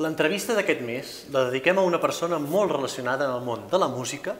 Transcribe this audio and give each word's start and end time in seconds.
L'entrevista 0.00 0.54
d'aquest 0.56 0.78
mes 0.80 1.08
la 1.28 1.42
dediquem 1.50 1.76
a 1.76 1.82
una 1.84 1.98
persona 2.00 2.38
molt 2.40 2.72
relacionada 2.72 3.26
en 3.26 3.34
el 3.36 3.42
món 3.44 3.66
de 3.68 3.78
la 3.82 3.88
música 3.92 4.32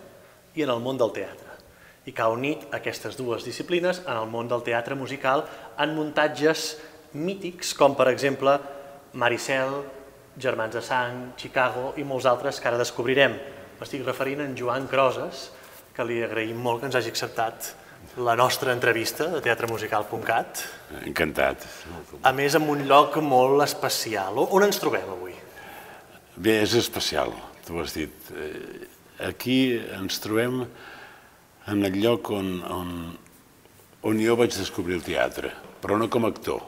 i 0.56 0.62
en 0.64 0.70
el 0.72 0.78
món 0.80 0.96
del 0.96 1.10
teatre 1.12 1.58
i 2.08 2.14
que 2.16 2.22
ha 2.24 2.30
unit 2.32 2.62
aquestes 2.72 3.18
dues 3.18 3.44
disciplines 3.44 4.00
en 4.06 4.16
el 4.16 4.30
món 4.32 4.48
del 4.48 4.64
teatre 4.64 4.96
musical 4.96 5.42
en 5.84 5.92
muntatges 5.92 6.78
mítics 7.12 7.74
com 7.76 7.92
per 7.98 8.06
exemple 8.08 8.54
Maricel, 9.12 9.74
Germans 10.40 10.78
de 10.78 10.82
Sang, 10.86 11.20
Chicago 11.36 11.92
i 12.00 12.06
molts 12.08 12.30
altres 12.30 12.56
que 12.56 12.70
ara 12.70 12.80
descobrirem. 12.80 13.36
M'estic 13.82 14.06
referint 14.06 14.40
a 14.40 14.48
en 14.48 14.56
Joan 14.56 14.88
Croses, 14.88 15.50
que 15.92 16.08
li 16.08 16.22
agraïm 16.24 16.56
molt 16.56 16.80
que 16.80 16.88
ens 16.88 16.96
hagi 16.96 17.12
acceptat 17.12 17.74
la 18.16 18.32
nostra 18.38 18.72
entrevista 18.72 19.28
de 19.28 19.44
teatremusical.cat. 19.44 20.64
Encantat. 21.04 21.68
A 22.24 22.32
més, 22.32 22.56
en 22.56 22.64
un 22.64 22.86
lloc 22.88 23.20
molt 23.20 23.60
especial. 23.68 24.40
On 24.48 24.64
ens 24.64 24.80
trobem 24.80 25.04
avui? 25.18 25.36
Bé, 26.40 26.62
és 26.64 26.72
especial, 26.78 27.34
tu 27.66 27.74
ho 27.76 27.82
has 27.82 27.92
dit. 27.92 28.28
Eh, 28.32 28.86
aquí 29.26 29.76
ens 29.98 30.16
trobem 30.24 30.62
en 31.68 31.84
el 31.84 31.98
lloc 32.00 32.30
on, 32.32 32.48
on, 32.64 32.94
on 34.08 34.22
jo 34.24 34.36
vaig 34.40 34.54
descobrir 34.56 34.96
el 34.96 35.04
teatre, 35.04 35.50
però 35.82 35.98
no 36.00 36.08
com 36.08 36.24
a 36.24 36.30
actor, 36.32 36.62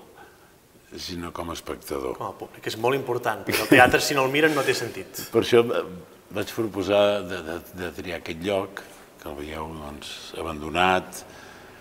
sinó 1.00 1.32
com 1.32 1.48
a 1.48 1.56
espectador. 1.56 2.18
Com 2.18 2.28
a 2.28 2.36
públic, 2.36 2.68
és 2.68 2.76
molt 2.76 2.98
important, 2.98 3.46
perquè 3.46 3.64
el 3.64 3.72
teatre, 3.72 4.02
si 4.04 4.18
no 4.18 4.26
el 4.26 4.34
miren, 4.34 4.52
no 4.52 4.66
té 4.66 4.76
sentit. 4.76 5.24
Per 5.32 5.40
això 5.40 5.64
vaig 5.64 6.52
proposar 6.52 7.22
de, 7.30 7.40
de, 7.48 7.58
de 7.80 7.92
triar 7.96 8.20
aquest 8.20 8.44
lloc, 8.44 8.84
que 9.22 9.30
el 9.30 9.40
veieu 9.40 9.72
doncs, 9.78 10.34
abandonat, 10.42 11.24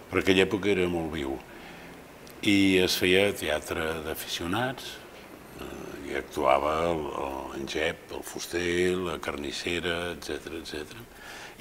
però 0.08 0.23
aquella 0.23 0.48
època 0.48 0.72
era 0.72 0.88
molt 0.88 1.12
viu. 1.12 1.36
I 2.48 2.80
es 2.88 2.95
feia 3.03 3.34
teatre 3.36 3.98
d'aficionats, 4.08 4.94
eh, 5.59 5.91
i 6.12 6.18
actuava 6.20 6.74
en 7.56 7.68
Jep, 7.70 8.12
el 8.18 8.24
fuster, 8.28 8.96
la 9.00 9.18
carnissera, 9.24 10.12
etc 10.16 10.58
etc. 10.59 10.98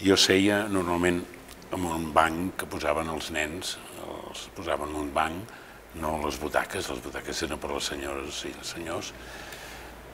Jo 0.01 0.17
seia 0.19 0.65
normalment 0.69 1.23
en 1.71 1.87
un 1.87 2.09
banc 2.15 2.57
que 2.59 2.69
posaven 2.71 3.11
els 3.13 3.31
nens, 3.35 3.77
els 4.03 4.47
posaven 4.57 4.91
en 4.91 5.03
un 5.05 5.13
banc, 5.15 5.59
no 6.01 6.17
les 6.25 6.39
butaques, 6.39 6.89
les 6.91 7.03
butaques 7.03 7.43
eren 7.47 7.59
per 7.63 7.71
les 7.73 7.91
senyores 7.93 8.45
i 8.47 8.55
els 8.55 8.73
senyors, 8.75 9.13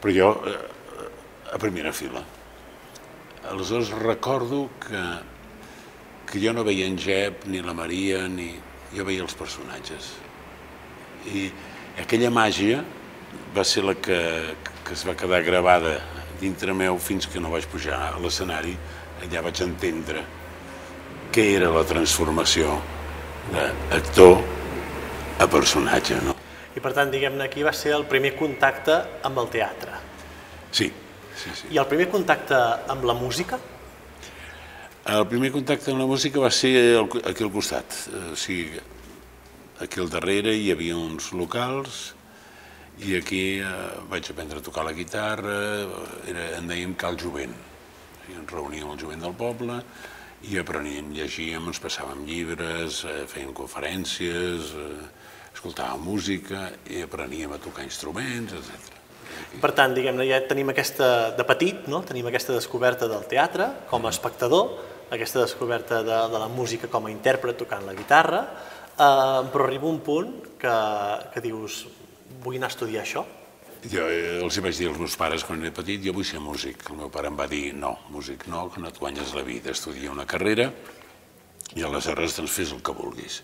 però 0.01 0.15
jo 0.17 0.29
eh, 0.49 0.59
a 1.53 1.61
primera 1.61 1.93
fila. 1.93 2.23
Aleshores 3.47 3.93
recordo 4.03 4.67
que, 4.83 5.03
que 6.27 6.41
jo 6.43 6.53
no 6.57 6.65
veia 6.67 6.87
en 6.89 6.97
Jep, 6.99 7.47
ni 7.47 7.63
la 7.63 7.77
Maria, 7.77 8.27
ni... 8.29 8.55
jo 8.95 9.05
veia 9.05 9.25
els 9.25 9.35
personatges. 9.37 10.13
I 11.27 11.49
aquella 12.03 12.31
màgia 12.31 12.83
va 13.57 13.65
ser 13.65 13.85
la 13.85 13.95
que, 13.95 14.19
que 14.87 14.95
es 14.95 15.05
va 15.07 15.17
quedar 15.19 15.43
gravada 15.47 15.97
dintre 16.41 16.75
meu 16.77 16.99
fins 17.01 17.27
que 17.31 17.41
no 17.41 17.51
vaig 17.53 17.67
pujar 17.73 17.99
a 18.11 18.19
l'escenari, 18.21 18.75
allà 19.25 19.43
vaig 19.47 19.63
entendre 19.65 20.25
què 21.33 21.47
era 21.57 21.71
la 21.73 21.85
transformació 21.85 22.79
d'actor 23.53 24.41
a 25.41 25.47
personatge. 25.53 26.19
No? 26.25 26.37
I 26.77 26.83
per 26.85 26.93
tant, 26.97 27.13
diguem-ne, 27.13 27.47
aquí 27.47 27.65
va 27.65 27.73
ser 27.77 27.95
el 27.97 28.05
primer 28.09 28.35
contacte 28.37 28.99
amb 29.25 29.41
el 29.41 29.49
teatre. 29.53 29.97
Sí, 30.73 30.91
sí, 31.37 31.55
sí. 31.55 31.73
I 31.73 31.81
el 31.81 31.89
primer 31.89 32.09
contacte 32.13 32.59
amb 32.93 33.05
la 33.09 33.17
música? 33.17 33.61
El 35.07 35.25
primer 35.31 35.53
contacte 35.55 35.93
amb 35.93 36.03
la 36.03 36.09
música 36.11 36.43
va 36.43 36.51
ser 36.51 36.75
aquí 37.23 37.45
al 37.47 37.53
costat. 37.55 37.97
O 38.33 38.37
sigui, 38.37 38.81
aquí 39.81 40.03
al 40.03 40.13
darrere 40.13 40.57
hi 40.57 40.73
havia 40.73 40.97
uns 40.99 41.33
locals 41.37 42.16
i 43.05 43.17
aquí 43.19 43.45
eh, 43.61 43.71
vaig 44.09 44.31
aprendre 44.33 44.63
a 44.63 44.65
tocar 44.65 44.87
la 44.87 44.95
guitarra, 44.97 45.57
era, 46.29 46.47
en 46.57 46.69
dèiem 46.71 46.95
Cal 46.97 47.19
Jovent. 47.21 47.53
I 48.27 48.39
ens 48.41 48.51
reuníem 48.51 48.89
el 48.91 48.99
jovent 48.99 49.23
del 49.23 49.35
poble 49.37 49.81
i 50.49 50.57
apreníem, 50.61 51.13
llegíem, 51.17 51.69
ens 51.69 51.81
passàvem 51.83 52.25
llibres, 52.29 53.03
eh, 53.05 53.25
fèiem 53.29 53.53
conferències, 53.57 54.73
eh, 54.81 55.27
escoltàvem 55.53 56.03
música 56.05 56.71
i 56.93 57.03
apreníem 57.05 57.53
a 57.53 57.61
tocar 57.61 57.85
instruments, 57.85 58.53
etc. 58.53 58.95
Per 59.61 59.73
tant, 59.77 59.95
diguem-ne, 59.97 60.25
ja 60.29 60.41
tenim 60.49 60.71
aquesta, 60.73 61.37
de 61.37 61.45
petit, 61.45 61.87
no? 61.93 62.03
tenim 62.07 62.27
aquesta 62.29 62.57
descoberta 62.57 63.09
del 63.09 63.27
teatre 63.29 63.69
com 63.91 64.07
a 64.07 64.13
espectador, 64.15 64.73
aquesta 65.11 65.43
descoberta 65.45 66.03
de, 66.03 66.17
de 66.33 66.41
la 66.41 66.49
música 66.49 66.89
com 66.89 67.07
a 67.07 67.13
intèrpret 67.13 67.59
tocant 67.61 67.85
la 67.87 67.95
guitarra, 67.95 68.43
eh, 68.97 69.41
però 69.53 69.69
arriba 69.69 69.89
un 69.89 70.01
punt 70.01 70.33
que, 70.61 70.77
que 71.35 71.45
dius, 71.45 71.85
vull 72.45 72.59
anar 72.59 72.71
a 72.71 72.75
estudiar 72.75 73.03
això? 73.05 73.25
Jo 73.87 74.07
eh, 74.11 74.39
els 74.43 74.59
vaig 74.63 74.79
dir 74.79 74.89
als 74.91 74.99
meus 74.99 75.17
pares 75.19 75.45
quan 75.47 75.63
era 75.63 75.75
petit, 75.75 76.01
jo 76.03 76.15
vull 76.17 76.27
ser 76.27 76.41
músic. 76.43 76.87
El 76.91 77.01
meu 77.03 77.11
pare 77.13 77.31
em 77.31 77.37
va 77.39 77.47
dir, 77.51 77.71
no, 77.77 77.97
músic 78.11 78.47
no, 78.51 78.67
que 78.73 78.83
no 78.83 78.91
et 78.91 78.99
guanyes 79.03 79.35
la 79.37 79.45
vida, 79.47 79.75
estudia 79.75 80.13
una 80.15 80.27
carrera 80.27 80.71
i 81.77 81.85
aleshores 81.85 82.39
doncs 82.39 82.57
fes 82.57 82.73
el 82.75 82.83
que 82.83 82.95
vulguis. 82.97 83.43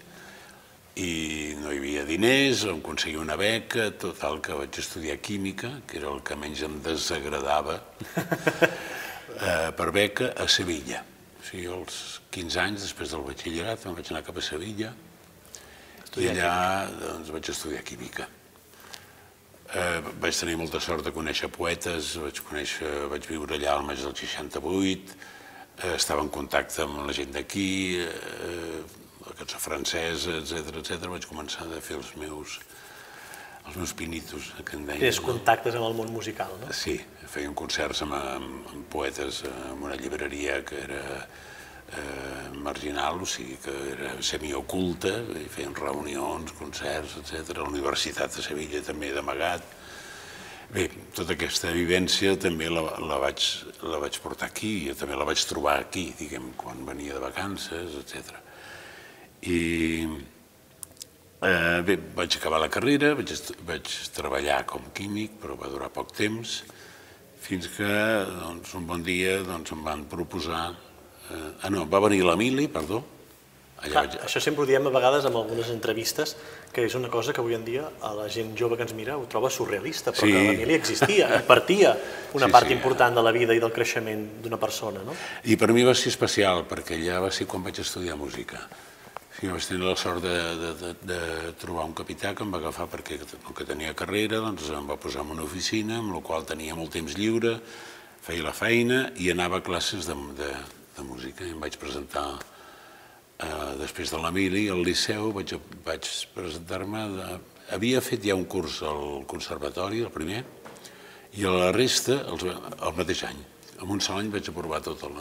I 1.00 1.54
no 1.62 1.70
hi 1.72 1.78
havia 1.80 2.02
diners, 2.08 2.66
em 2.68 2.82
aconseguia 2.82 3.22
una 3.22 3.36
beca, 3.40 3.88
total 4.00 4.42
que 4.44 4.56
vaig 4.56 4.76
estudiar 4.82 5.16
química, 5.24 5.70
que 5.88 5.98
era 6.00 6.10
el 6.12 6.20
que 6.26 6.36
menys 6.36 6.64
em 6.66 6.76
desagradava, 6.84 7.78
eh, 8.18 9.70
per 9.78 9.88
beca 9.94 10.34
a 10.36 10.48
Sevilla. 10.48 11.00
O 11.40 11.46
sigui, 11.48 11.64
als 11.72 12.20
15 12.34 12.60
anys, 12.66 12.84
després 12.88 13.14
del 13.14 13.24
batxillerat, 13.30 13.88
em 13.88 13.96
vaig 13.96 14.12
anar 14.12 14.26
cap 14.26 14.36
a 14.38 14.44
Sevilla 14.44 14.92
i 16.20 16.28
allà 16.28 16.52
doncs, 17.00 17.32
vaig 17.32 17.48
estudiar 17.48 17.80
química. 17.88 18.28
Eh, 19.72 20.00
vaig 20.20 20.36
tenir 20.36 20.58
molta 20.60 20.80
sort 20.84 21.04
de 21.06 21.10
conèixer 21.16 21.48
poetes, 21.48 22.10
vaig, 22.20 22.40
conèixer, 22.44 22.88
vaig 23.08 23.24
viure 23.24 23.56
allà 23.56 23.78
al 23.78 23.86
maig 23.86 24.02
del 24.04 24.12
68, 24.12 25.14
eh, 25.78 25.94
estava 25.94 26.20
en 26.20 26.28
contacte 26.28 26.82
amb 26.84 27.06
la 27.06 27.14
gent 27.16 27.32
d'aquí, 27.32 27.96
eh, 28.04 28.82
la 29.24 29.36
cançó 29.38 29.60
francesa, 29.62 30.36
etc 30.42 30.76
etc. 30.82 31.08
vaig 31.14 31.24
començar 31.30 31.64
a 31.64 31.80
fer 31.80 31.96
els 31.96 32.10
meus, 32.20 32.58
els 33.64 33.78
meus 33.80 33.94
pinitos, 33.96 34.50
que 34.60 34.76
en 34.76 34.84
deien. 34.90 35.06
Tens 35.06 35.22
contactes 35.24 35.80
amb 35.80 35.88
el 35.88 35.96
món 36.02 36.12
musical, 36.12 36.52
no? 36.60 36.68
Sí, 36.76 36.98
feien 37.32 37.56
concerts 37.56 38.04
amb, 38.04 38.18
amb, 38.18 38.68
amb 38.74 38.86
poetes 38.92 39.40
en 39.48 39.80
una 39.88 39.96
llibreria 39.96 40.60
que 40.68 40.84
era 40.84 41.02
eh, 41.98 42.48
marginal, 42.56 43.20
o 43.22 43.26
sigui 43.28 43.56
que 43.62 43.74
era 43.92 44.14
semioculta, 44.22 45.12
feien 45.52 45.74
reunions, 45.76 46.54
concerts, 46.58 47.18
etc. 47.20 47.56
La 47.58 47.68
Universitat 47.68 48.36
de 48.36 48.44
Sevilla 48.44 48.82
també 48.84 49.12
d'amagat. 49.14 49.64
Bé, 50.72 50.86
tota 51.12 51.34
aquesta 51.36 51.72
vivència 51.74 52.32
també 52.40 52.70
la, 52.72 52.84
la, 53.04 53.18
vaig, 53.20 53.44
la 53.84 53.98
vaig 54.00 54.16
portar 54.24 54.48
aquí, 54.48 54.86
jo 54.86 54.94
també 54.96 55.18
la 55.20 55.26
vaig 55.28 55.42
trobar 55.44 55.76
aquí, 55.82 56.06
diguem, 56.16 56.52
quan 56.56 56.80
venia 56.88 57.18
de 57.18 57.24
vacances, 57.26 57.98
etc. 58.00 58.38
I 59.44 59.58
eh, 61.44 61.82
bé, 61.84 61.98
vaig 62.16 62.38
acabar 62.38 62.62
la 62.62 62.70
carrera, 62.72 63.12
vaig, 63.18 63.34
vaig 63.68 63.92
treballar 64.16 64.62
com 64.70 64.88
químic, 64.96 65.36
però 65.42 65.58
va 65.60 65.68
durar 65.68 65.92
poc 65.92 66.14
temps, 66.16 66.62
fins 67.42 67.68
que 67.74 67.92
doncs, 68.30 68.72
un 68.78 68.88
bon 68.88 69.04
dia 69.04 69.42
doncs, 69.44 69.74
em 69.74 69.84
van 69.84 70.06
proposar 70.08 70.70
ah, 71.62 71.70
no, 71.72 71.86
va 71.90 72.02
venir 72.06 72.22
l'Emili, 72.26 72.68
perdó. 72.72 73.02
Allà 73.82 73.90
Clar, 73.90 74.02
vaig... 74.06 74.18
Això 74.28 74.40
sempre 74.42 74.62
ho 74.62 74.66
diem 74.68 74.84
a 74.86 74.92
vegades 74.94 75.24
en 75.26 75.34
algunes 75.34 75.70
entrevistes, 75.74 76.36
que 76.72 76.84
és 76.86 76.94
una 76.94 77.10
cosa 77.10 77.34
que 77.34 77.42
avui 77.42 77.56
en 77.56 77.64
dia 77.66 77.88
a 78.06 78.12
la 78.14 78.28
gent 78.30 78.52
jove 78.58 78.78
que 78.78 78.86
ens 78.86 78.94
mira 78.94 79.16
ho 79.18 79.24
troba 79.30 79.50
surrealista, 79.50 80.14
però 80.14 80.28
sí. 80.28 80.36
que 80.36 80.44
l'Emili 80.46 80.76
existia 80.78 81.32
i 81.34 81.42
partia 81.48 81.96
una 82.38 82.46
sí, 82.46 82.54
part 82.54 82.70
sí. 82.70 82.76
important 82.78 83.18
de 83.18 83.24
la 83.26 83.32
vida 83.34 83.56
i 83.56 83.62
del 83.62 83.74
creixement 83.74 84.22
d'una 84.44 84.60
persona. 84.62 85.02
No? 85.02 85.16
I 85.42 85.58
per 85.58 85.72
mi 85.74 85.82
va 85.88 85.96
ser 85.98 86.12
especial, 86.14 86.62
perquè 86.70 87.00
allà 87.00 87.24
va 87.26 87.32
ser 87.34 87.48
quan 87.50 87.66
vaig 87.66 87.82
estudiar 87.82 88.14
música. 88.20 88.62
Sí, 89.32 89.48
vaig 89.50 89.66
tenir 89.66 89.82
la 89.88 89.96
sort 89.98 90.22
de, 90.22 90.36
de, 90.60 90.70
de, 90.78 90.92
de 91.08 91.20
trobar 91.58 91.88
un 91.88 91.96
capità 91.98 92.30
que 92.38 92.44
em 92.46 92.52
va 92.54 92.60
agafar 92.62 92.86
perquè 92.92 93.16
com 93.42 93.56
que 93.58 93.66
tenia 93.66 93.96
carrera 93.98 94.38
doncs 94.44 94.68
em 94.70 94.86
va 94.86 94.94
posar 95.00 95.24
en 95.24 95.32
una 95.34 95.42
oficina 95.42 95.98
amb 95.98 96.14
la 96.14 96.20
qual 96.22 96.46
tenia 96.46 96.76
molt 96.78 96.94
temps 96.94 97.16
lliure, 97.18 97.56
feia 98.22 98.46
la 98.46 98.54
feina 98.54 99.08
i 99.18 99.32
anava 99.32 99.58
a 99.58 99.64
classes 99.66 100.06
de, 100.06 100.14
de, 100.38 100.52
de 100.96 101.04
música 101.06 101.44
i 101.46 101.52
em 101.54 101.60
vaig 101.62 101.76
presentar 101.80 102.26
eh, 102.36 103.72
després 103.80 104.12
de 104.12 104.20
l'Emili 104.22 104.66
al 104.72 104.82
Liceu, 104.86 105.32
vaig, 105.36 105.56
vaig 105.86 106.08
presentar-me... 106.36 107.04
De... 107.16 107.30
Havia 107.72 108.02
fet 108.04 108.24
ja 108.26 108.34
un 108.36 108.44
curs 108.50 108.82
al 108.84 109.22
conservatori, 109.30 110.02
el 110.04 110.12
primer, 110.12 110.42
i 111.38 111.46
a 111.48 111.52
la 111.54 111.70
resta 111.72 112.18
el, 112.28 112.42
el 112.50 112.96
mateix 112.98 113.22
any. 113.30 113.38
En 113.80 113.92
un 113.94 114.02
sol 114.04 114.20
any 114.20 114.32
vaig 114.32 114.50
aprovar 114.50 114.82
tot 114.84 115.06
el, 115.08 115.20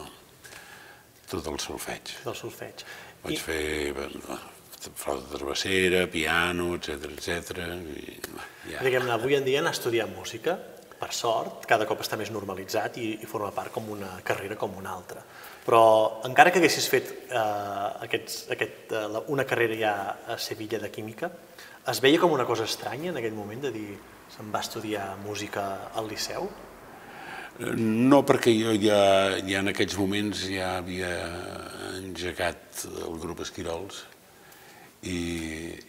tot 1.30 1.48
el 1.48 1.60
solfeig. 1.62 2.12
Del 2.26 2.36
solfeig. 2.36 2.84
Vaig 3.22 3.38
I... 3.38 3.40
fer 3.40 3.62
flauta 4.82 5.38
travessera, 5.38 6.02
piano, 6.10 6.72
etc 6.74 7.08
etc. 7.14 7.62
I, 7.94 8.18
ja. 8.72 8.82
Diguem-ne, 8.82 9.14
avui 9.14 9.38
en 9.38 9.46
dia 9.46 9.62
anar 9.62 9.72
a 9.72 9.78
estudiar 9.78 10.08
música, 10.10 10.58
per 10.98 11.12
sort, 11.14 11.64
cada 11.70 11.86
cop 11.88 12.02
està 12.02 12.18
més 12.18 12.30
normalitzat 12.34 12.98
i, 13.00 13.08
i 13.22 13.30
forma 13.30 13.50
part 13.54 13.72
com 13.74 13.88
una 13.94 14.18
carrera 14.26 14.58
com 14.58 14.74
una 14.78 14.92
altra 14.92 15.22
però 15.66 15.84
encara 16.26 16.50
que 16.50 16.58
haguessis 16.58 16.88
fet 16.90 17.12
eh, 17.30 17.44
aquests, 18.08 18.42
aquest, 18.54 18.92
eh, 18.98 19.22
una 19.34 19.46
carrera 19.48 19.78
ja 19.78 19.94
a 20.34 20.38
Sevilla 20.38 20.80
de 20.82 20.90
química, 20.90 21.30
es 21.90 22.00
veia 22.02 22.20
com 22.22 22.34
una 22.34 22.46
cosa 22.46 22.66
estranya 22.68 23.10
en 23.10 23.18
aquell 23.18 23.34
moment 23.34 23.62
de 23.66 23.72
dir 23.74 23.88
se'n 24.32 24.52
va 24.54 24.62
estudiar 24.64 25.12
música 25.22 25.64
al 25.94 26.08
Liceu? 26.08 26.48
No, 27.76 28.22
perquè 28.24 28.54
jo 28.56 28.72
ja, 28.80 29.36
ja 29.44 29.60
en 29.60 29.70
aquells 29.70 29.98
moments 30.00 30.46
ja 30.48 30.78
havia 30.78 31.10
engegat 31.98 32.86
el 32.88 33.18
grup 33.20 33.42
Esquirols 33.44 34.06
i 35.02 35.18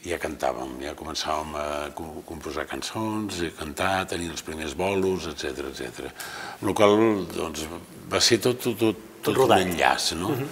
ja 0.03 0.17
cantàvem, 0.17 0.73
ja 0.81 0.95
començàvem 0.97 1.53
a 1.55 1.65
composar 1.95 2.65
cançons, 2.67 3.43
a 3.45 3.51
cantar, 3.59 4.07
tenir 4.09 4.31
els 4.33 4.41
primers 4.43 4.73
bolos, 4.75 5.29
etc 5.29 5.69
etc. 5.69 6.09
Amb 6.57 6.71
la 6.71 6.75
qual 6.77 6.95
doncs, 7.31 7.67
va 8.09 8.21
ser 8.21 8.41
tot, 8.43 8.59
tot, 8.65 8.79
tot, 8.81 9.12
tot 9.23 9.39
un 9.45 9.55
enllaç, 9.57 10.13
no? 10.19 10.29
Uh 10.29 10.37
-huh. 10.37 10.47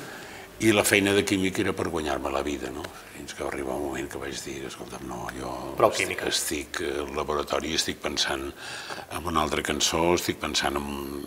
I 0.62 0.72
la 0.72 0.84
feina 0.84 1.14
de 1.14 1.24
químic 1.26 1.60
era 1.60 1.74
per 1.74 1.88
guanyar-me 1.90 2.30
la 2.30 2.44
vida, 2.44 2.70
no? 2.70 2.84
Fins 3.16 3.34
que 3.34 3.44
va 3.44 3.50
arribar 3.50 3.76
un 3.76 3.88
moment 3.88 4.10
que 4.12 4.18
vaig 4.18 4.44
dir, 4.46 4.66
escolta'm, 4.66 5.08
no, 5.08 5.28
jo 5.40 5.74
Prou 5.78 5.92
química. 5.92 6.28
estic 6.28 6.82
al 6.82 7.16
laboratori, 7.16 7.74
estic 7.74 7.98
pensant 7.98 8.54
en 9.12 9.26
una 9.26 9.42
altra 9.42 9.64
cançó, 9.64 10.14
estic 10.14 10.38
pensant 10.38 10.78
en 10.78 11.24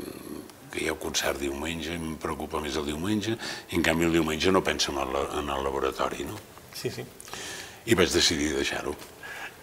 que 0.71 0.85
hi 0.85 0.89
ha 0.89 0.93
un 0.93 0.99
concert 0.99 1.39
diumenge, 1.39 1.95
em 1.95 2.17
preocupa 2.17 2.61
més 2.61 2.77
el 2.77 2.87
diumenge, 2.87 3.37
i 3.71 3.77
en 3.77 3.83
canvi 3.83 4.05
el 4.05 4.13
diumenge 4.13 4.53
no 4.53 4.63
penso 4.63 4.93
en 4.93 4.99
el, 4.99 5.17
en 5.41 5.49
el 5.49 5.65
laboratori, 5.65 6.25
no? 6.25 6.39
Sí, 6.75 6.91
sí. 6.91 7.05
I 7.87 7.95
vaig 7.95 8.11
decidir 8.11 8.55
deixar-ho. 8.55 8.95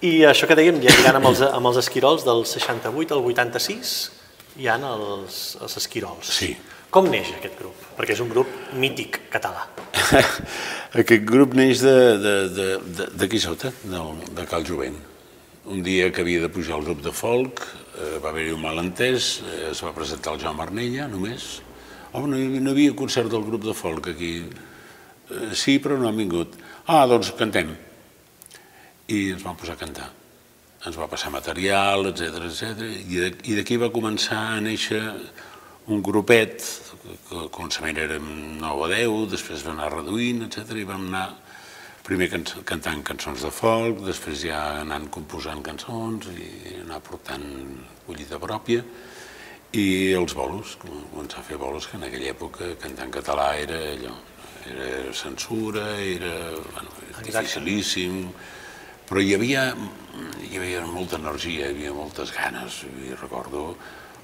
I 0.01 0.23
això 0.25 0.47
que 0.49 0.55
dèiem, 0.57 0.79
ja 0.81 0.93
lligant 0.97 1.19
amb 1.19 1.29
els, 1.29 1.41
amb 1.45 1.67
els 1.69 1.77
esquirols 1.77 2.23
del 2.25 2.43
68 2.49 3.13
al 3.13 3.25
86, 3.33 4.11
hi 4.57 4.67
ha 4.67 4.75
els, 4.75 5.41
els 5.61 5.77
esquirols. 5.77 6.31
Sí. 6.41 6.55
Com 6.91 7.07
neix 7.07 7.29
aquest 7.31 7.53
grup? 7.55 7.83
Perquè 7.95 8.11
és 8.17 8.19
un 8.19 8.27
grup 8.27 8.49
mític 8.75 9.21
català. 9.31 9.63
aquest 11.01 11.23
grup 11.23 11.53
neix 11.55 11.79
d'aquí 11.85 13.39
sota, 13.39 13.69
de, 13.87 14.01
de 14.35 14.43
Cal 14.49 14.65
Jovent. 14.67 14.97
Un 15.71 15.85
dia 15.85 16.09
que 16.11 16.25
havia 16.25 16.41
de 16.43 16.49
pujar 16.51 16.75
el 16.81 16.83
grup 16.89 16.99
de 17.05 17.13
folk, 17.15 17.61
eh, 17.95 18.17
va 18.19 18.33
haver-hi 18.33 18.51
un 18.57 18.59
malentès, 18.65 19.29
eh, 19.45 19.69
es 19.69 19.79
va 19.85 19.93
presentar 19.95 20.33
el 20.35 20.41
Jaume 20.41 20.65
Arnella, 20.65 21.05
només. 21.07 21.61
Oh, 22.11 22.25
no, 22.25 22.35
no 22.35 22.73
hi 22.73 22.73
havia 22.73 22.95
concert 22.99 23.31
del 23.31 23.45
grup 23.47 23.63
de 23.69 23.75
folk 23.77 24.09
aquí. 24.11 24.33
Eh, 24.43 25.53
sí, 25.55 25.77
però 25.79 25.95
no 25.95 26.09
han 26.09 26.19
vingut. 26.19 26.57
Ah, 26.91 27.05
doncs 27.07 27.29
cantem. 27.39 27.71
I 29.07 29.21
ens 29.37 29.45
vam 29.47 29.55
posar 29.55 29.77
a 29.77 29.81
cantar. 29.85 30.09
Ens 30.89 30.99
va 30.99 31.07
passar 31.07 31.31
material, 31.31 32.09
etc 32.11 32.49
etc. 32.49 32.83
i 33.47 33.55
d'aquí 33.55 33.79
va 33.79 33.93
començar 33.95 34.41
a 34.57 34.59
néixer 34.65 35.05
un 35.91 36.01
grupet, 36.05 36.63
que 37.27 37.47
començament 37.51 37.99
érem 37.99 38.27
9 38.61 38.85
o 38.85 38.89
10, 38.91 39.31
després 39.33 39.63
va 39.65 39.73
anar 39.75 39.91
reduint, 39.91 40.45
etc. 40.47 40.77
i 40.79 40.87
vam 40.87 41.07
anar 41.09 41.27
primer 42.05 42.29
can 42.31 42.45
cantant 42.65 43.03
cançons 43.05 43.43
de 43.45 43.51
folk, 43.53 44.01
després 44.07 44.45
ja 44.47 44.61
anant 44.81 45.07
composant 45.13 45.61
cançons 45.65 46.31
i 46.33 46.79
anar 46.81 47.01
portant 47.05 47.45
collita 48.07 48.39
pròpia, 48.41 48.83
i 49.71 49.85
els 50.17 50.33
bolos, 50.35 50.75
començar 50.81 51.39
a 51.43 51.47
fer 51.47 51.59
bolos, 51.59 51.87
que 51.87 51.99
en 51.99 52.07
aquella 52.07 52.33
època 52.33 52.73
cantar 52.81 53.07
en 53.07 53.13
català 53.15 53.47
era 53.59 53.79
allò, 53.93 54.15
era 54.71 55.13
censura, 55.15 55.85
era 55.99 56.33
bueno, 56.57 56.91
dificilíssim, 57.21 58.25
però 59.07 59.23
hi 59.23 59.33
havia, 59.35 59.69
hi 60.49 60.59
havia 60.59 60.83
molta 60.87 61.19
energia, 61.19 61.67
hi 61.67 61.75
havia 61.75 61.95
moltes 61.95 62.33
ganes, 62.35 62.83
i 63.05 63.15
recordo 63.15 63.75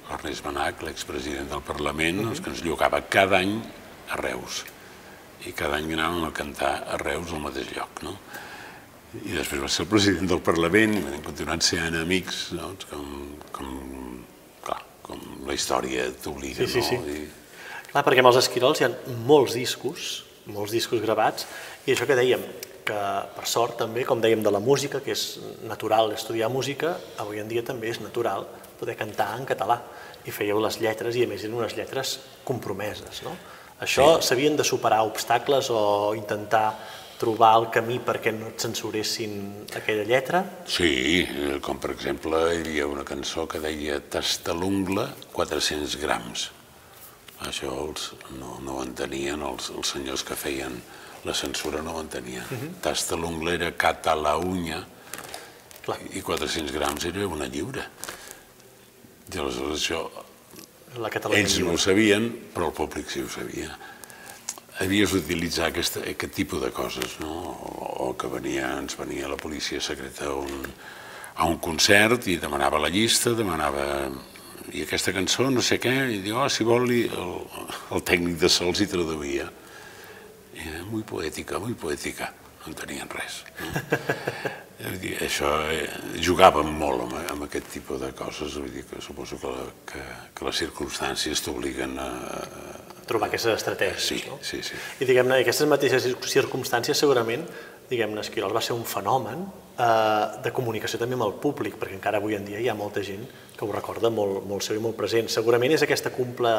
l'Ernest 0.08 0.44
Benac, 0.44 0.82
l'expresident 0.86 1.48
del 1.50 1.62
Parlament, 1.62 2.22
-huh. 2.22 2.42
que 2.42 2.50
ens 2.50 2.64
llogava 2.64 3.00
cada 3.08 3.38
any 3.38 3.60
a 4.08 4.16
Reus. 4.16 4.64
I 5.46 5.52
cada 5.52 5.76
any 5.76 5.92
anàvem 5.92 6.24
a 6.24 6.32
cantar 6.32 6.84
a 6.88 6.96
Reus 6.96 7.32
al 7.32 7.40
mateix 7.40 7.68
lloc, 7.76 8.02
no? 8.02 8.18
I 9.24 9.32
després 9.32 9.62
va 9.62 9.68
ser 9.68 9.84
el 9.84 9.88
president 9.88 10.28
del 10.28 10.40
Parlament 10.44 10.94
i 10.98 11.00
vam 11.00 11.22
continuar 11.24 11.62
sent 11.62 11.96
amics, 11.96 12.52
no? 12.52 12.74
com, 12.90 13.38
com, 13.52 13.68
clar, 14.60 14.82
com 15.02 15.22
la 15.46 15.54
història 15.54 16.10
t'obliga, 16.12 16.66
sí, 16.66 16.66
sí, 16.66 16.82
sí. 16.82 16.96
no? 16.96 17.06
I... 17.06 17.28
Clar, 17.88 18.04
perquè 18.04 18.18
amb 18.18 18.28
els 18.28 18.36
esquirols 18.36 18.80
hi 18.80 18.84
ha 18.84 18.90
molts 19.24 19.54
discos, 19.54 20.24
molts 20.46 20.72
discos 20.76 21.00
gravats, 21.00 21.46
i 21.86 21.94
això 21.94 22.04
que 22.04 22.18
dèiem, 22.18 22.44
que 22.84 23.00
per 23.36 23.46
sort 23.48 23.78
també, 23.80 24.04
com 24.04 24.20
dèiem 24.20 24.42
de 24.44 24.52
la 24.52 24.60
música, 24.60 25.00
que 25.00 25.12
és 25.12 25.38
natural 25.64 26.12
estudiar 26.12 26.52
música, 26.52 26.98
avui 27.16 27.40
en 27.40 27.48
dia 27.48 27.64
també 27.64 27.88
és 27.88 28.00
natural 28.04 28.44
poder 28.78 28.96
cantar 28.96 29.32
en 29.38 29.46
català 29.48 29.80
i 30.24 30.34
fèieu 30.34 30.60
les 30.62 30.78
lletres 30.80 31.16
i 31.16 31.24
a 31.24 31.30
més 31.30 31.44
eren 31.44 31.58
unes 31.58 31.76
lletres 31.76 32.18
compromeses. 32.44 33.22
No? 33.26 33.34
Això 33.84 34.18
s'havien 34.24 34.56
sí. 34.56 34.62
de 34.62 34.66
superar 34.66 35.04
obstacles 35.06 35.70
o 35.70 36.14
intentar 36.18 36.72
trobar 37.18 37.54
el 37.58 37.66
camí 37.74 37.98
perquè 38.02 38.30
no 38.34 38.52
et 38.52 38.62
censuressin 38.62 39.34
aquella 39.78 40.04
lletra? 40.06 40.42
Sí, 40.70 41.26
com 41.64 41.80
per 41.82 41.90
exemple 41.96 42.38
hi 42.52 42.60
havia 42.62 42.86
una 42.90 43.04
cançó 43.06 43.48
que 43.50 43.60
deia 43.62 43.98
Tasta 44.00 44.54
l'ungla 44.54 45.08
400 45.34 45.98
grams. 46.02 46.48
Això 47.46 47.70
els, 47.84 48.12
no, 48.38 48.56
no 48.62 48.78
ho 48.78 48.84
entenien 48.86 49.42
els, 49.46 49.70
els 49.74 49.94
senyors 49.94 50.24
que 50.26 50.38
feien 50.38 50.78
la 51.26 51.34
censura 51.34 51.82
no 51.82 51.96
ho 51.96 52.00
entenien. 52.00 52.46
Uh 52.50 52.58
-huh. 52.58 52.70
Tasta 52.82 53.16
l'ungla 53.16 53.54
era 53.54 53.72
cata 53.72 54.14
la 54.14 54.36
unya 54.36 54.84
Clar. 55.82 55.98
i 56.12 56.22
400 56.22 56.72
grams 56.72 57.04
era 57.04 57.26
una 57.26 57.46
lliure. 57.46 57.84
I 59.28 59.38
aleshores 59.38 59.82
això, 59.82 60.02
la 60.96 61.10
ells 61.36 61.58
no 61.60 61.74
ho 61.74 61.80
sabien, 61.80 62.30
però 62.54 62.70
el 62.70 62.76
públic 62.76 63.10
sí 63.12 63.20
ho 63.20 63.28
sabia. 63.28 63.74
Havies 64.80 65.12
d'utilitzar 65.12 65.68
aquest, 65.68 65.98
aquest 66.00 66.32
tipus 66.34 66.62
de 66.62 66.70
coses, 66.72 67.18
no? 67.20 67.34
O, 67.52 67.90
o 68.08 68.12
que 68.16 68.30
venia, 68.32 68.70
ens 68.78 68.96
venia 68.96 69.28
la 69.28 69.36
policia 69.36 69.82
secreta 69.84 70.30
a 70.30 70.36
un, 70.38 70.64
a 71.36 71.48
un 71.50 71.58
concert 71.62 72.28
i 72.30 72.38
demanava 72.40 72.80
la 72.80 72.90
llista, 72.94 73.34
demanava 73.36 73.84
i 74.72 74.84
aquesta 74.84 75.12
cançó, 75.16 75.48
no 75.50 75.64
sé 75.64 75.78
què, 75.82 75.94
i 76.12 76.22
diu, 76.24 76.38
oh, 76.40 76.48
si 76.52 76.64
vol, 76.66 76.88
i 76.92 77.04
el, 77.08 77.34
el 77.96 78.04
tècnic 78.06 78.38
de 78.40 78.52
sols 78.52 78.80
hi 78.80 78.88
traduïa. 78.90 79.48
I 80.56 80.64
era 80.72 80.86
molt 80.88 81.08
poètica, 81.08 81.60
molt 81.62 81.78
poètica 81.80 82.32
no 82.62 82.72
en 82.72 82.80
tenien 82.80 83.12
res. 83.12 83.42
No? 83.60 84.56
dir, 85.02 85.14
això, 85.24 85.48
eh, 85.72 85.86
jugàvem 86.22 86.68
molt 86.78 87.02
amb, 87.06 87.16
amb 87.34 87.46
aquest 87.48 87.70
tipus 87.72 88.02
de 88.02 88.12
coses, 88.14 88.54
vull 88.60 88.70
dir 88.70 88.84
que 88.86 89.00
suposo 89.02 89.38
que, 89.42 89.50
la, 89.50 89.64
que, 89.90 90.02
que 90.34 90.46
les 90.46 90.60
circumstàncies 90.62 91.42
t'obliguen 91.42 91.96
a, 91.98 92.06
a... 92.06 92.76
Trobar 93.08 93.26
aquestes 93.30 93.56
estratègies, 93.56 94.04
sí, 94.04 94.20
no? 94.28 94.36
Sí, 94.44 94.60
sí. 94.62 94.76
I 95.00 95.08
diguem-ne, 95.08 95.40
aquestes 95.42 95.66
mateixes 95.70 96.06
circumstàncies 96.30 97.00
segurament, 97.00 97.42
diguem-ne, 97.88 98.20
Esquirol 98.22 98.54
va 98.54 98.62
ser 98.62 98.76
un 98.76 98.84
fenomen 98.86 99.46
eh, 99.48 100.38
de 100.44 100.52
comunicació 100.54 101.00
també 101.00 101.16
amb 101.18 101.26
el 101.26 101.34
públic, 101.42 101.78
perquè 101.80 101.96
encara 101.96 102.20
avui 102.22 102.36
en 102.38 102.46
dia 102.46 102.60
hi 102.62 102.68
ha 102.70 102.76
molta 102.78 103.02
gent 103.02 103.24
que 103.56 103.66
ho 103.66 103.72
recorda 103.72 104.12
molt, 104.14 104.44
molt 104.46 104.62
seu 104.62 104.78
i 104.78 104.84
molt 104.84 104.94
present. 104.98 105.26
Segurament 105.32 105.74
és 105.74 105.82
aquesta 105.82 106.12
comple, 106.14 106.52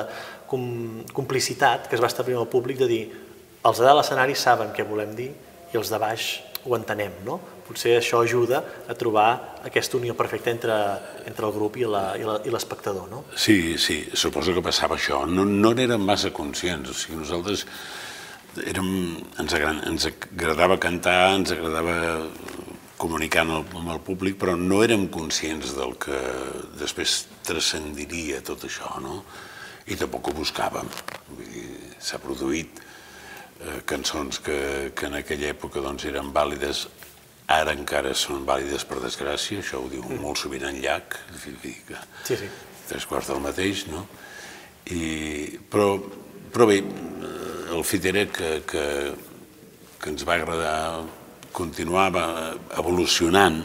com, 0.50 0.65
complicitat 1.15 1.88
que 1.88 1.96
es 1.96 2.03
va 2.03 2.12
establir 2.12 2.36
amb 2.36 2.48
el 2.48 2.51
públic 2.51 2.82
de 2.82 2.89
dir 2.91 3.03
els 3.60 3.79
de 3.79 3.88
dalt 3.88 4.00
l'escenari 4.00 4.36
saben 4.39 4.74
què 4.75 4.86
volem 4.88 5.15
dir 5.15 5.29
i 5.72 5.79
els 5.79 5.89
de 5.91 6.00
baix 6.01 6.27
ho 6.65 6.75
entenem, 6.75 7.15
no? 7.27 7.39
Potser 7.69 7.99
això 7.99 8.23
ajuda 8.25 8.63
a 8.89 8.95
trobar 8.97 9.61
aquesta 9.67 9.99
unió 9.99 10.15
perfecta 10.17 10.49
entre, 10.49 10.75
entre 11.29 11.45
el 11.45 11.53
grup 11.53 11.77
i 11.77 11.85
l'espectador, 11.85 13.05
no? 13.11 13.23
Sí, 13.38 13.77
sí, 13.77 14.01
suposo 14.17 14.55
que 14.55 14.63
passava 14.65 14.97
això. 14.97 15.21
No, 15.29 15.45
no 15.45 15.75
n'érem 15.77 16.01
massa 16.01 16.33
conscients, 16.33 16.89
o 16.89 16.97
sigui, 16.97 17.19
nosaltres 17.21 17.67
érem, 18.65 18.89
ens, 19.38 19.53
agrada, 19.53 19.85
ens 19.91 20.09
agradava 20.09 20.79
cantar, 20.81 21.35
ens 21.38 21.53
agradava 21.53 21.95
comunicar 22.99 23.45
amb 23.45 23.59
el, 23.59 23.65
amb 23.79 23.93
el 23.93 24.01
públic, 24.03 24.35
però 24.41 24.57
no 24.59 24.81
érem 24.83 25.05
conscients 25.13 25.75
del 25.77 25.93
que 26.01 26.17
després 26.81 27.21
transcendiria 27.47 28.41
tot 28.45 28.65
això, 28.67 28.97
no? 29.03 29.21
I 29.89 29.97
tampoc 29.97 30.29
ho 30.29 30.35
buscàvem. 30.41 30.89
S'ha 32.01 32.19
produït 32.21 32.81
eh, 32.81 33.79
cançons 33.89 34.41
que, 34.43 34.57
que 34.95 35.07
en 35.07 35.21
aquella 35.21 35.53
època 35.53 35.81
doncs, 35.85 36.09
eren 36.11 36.33
vàlides, 36.35 36.88
ara 37.50 37.74
encara 37.74 38.13
són 38.13 38.46
vàlides 38.46 38.86
per 38.86 39.00
desgràcia, 39.01 39.63
això 39.63 39.82
ho 39.82 39.89
diu 39.89 40.03
mm. 40.06 40.20
molt 40.22 40.38
sovint 40.38 40.68
en 40.70 40.82
llac, 40.84 41.18
sí, 41.41 41.56
sí. 42.38 42.50
tres 42.89 43.08
quarts 43.10 43.32
del 43.32 43.41
mateix, 43.41 43.88
no? 43.89 44.06
I, 44.89 45.58
però, 45.70 45.96
però 46.53 46.68
bé, 46.70 46.79
el 47.74 47.84
fet 47.86 48.06
era 48.10 48.25
que, 48.34 48.51
que, 48.70 48.84
que 50.01 50.13
ens 50.13 50.25
va 50.25 50.38
agradar 50.39 51.06
continuar 51.53 52.10
evolucionant. 52.77 53.62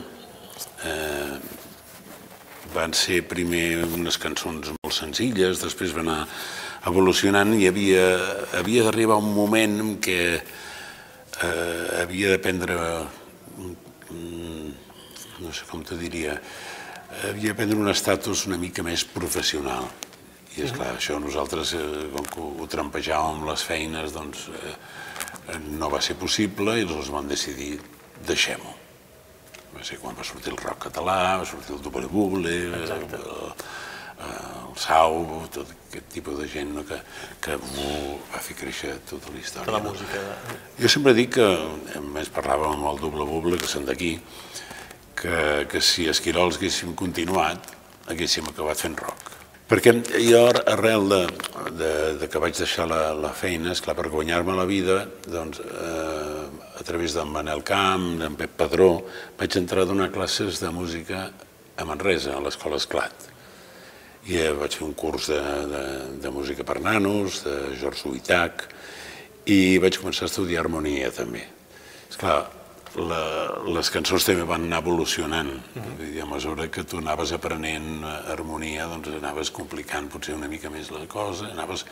Eh, 0.84 1.36
van 2.74 2.92
ser 2.96 3.20
primer 3.30 3.84
unes 3.86 4.16
cançons 4.18 4.72
molt 4.74 4.94
senzilles, 4.96 5.60
després 5.62 5.94
van 5.94 6.08
anar 6.10 6.24
evolucionant 6.88 7.54
i 7.56 7.68
havia, 7.68 8.06
havia 8.58 8.84
d'arribar 8.86 9.20
un 9.22 9.30
moment 9.36 9.76
en 9.80 9.92
què 10.02 10.18
eh, 10.34 11.84
havia 12.02 12.34
de 12.34 12.40
prendre, 12.42 12.76
no 14.14 15.52
sé 15.52 15.66
com 15.70 15.82
t'ho 15.84 15.98
diria, 15.98 16.36
havia 17.28 17.52
de 17.52 17.58
prendre 17.58 17.78
un 17.80 17.90
estatus 17.92 18.46
una 18.48 18.58
mica 18.60 18.84
més 18.86 19.04
professional. 19.06 19.88
I 20.54 20.62
és 20.68 20.74
clar, 20.74 20.92
això 20.94 21.18
nosaltres, 21.18 21.74
eh, 21.74 22.06
com 22.14 22.28
que 22.30 22.44
ho 22.62 22.68
trampejàvem 22.70 23.40
amb 23.40 23.48
les 23.48 23.64
feines, 23.66 24.14
doncs 24.14 24.46
eh, 24.54 25.58
no 25.80 25.90
va 25.90 26.00
ser 26.00 26.14
possible 26.20 26.78
i 26.78 26.86
llavors 26.86 27.10
vam 27.10 27.26
decidir 27.28 27.74
deixem-ho. 28.26 28.74
Va 29.74 29.82
ser 29.82 29.98
quan 29.98 30.14
va 30.14 30.26
sortir 30.26 30.52
el 30.52 30.60
rock 30.62 30.86
català, 30.86 31.40
va 31.40 31.48
sortir 31.48 31.74
el 31.74 31.82
doble 31.82 32.06
buble, 32.06 32.54
el, 32.78 33.08
el 34.74 34.80
Sau, 34.82 35.44
tot 35.54 35.70
aquest 35.70 36.08
tipus 36.12 36.38
de 36.40 36.48
gent 36.50 36.72
no, 36.74 36.82
que, 36.86 36.98
que 37.42 37.56
va 37.58 38.40
fer 38.42 38.56
créixer 38.58 38.96
tota 39.08 39.30
la 39.32 39.40
història. 39.40 39.68
Tota 39.68 39.76
la 39.78 39.82
música. 39.84 40.22
No? 40.22 40.56
Jo 40.80 40.90
sempre 40.90 41.14
dic 41.14 41.36
que, 41.38 41.46
a 41.94 42.02
més 42.02 42.30
parlàvem 42.34 42.74
amb 42.74 42.90
el 42.90 43.00
doble 43.02 43.26
buble, 43.28 43.60
que 43.60 43.70
són 43.70 43.86
d'aquí, 43.86 44.16
que, 45.14 45.38
que 45.70 45.80
si 45.80 46.08
Esquirols 46.10 46.58
haguéssim 46.58 46.94
continuat, 46.98 47.70
haguéssim 48.10 48.50
acabat 48.50 48.82
fent 48.82 48.98
rock. 49.00 49.30
Perquè 49.64 49.94
jo, 50.20 50.42
arrel 50.68 51.06
de, 51.08 51.20
de, 51.78 51.92
de 52.20 52.26
que 52.28 52.42
vaig 52.42 52.58
deixar 52.58 52.84
la, 52.90 53.14
la 53.16 53.30
feina, 53.32 53.72
esclar, 53.72 53.94
per 53.96 54.10
guanyar-me 54.12 54.52
la 54.58 54.66
vida, 54.68 54.98
doncs, 55.24 55.62
eh, 55.64 56.42
a 56.74 56.84
través 56.84 57.14
d'en 57.16 57.30
Manel 57.32 57.64
Camp, 57.64 58.10
d'en 58.20 58.36
Pep 58.36 58.58
Padró, 58.58 58.90
vaig 59.38 59.56
entrar 59.56 59.86
a 59.86 59.88
donar 59.88 60.10
classes 60.12 60.60
de 60.60 60.74
música 60.74 61.30
a 61.78 61.86
Manresa, 61.88 62.36
a 62.36 62.42
l'Escola 62.44 62.76
Esclat. 62.82 63.33
I 64.24 64.40
eh, 64.40 64.50
vaig 64.56 64.76
fer 64.78 64.86
un 64.86 64.94
curs 64.96 65.28
de, 65.28 65.40
de, 65.68 65.84
de 66.22 66.30
música 66.32 66.64
per 66.64 66.80
nanos, 66.80 67.42
de 67.44 67.76
George 67.80 68.08
Huitac, 68.08 68.68
i 69.44 69.76
vaig 69.82 69.98
començar 70.00 70.24
a 70.24 70.32
estudiar 70.32 70.62
harmonia 70.64 71.10
també. 71.12 71.42
Esclar, 72.08 72.38
la, 72.96 73.20
les 73.74 73.90
cançons 73.90 74.24
també 74.24 74.46
van 74.48 74.64
anar 74.64 74.80
evolucionant. 74.82 75.50
Uh 75.74 75.82
-huh. 75.82 76.14
I 76.14 76.20
a 76.20 76.26
mesura 76.26 76.68
que 76.70 76.84
tu 76.84 76.98
anaves 76.98 77.32
aprenent 77.32 78.04
harmonia, 78.04 78.86
doncs 78.86 79.08
anaves 79.08 79.50
complicant 79.50 80.08
potser 80.08 80.34
una 80.34 80.48
mica 80.48 80.70
més 80.70 80.90
la 80.90 81.06
cosa, 81.06 81.50
anaves... 81.50 81.84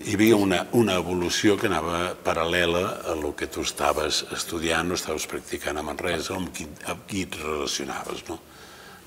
Hi 0.00 0.14
havia 0.14 0.36
una, 0.36 0.66
una 0.72 0.94
evolució 0.94 1.56
que 1.58 1.66
anava 1.66 2.14
paral·lela 2.24 3.02
a 3.04 3.14
lo 3.16 3.34
que 3.34 3.48
tu 3.48 3.62
estaves 3.62 4.24
estudiant 4.32 4.90
o 4.90 4.94
estaves 4.94 5.26
practicant 5.26 5.76
a 5.76 5.82
Manresa, 5.82 6.36
amb 6.36 6.54
qui, 6.54 6.68
amb 6.86 7.00
qui 7.06 7.22
et 7.22 7.34
relacionaves, 7.34 8.22
no? 8.28 8.38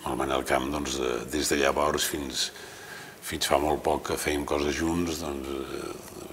El 0.09 0.17
Manel 0.17 0.45
Camp, 0.47 0.69
doncs, 0.73 0.97
des 1.31 1.49
de 1.51 1.57
llavors 1.61 2.05
fins, 2.09 2.49
fins 3.21 3.47
fa 3.47 3.59
molt 3.61 3.83
poc 3.85 4.07
que 4.09 4.19
fèiem 4.19 4.45
coses 4.49 4.75
junts, 4.77 5.21
doncs, 5.21 5.49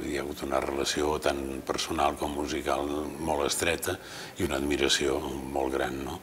hi 0.07 0.17
ha 0.17 0.23
hagut 0.23 0.45
una 0.47 0.61
relació 0.63 1.17
tant 1.23 1.41
personal 1.67 2.17
com 2.19 2.37
musical 2.39 2.87
molt 3.25 3.47
estreta 3.49 3.97
i 4.39 4.47
una 4.47 4.61
admiració 4.61 5.19
molt 5.53 5.75
gran, 5.75 5.99
no? 6.07 6.21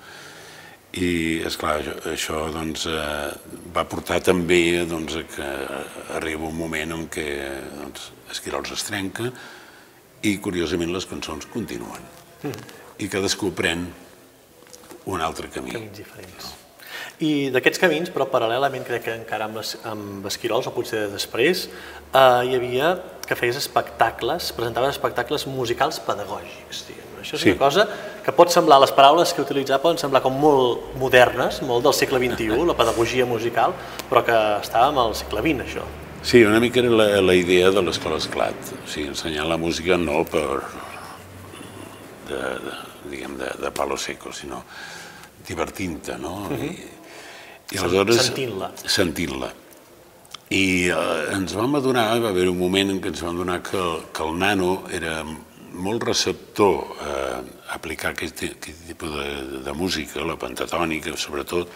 I, 0.95 1.43
és 1.43 1.57
clar, 1.59 1.73
això, 1.81 1.95
això 2.13 2.37
doncs, 2.55 2.85
eh, 2.87 3.57
va 3.75 3.83
portar 3.91 4.21
també 4.23 4.85
doncs, 4.87 5.17
que 5.35 5.49
arriba 6.15 6.47
un 6.47 6.55
moment 6.55 6.95
en 6.95 7.05
què 7.11 7.27
doncs, 7.81 8.11
Esquirols 8.31 8.71
es 8.77 8.87
trenca 8.87 9.27
i, 10.23 10.37
curiosament, 10.41 10.95
les 10.95 11.07
cançons 11.09 11.51
continuen. 11.51 12.07
Mm. 12.41 12.75
I 13.03 13.11
cadascú 13.11 13.51
pren 13.55 13.89
un 15.11 15.21
altre 15.21 15.51
camí. 15.51 15.75
Camins 15.75 15.99
diferents. 15.99 16.47
No? 16.47 16.64
I 17.23 17.49
d'aquests 17.53 17.79
camins, 17.79 18.11
però 18.11 18.27
paral·lelament 18.27 18.83
crec 18.87 19.05
que 19.07 19.13
encara 19.15 19.47
amb, 19.47 19.61
les, 19.61 19.75
amb 19.87 20.25
Esquirols, 20.27 20.67
o 20.67 20.73
potser 20.75 21.05
després, 21.13 21.69
eh, 22.11 22.41
hi 22.49 22.55
havia 22.57 22.95
que 23.25 23.37
feies 23.39 23.57
espectacles, 23.57 24.51
presentaves 24.57 24.97
espectacles 24.97 25.47
musicals 25.47 26.01
pedagògics. 26.03 26.85
Diguem. 26.89 27.05
Això 27.25 27.39
és 27.39 27.41
sí. 27.41 27.51
una 27.55 27.57
cosa 27.57 27.87
que 28.21 28.33
pot 28.37 28.51
semblar, 28.53 28.77
les 28.83 28.91
paraules 28.93 29.31
que 29.33 29.41
utilitzava 29.41 29.81
poden 29.81 29.97
semblar 29.97 30.21
com 30.21 30.35
molt 30.37 30.91
modernes, 31.01 31.61
molt 31.65 31.87
del 31.87 31.95
segle 31.97 32.19
XXI, 32.21 32.59
la 32.69 32.75
pedagogia 32.77 33.25
musical, 33.25 33.73
però 34.11 34.21
que 34.27 34.35
estàvem 34.61 34.99
al 35.01 35.15
segle 35.17 35.41
XX, 35.41 35.63
això. 35.65 35.85
Sí, 36.25 36.41
una 36.45 36.59
mica 36.59 36.81
era 36.81 36.89
la, 36.89 37.07
la 37.21 37.35
idea 37.37 37.71
de 37.73 37.81
l'escola 37.85 38.17
Esclat, 38.21 38.73
o 38.75 38.89
sigui, 38.89 39.07
ensenyar 39.13 39.45
la 39.49 39.57
música 39.61 39.97
no 39.97 40.23
per, 40.25 40.61
de, 42.29 42.41
de, 42.65 42.77
diguem, 43.11 43.39
de, 43.41 43.51
de 43.61 43.71
palo 43.73 43.97
seco, 43.97 44.33
sinó 44.33 44.63
divertint-te, 45.45 46.17
no? 46.17 46.35
Uh 46.49 46.51
-huh. 46.51 46.69
I, 46.69 46.94
i 47.71 47.79
aleshores... 47.81 48.21
Sentint-la. 48.29 48.71
Sentint-la. 48.85 49.51
I 50.53 50.65
eh, 50.93 51.35
ens 51.35 51.55
vam 51.57 51.79
adonar, 51.79 52.07
va 52.21 52.31
haver 52.33 52.47
un 52.51 52.59
moment 52.59 52.93
en 52.93 53.01
què 53.01 53.13
ens 53.13 53.23
vam 53.25 53.35
adonar 53.35 53.61
que, 53.65 53.83
que 54.13 54.25
el 54.25 54.37
nano 54.39 54.71
era 54.93 55.19
molt 55.75 56.05
receptor 56.07 56.95
a 57.03 57.15
aplicar 57.75 58.13
aquest, 58.13 58.43
aquest 58.47 58.85
tipus 58.87 59.11
de, 59.11 59.61
de 59.65 59.73
música, 59.75 60.23
la 60.23 60.37
pentatònica 60.39 61.15
sobretot, 61.19 61.71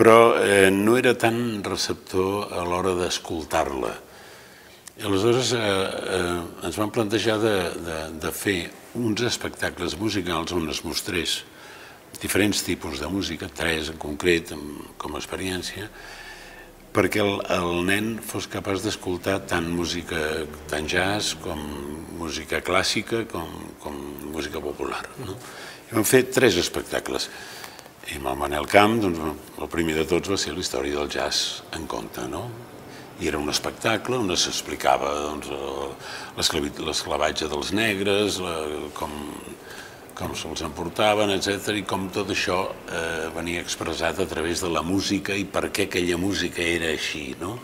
però 0.00 0.38
eh, 0.40 0.70
no 0.72 0.96
era 0.96 1.12
tan 1.18 1.60
receptor 1.64 2.54
a 2.56 2.64
l'hora 2.64 2.94
d'escoltar-la. 2.96 3.92
Aleshores 5.00 5.52
eh, 5.56 5.60
eh, 5.60 6.66
ens 6.68 6.78
vam 6.80 6.92
plantejar 6.92 7.36
de, 7.42 7.56
de, 7.84 7.98
de 8.22 8.32
fer 8.32 8.58
uns 9.00 9.22
espectacles 9.28 9.96
musicals 10.00 10.52
on 10.56 10.68
es 10.72 10.82
mostrés 10.84 11.40
diferents 12.18 12.64
tipus 12.66 12.98
de 13.00 13.08
música, 13.08 13.48
tres 13.48 13.92
en 13.92 14.00
concret 14.00 14.50
com 15.00 15.14
a 15.14 15.20
experiència, 15.20 15.88
perquè 16.90 17.22
el, 17.22 17.36
el 17.54 17.84
nen 17.86 18.16
fos 18.26 18.48
capaç 18.50 18.82
d'escoltar 18.82 19.38
tant 19.50 19.68
música, 19.70 20.18
tant 20.70 20.88
jazz 20.90 21.36
com 21.42 21.60
música 22.18 22.60
clàssica 22.66 23.22
com, 23.30 23.46
com 23.82 23.96
música 24.32 24.62
popular. 24.62 25.04
No? 25.22 25.36
I 25.90 25.96
vam 25.96 26.06
fer 26.06 26.24
tres 26.34 26.58
espectacles. 26.58 27.28
I 28.10 28.18
amb 28.18 28.32
el 28.32 28.40
Manel 28.40 28.66
Camp, 28.66 28.98
doncs, 29.02 29.20
el 29.60 29.70
primer 29.70 29.94
de 30.00 30.06
tots 30.10 30.32
va 30.32 30.38
ser 30.40 30.56
la 30.56 30.64
història 30.64 30.98
del 30.98 31.10
jazz 31.12 31.62
en 31.78 31.86
compte, 31.90 32.26
no? 32.30 32.48
I 33.20 33.28
era 33.28 33.38
un 33.38 33.52
espectacle 33.52 34.16
on 34.16 34.30
s'explicava 34.32 35.10
doncs, 35.28 35.50
l'esclavatge 36.80 37.50
dels 37.52 37.74
negres, 37.76 38.40
la, 38.42 38.54
com 38.96 39.12
com 40.20 40.36
se'ls 40.36 40.62
emportaven, 40.66 41.32
etc 41.32 41.80
i 41.80 41.84
com 41.88 42.08
tot 42.12 42.30
això 42.34 42.60
eh, 42.92 43.28
venia 43.34 43.62
expressat 43.64 44.20
a 44.20 44.28
través 44.28 44.60
de 44.64 44.70
la 44.72 44.84
música 44.84 45.36
i 45.36 45.46
per 45.48 45.70
què 45.72 45.88
aquella 45.88 46.18
música 46.20 46.62
era 46.62 46.90
així, 46.92 47.30
no? 47.40 47.56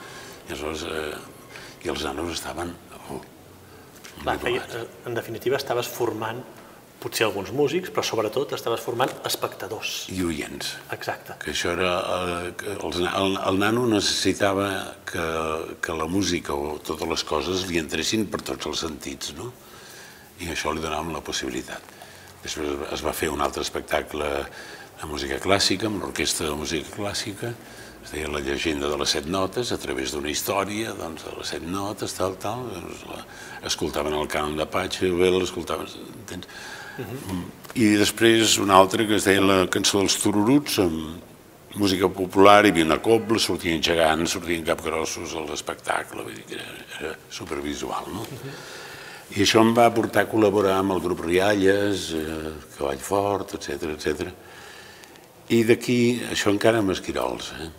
I 0.46 0.54
aleshores, 0.54 0.84
eh, 0.88 1.84
i 1.84 1.92
els 1.92 2.04
nanos 2.06 2.32
estaven... 2.38 2.72
Oh, 3.10 3.20
Clar, 4.22 4.38
feia, 4.40 4.62
eh, 4.78 4.86
en 5.06 5.18
definitiva 5.18 5.58
estaves 5.60 5.90
formant 5.92 6.40
potser 7.02 7.26
alguns 7.26 7.52
músics, 7.52 7.90
però 7.92 8.02
sobretot 8.06 8.54
estaves 8.56 8.80
formant 8.82 9.12
espectadors. 9.28 10.06
I 10.14 10.22
oients. 10.24 10.72
Exacte. 10.96 11.36
Que 11.42 11.52
això 11.52 11.74
era... 11.76 11.90
Eh, 12.14 12.54
que 12.56 12.78
els, 12.78 13.02
el, 13.04 13.36
el 13.36 13.60
nano 13.60 13.84
necessitava 13.90 14.70
que, 15.06 15.26
que 15.84 15.98
la 15.98 16.08
música 16.10 16.56
o 16.56 16.78
totes 16.80 17.12
les 17.12 17.26
coses 17.28 17.66
li 17.68 17.82
entressin 17.82 18.26
per 18.32 18.40
tots 18.40 18.72
els 18.72 18.86
sentits, 18.86 19.36
no? 19.36 19.52
I 20.40 20.50
això 20.52 20.72
li 20.72 20.82
donàvem 20.84 21.12
la 21.14 21.22
possibilitat. 21.24 21.95
Després 22.44 22.92
es 22.94 23.02
va 23.04 23.14
fer 23.16 23.30
un 23.32 23.42
altre 23.44 23.64
espectacle 23.64 24.28
de 25.00 25.08
música 25.10 25.38
clàssica, 25.42 25.90
amb 25.90 26.02
l'orquestra 26.02 26.50
de 26.50 26.56
música 26.56 26.94
clàssica, 26.96 27.52
es 28.06 28.12
deia 28.14 28.30
La 28.30 28.40
llegenda 28.40 28.88
de 28.88 28.96
les 29.00 29.12
set 29.16 29.26
notes, 29.26 29.72
a 29.74 29.78
través 29.82 30.12
d'una 30.14 30.30
història, 30.30 30.94
doncs, 30.94 31.24
de 31.26 31.34
les 31.36 31.52
set 31.54 31.66
notes, 31.66 32.14
tal, 32.14 32.36
tal, 32.38 32.62
doncs, 32.70 33.02
la, 33.10 33.24
escoltaven 33.66 34.14
el 34.14 34.28
cant 34.30 34.54
de 34.56 34.66
Pachelbel, 34.70 35.40
l'escoltaven, 35.40 35.90
entens? 36.20 36.46
Uh 36.96 37.04
-huh. 37.04 37.42
I 37.74 37.96
després 37.96 38.58
una 38.58 38.74
altra 38.74 39.06
que 39.06 39.16
es 39.16 39.24
deia 39.24 39.40
la 39.40 39.66
cançó 39.66 39.98
dels 39.98 40.16
tururuts, 40.22 40.78
amb 40.78 41.20
música 41.74 42.08
popular, 42.08 42.64
hi 42.64 42.70
havia 42.70 42.84
una 42.84 43.02
cobla, 43.02 43.38
sortien 43.38 43.82
gegants, 43.82 44.30
sortien 44.30 44.64
capgrossos 44.64 45.34
a 45.34 45.40
l'espectacle, 45.40 46.22
vull 46.22 46.34
dir 46.34 46.44
que 46.44 46.54
era, 46.54 46.64
era 47.00 47.16
supervisual, 47.28 48.04
no? 48.12 48.20
Uh 48.20 48.26
-huh 48.26 48.85
i 49.34 49.42
això 49.42 49.62
em 49.64 49.72
va 49.74 49.88
portar 49.90 50.22
a 50.22 50.30
col·laborar 50.30 50.76
amb 50.78 50.94
el 50.94 51.00
grup 51.02 51.24
Rialles, 51.24 52.12
eh, 52.14 52.52
Cavall 52.76 53.00
Fort, 53.02 53.56
etc 53.58 53.90
etc. 53.96 54.28
I 55.50 55.64
d'aquí, 55.66 56.22
això 56.30 56.52
encara 56.52 56.78
amb 56.78 56.94
Esquirols, 56.94 57.50
eh? 57.58 57.70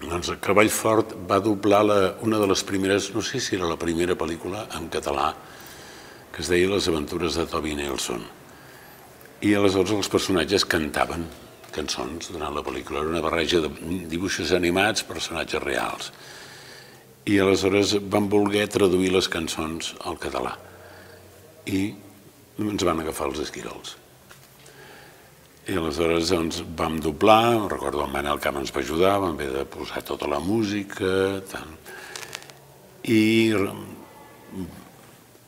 Doncs 0.00 0.30
el 0.32 0.40
Cavall 0.40 0.72
Fort 0.72 1.14
va 1.28 1.40
doblar 1.44 1.80
la, 1.84 1.98
una 2.24 2.38
de 2.40 2.48
les 2.48 2.64
primeres, 2.64 3.10
no 3.14 3.24
sé 3.24 3.40
si 3.40 3.56
era 3.56 3.68
la 3.68 3.78
primera 3.80 4.16
pel·lícula 4.16 4.66
en 4.76 4.88
català, 4.92 5.30
que 6.32 6.40
es 6.44 6.48
deia 6.48 6.68
Les 6.72 6.88
aventures 6.88 7.36
de 7.36 7.46
Toby 7.48 7.74
Nelson. 7.76 8.22
I 9.40 9.54
aleshores 9.56 9.96
els 9.96 10.12
personatges 10.12 10.64
cantaven 10.68 11.24
cançons 11.72 12.32
durant 12.32 12.52
la 12.52 12.64
pel·lícula. 12.64 13.00
Era 13.00 13.12
una 13.12 13.24
barreja 13.24 13.60
de 13.64 13.70
dibuixos 14.08 14.52
animats, 14.56 15.04
personatges 15.08 15.62
reals 15.64 16.12
i 17.30 17.38
aleshores 17.38 17.94
vam 18.10 18.26
voler 18.30 18.66
traduir 18.72 19.12
les 19.14 19.28
cançons 19.30 19.92
al 20.08 20.16
català 20.18 20.56
i 21.70 21.82
ens 22.60 22.84
van 22.84 23.00
agafar 23.00 23.28
els 23.30 23.42
esquirols. 23.44 23.94
I 25.70 25.76
aleshores 25.78 26.32
doncs, 26.32 26.62
vam 26.76 26.98
doblar, 27.04 27.70
recordo 27.70 28.02
el 28.02 28.10
Manel 28.10 28.40
Camp 28.42 28.58
ens 28.58 28.72
va 28.74 28.82
ajudar, 28.82 29.18
vam 29.22 29.36
haver 29.36 29.50
de 29.54 29.64
posar 29.70 30.02
tota 30.02 30.28
la 30.28 30.40
música, 30.42 31.40
tant. 31.52 31.76
i 33.04 33.54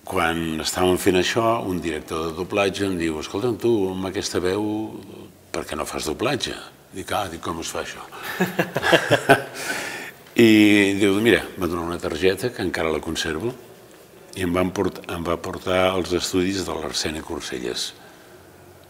quan 0.09 0.63
estàvem 0.63 0.99
fent 1.01 1.19
això, 1.19 1.47
un 1.69 1.81
director 1.83 2.29
de 2.29 2.37
doblatge 2.39 2.87
em 2.87 2.99
diu, 3.01 3.19
escolta'm, 3.21 3.59
tu 3.59 3.73
amb 3.91 4.07
aquesta 4.09 4.41
veu, 4.41 4.63
per 5.53 5.67
què 5.67 5.77
no 5.77 5.89
fas 5.89 6.07
doblatge? 6.09 6.55
Dic, 6.93 7.11
ah, 7.17 7.27
dic, 7.33 7.43
com 7.43 7.61
es 7.61 7.73
fa 7.73 7.83
això? 7.83 8.05
I 10.33 10.95
diu, 10.97 11.19
mira, 11.21 11.43
va 11.61 11.69
donar 11.69 11.85
una 11.85 12.01
targeta 12.01 12.49
que 12.49 12.65
encara 12.65 12.93
la 12.93 13.03
conservo 13.05 13.51
i 14.33 14.47
em, 14.47 14.53
van 14.55 14.71
portar, 14.73 15.05
em 15.13 15.27
va 15.27 15.37
portar 15.37 15.91
als 15.91 16.15
estudis 16.17 16.63
de 16.65 16.73
l'Arsene 16.73 17.21
Corselles 17.21 17.91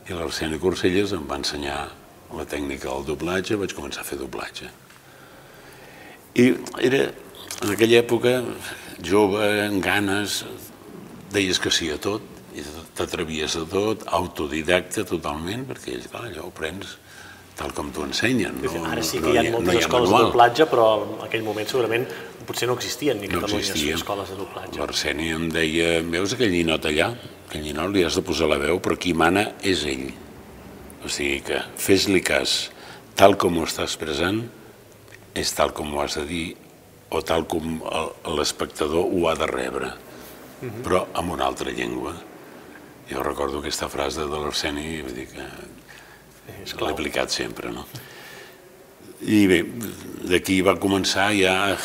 I 0.07 0.15
l'Arseni 0.15 0.61
Corselles 0.63 1.17
em 1.17 1.27
va 1.27 1.41
ensenyar 1.41 1.81
la 2.33 2.47
tècnica 2.47 2.93
del 2.93 3.09
doblatge, 3.11 3.59
vaig 3.59 3.75
començar 3.75 4.05
a 4.05 4.07
fer 4.07 4.21
doblatge. 4.21 4.71
I 6.39 6.47
era, 6.81 7.03
en 7.59 7.75
aquella 7.75 7.99
època, 8.01 8.39
jove, 9.05 9.43
amb 9.67 9.83
ganes, 9.85 10.41
deies 11.35 11.59
que 11.61 11.75
sí 11.75 11.91
a 11.93 11.99
tot, 12.03 12.25
t'atrevies 12.97 13.59
a 13.59 13.67
tot, 13.69 14.07
autodidacta 14.07 15.05
totalment, 15.11 15.67
perquè 15.69 15.99
clar, 16.07 16.29
allò 16.31 16.47
ho 16.49 16.55
prens 16.55 16.97
tal 17.57 17.73
com 17.77 17.91
t'ho 17.93 18.07
ensenyen. 18.09 18.57
No? 18.63 18.85
Ara 18.89 19.05
sí 19.05 19.21
que 19.21 19.33
hi 19.35 19.41
ha 19.41 19.45
no 19.47 19.59
moltes 19.59 19.75
hi 19.75 19.83
ha 19.83 19.87
escoles 19.87 20.09
manual. 20.09 20.25
de 20.25 20.31
doblatge, 20.31 20.67
però 20.71 20.87
en 21.05 21.27
aquell 21.27 21.45
moment 21.47 21.69
segurament 21.69 22.07
potser 22.47 22.69
no 22.69 22.77
existien 22.79 23.21
ni 23.21 23.29
no 23.29 23.41
Catalunya 23.41 23.67
existien. 23.67 23.99
escoles 24.01 24.33
de 24.33 24.39
doblatge. 24.41 24.81
L'Arseni 24.81 25.31
em 25.37 25.49
deia, 25.53 25.93
veus 26.03 26.35
aquell 26.35 26.53
ninot 26.55 26.89
allà? 26.91 27.13
Aquell 27.49 27.67
ninot 27.69 27.93
li 27.93 28.05
has 28.07 28.17
de 28.19 28.25
posar 28.27 28.49
la 28.51 28.59
veu, 28.63 28.81
però 28.81 28.97
qui 28.99 29.13
mana 29.15 29.53
és 29.63 29.85
ell. 29.87 30.09
O 31.05 31.11
sigui 31.13 31.43
que 31.47 31.61
fes-li 31.77 32.23
cas, 32.25 32.71
tal 33.19 33.37
com 33.37 33.59
ho 33.59 33.69
estàs 33.69 33.93
expressant, 33.93 34.43
és 35.35 35.53
tal 35.57 35.73
com 35.77 35.93
ho 35.95 36.03
has 36.03 36.17
de 36.21 36.27
dir 36.29 36.47
o 37.13 37.21
tal 37.23 37.45
com 37.47 37.81
l'espectador 38.39 39.05
ho 39.05 39.29
ha 39.29 39.35
de 39.37 39.47
rebre, 39.47 39.93
uh 39.93 40.65
mhm. 40.65 40.71
-huh. 40.71 40.83
però 40.83 41.07
amb 41.15 41.33
una 41.33 41.45
altra 41.45 41.71
llengua. 41.71 42.15
Jo 43.11 43.23
recordo 43.23 43.59
aquesta 43.59 43.89
frase 43.89 44.21
de 44.21 44.39
l'Arseni 44.39 44.99
i 44.99 45.03
vull 45.03 45.15
dir 45.15 45.27
que 45.29 45.45
l'he 46.49 46.91
aplicat 46.91 47.31
sempre, 47.31 47.73
no? 47.75 47.87
I 49.23 49.45
bé, 49.47 49.63
d'aquí 50.31 50.61
va 50.67 50.79
començar 50.83 51.31
ja 51.39 51.55
a, 51.71 51.77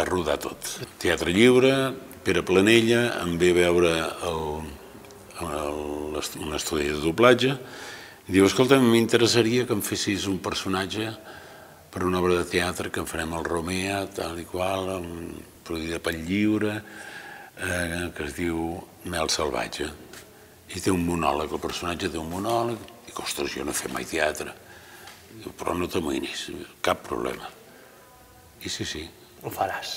a 0.00 0.04
rodar 0.08 0.36
tot. 0.42 0.74
Teatre 1.00 1.32
lliure, 1.32 1.94
Pere 2.24 2.42
Planella, 2.44 3.06
em 3.22 3.38
ve 3.40 3.54
a 3.54 3.56
veure 3.56 3.94
el, 4.28 4.42
el, 5.40 6.20
un 6.44 6.58
estudi 6.58 6.90
de 6.90 7.00
doblatge, 7.00 7.56
Diu, 8.30 8.44
escolta, 8.46 8.76
m'interessaria 8.78 9.64
que 9.66 9.74
em 9.74 9.80
fessis 9.82 10.28
un 10.30 10.36
personatge 10.38 11.08
per 11.90 12.04
una 12.06 12.20
obra 12.20 12.36
de 12.38 12.44
teatre 12.46 12.92
que 12.94 13.00
en 13.02 13.08
farem 13.10 13.32
al 13.34 13.42
Romea, 13.42 14.04
tal 14.14 14.38
i 14.38 14.44
qual, 14.46 14.92
produïda 15.66 15.98
pel 15.98 16.20
lliure, 16.28 16.76
eh, 17.58 18.04
que 18.14 18.28
es 18.28 18.36
diu 18.36 18.76
Mel 19.10 19.32
Salvatge. 19.34 19.88
I 20.70 20.78
té 20.78 20.94
un 20.94 21.02
monòleg, 21.08 21.50
el 21.50 21.62
personatge 21.64 22.12
té 22.12 22.22
un 22.22 22.30
monòleg, 22.30 22.84
i 23.10 23.14
ostres, 23.22 23.54
jo 23.56 23.64
no 23.66 23.74
he 23.74 23.78
fet 23.80 23.92
mai 23.92 24.06
teatre. 24.08 24.54
Diu, 25.30 25.52
però 25.58 25.74
no 25.78 25.88
t'amoïnis, 25.90 26.48
cap 26.84 27.02
problema. 27.06 27.48
I 28.62 28.68
sí, 28.72 28.84
sí. 28.84 29.02
Ho 29.42 29.50
faràs. 29.52 29.94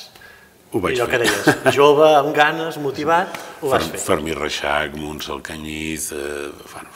Ho 0.74 0.80
vaig 0.82 0.98
I 0.98 1.02
fer. 1.04 1.10
que 1.12 1.20
deies, 1.22 1.76
jove, 1.76 2.08
amb 2.18 2.32
ganes, 2.36 2.80
motivat, 2.82 3.36
ho 3.62 3.70
vas 3.74 3.86
fer. 3.92 4.00
Fermí 4.02 4.34
Reixac, 4.38 4.96
Montse 4.98 5.32
Alcanyiz, 5.36 6.12
eh, 6.16 6.48
bueno, 6.72 6.90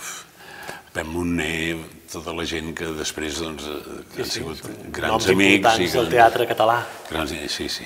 Pep 0.93 1.05
Montner, 1.11 1.77
tota 2.09 2.33
la 2.33 2.45
gent 2.47 2.71
que 2.77 2.87
després 2.97 3.37
doncs, 3.43 3.67
eh, 3.67 3.99
sí, 4.15 4.21
han 4.23 4.31
sigut 4.31 4.63
sí, 4.63 4.73
grans 4.95 5.27
amics. 5.29 5.77
i 5.83 5.91
del 5.93 6.09
teatre 6.09 6.47
català. 6.49 6.79
Grans, 7.11 7.35
sí, 7.53 7.69
sí. 7.69 7.85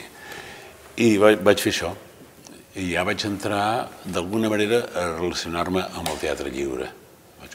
I 1.01 1.17
vaig, 1.19 1.43
vaig 1.43 1.59
fer 1.59 1.73
això. 1.73 1.91
I 2.79 2.93
ja 2.93 3.03
vaig 3.03 3.25
entrar, 3.27 3.89
d'alguna 4.05 4.47
manera, 4.51 4.85
a 4.95 5.09
relacionar-me 5.17 5.81
amb 5.83 6.07
el 6.07 6.19
teatre 6.21 6.53
lliure. 6.53 6.87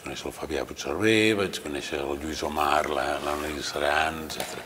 Conèixer 0.07 0.29
el 0.29 0.35
Fabià 0.37 0.61
Puigcerver, 0.63 1.35
vaig 1.35 1.57
conèixer 1.59 1.97
el 1.99 2.21
Lluís 2.21 2.39
Omar, 2.47 2.85
l'Analís 2.95 3.73
Saran, 3.73 4.21
etc. 4.23 4.61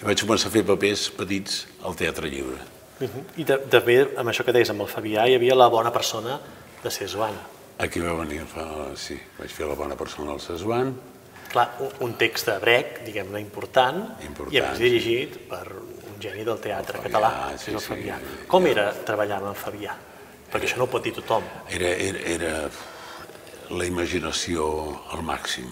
I 0.00 0.08
vaig 0.08 0.24
començar 0.24 0.50
a 0.50 0.54
fer 0.56 0.64
papers 0.66 1.04
petits 1.14 1.60
al 1.86 1.94
teatre 1.94 2.26
lliure. 2.32 2.58
Uh 2.98 3.06
-huh. 3.06 3.22
I 3.36 3.44
també, 3.44 4.00
amb 4.16 4.28
això 4.28 4.42
que 4.44 4.52
deies, 4.52 4.70
amb 4.70 4.80
el 4.80 4.88
Fabià, 4.88 5.28
hi 5.28 5.36
havia 5.36 5.54
la 5.54 5.68
bona 5.68 5.92
persona 5.92 6.40
de 6.82 6.90
ser 6.90 7.06
Joana. 7.06 7.46
Aquí 7.78 8.00
va 8.00 8.14
venir, 8.14 8.40
fa, 8.46 8.96
sí, 8.96 9.20
vaig 9.38 9.50
fer 9.50 9.66
la 9.66 9.74
bona 9.74 9.94
persona 9.94 10.32
al 10.32 10.40
Sesuan. 10.40 10.94
Clar, 11.52 11.68
un 12.00 12.16
text 12.16 12.46
de 12.46 12.58
brec, 12.58 13.04
diguem-ne, 13.04 13.40
important, 13.40 14.16
important, 14.22 14.52
i 14.52 14.58
a 14.58 14.70
més 14.70 14.78
dirigit 14.78 15.48
per 15.48 15.66
un 15.72 16.20
geni 16.20 16.44
del 16.44 16.58
teatre 16.58 16.98
Fabià, 16.98 17.10
català, 17.10 17.58
sí, 17.58 17.70
el 17.70 17.80
Fabià. 17.80 18.18
Sí, 18.18 18.46
Com 18.48 18.66
era 18.66 18.92
treballar 18.92 19.36
amb 19.36 19.46
en 19.46 19.54
Fabià? 19.54 19.94
Perquè 20.52 20.66
això 20.66 20.76
no 20.76 20.84
ho 20.84 20.88
pot 20.88 21.02
dir 21.02 21.12
tothom. 21.12 21.42
Era, 21.68 21.86
era, 21.86 22.18
era 22.18 22.70
la 23.70 23.86
imaginació 23.86 24.66
al 25.14 25.24
màxim. 25.26 25.70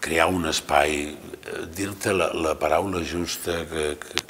Crear 0.00 0.28
un 0.32 0.46
espai, 0.48 1.16
dir-te 1.76 2.14
la, 2.14 2.30
la 2.34 2.54
paraula 2.58 3.02
justa 3.04 3.64
que, 3.70 3.86
que, 4.00 4.24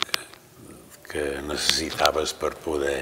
que 1.11 1.25
necessitaves 1.46 2.35
per 2.35 2.55
poder 2.64 3.01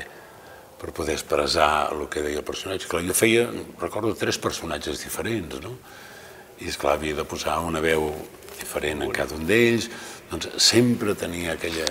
per 0.79 0.93
poder 0.95 1.17
expressar 1.17 1.91
el 1.91 2.05
que 2.07 2.23
deia 2.23 2.39
el 2.39 2.47
personatge. 2.47 2.87
Clar, 2.87 3.03
jo 3.03 3.15
feia, 3.17 3.49
recordo, 3.81 4.13
tres 4.15 4.39
personatges 4.39 5.03
diferents, 5.03 5.59
no? 5.65 5.75
I, 6.61 6.69
esclar, 6.71 6.95
havia 6.95 7.17
de 7.19 7.25
posar 7.27 7.59
una 7.67 7.83
veu 7.83 8.13
diferent 8.61 9.03
en 9.03 9.11
cada 9.15 9.35
un 9.35 9.43
d'ells, 9.49 9.89
doncs 10.31 10.53
sempre 10.63 11.17
tenia 11.19 11.57
aquella, 11.57 11.89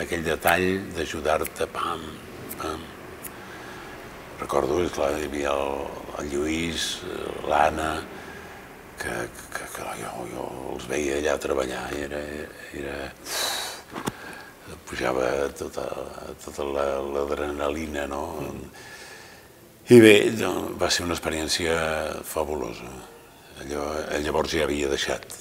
aquell 0.00 0.24
detall 0.24 0.66
d'ajudar-te, 0.96 1.68
pam, 1.76 2.08
pam. 2.56 2.91
Recordo, 4.42 4.80
esclar, 4.82 5.12
hi 5.20 5.28
havia 5.28 5.52
el, 5.54 5.82
el 6.18 6.30
Lluís, 6.32 6.84
l'Anna, 7.46 7.92
que, 8.98 9.12
que, 9.54 9.66
que 9.76 9.84
jo, 10.00 10.24
jo 10.32 10.46
els 10.72 10.86
veia 10.90 11.20
allà 11.20 11.36
treballar, 11.44 11.82
era, 11.94 12.22
era, 12.80 12.96
pujava 14.88 15.28
tota, 15.60 15.84
tota 16.42 16.66
l'adrenalina, 16.66 18.08
no? 18.10 18.24
I 19.94 20.00
bé, 20.02 20.16
va 20.80 20.90
ser 20.90 21.06
una 21.06 21.14
experiència 21.14 21.78
fabulosa. 22.26 22.90
Allò, 23.62 23.86
llavors 24.26 24.56
ja 24.56 24.66
havia 24.66 24.90
deixat, 24.90 25.38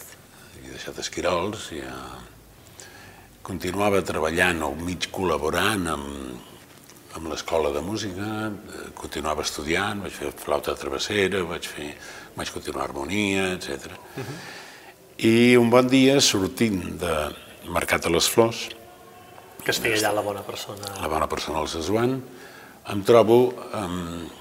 havia 0.60 0.76
deixat 0.76 1.02
Esquirols, 1.02 1.72
ja 1.74 1.98
continuava 3.42 4.06
treballant 4.06 4.62
o 4.70 4.76
mig 4.78 5.10
col·laborant 5.10 5.90
amb, 5.90 6.51
amb 7.18 7.28
l'escola 7.28 7.72
de 7.76 7.82
música, 7.84 8.26
continuava 8.96 9.44
estudiant, 9.44 10.02
vaig 10.04 10.14
fer 10.16 10.32
flauta 10.38 10.76
travessera, 10.80 11.44
vaig, 11.48 11.68
fer, 11.68 11.92
vaig 12.38 12.52
continuar 12.56 12.88
harmonia, 12.88 13.52
etc. 13.56 13.92
Uh 14.16 14.24
-huh. 14.24 14.38
I 15.18 15.58
un 15.58 15.70
bon 15.70 15.88
dia, 15.88 16.20
sortint 16.22 16.98
de 17.00 17.36
Mercat 17.70 18.06
a 18.06 18.10
les 18.10 18.30
Flors, 18.30 18.70
que 19.64 19.72
es 19.72 19.80
feia 19.80 19.98
allà 19.98 20.14
la 20.16 20.22
bona 20.22 20.42
persona. 20.42 20.88
La 21.02 21.08
bona 21.08 21.28
persona 21.28 21.60
al 21.60 21.68
Sesuan. 21.68 22.22
Em 22.90 23.04
trobo 23.04 23.54
amb, 23.72 24.32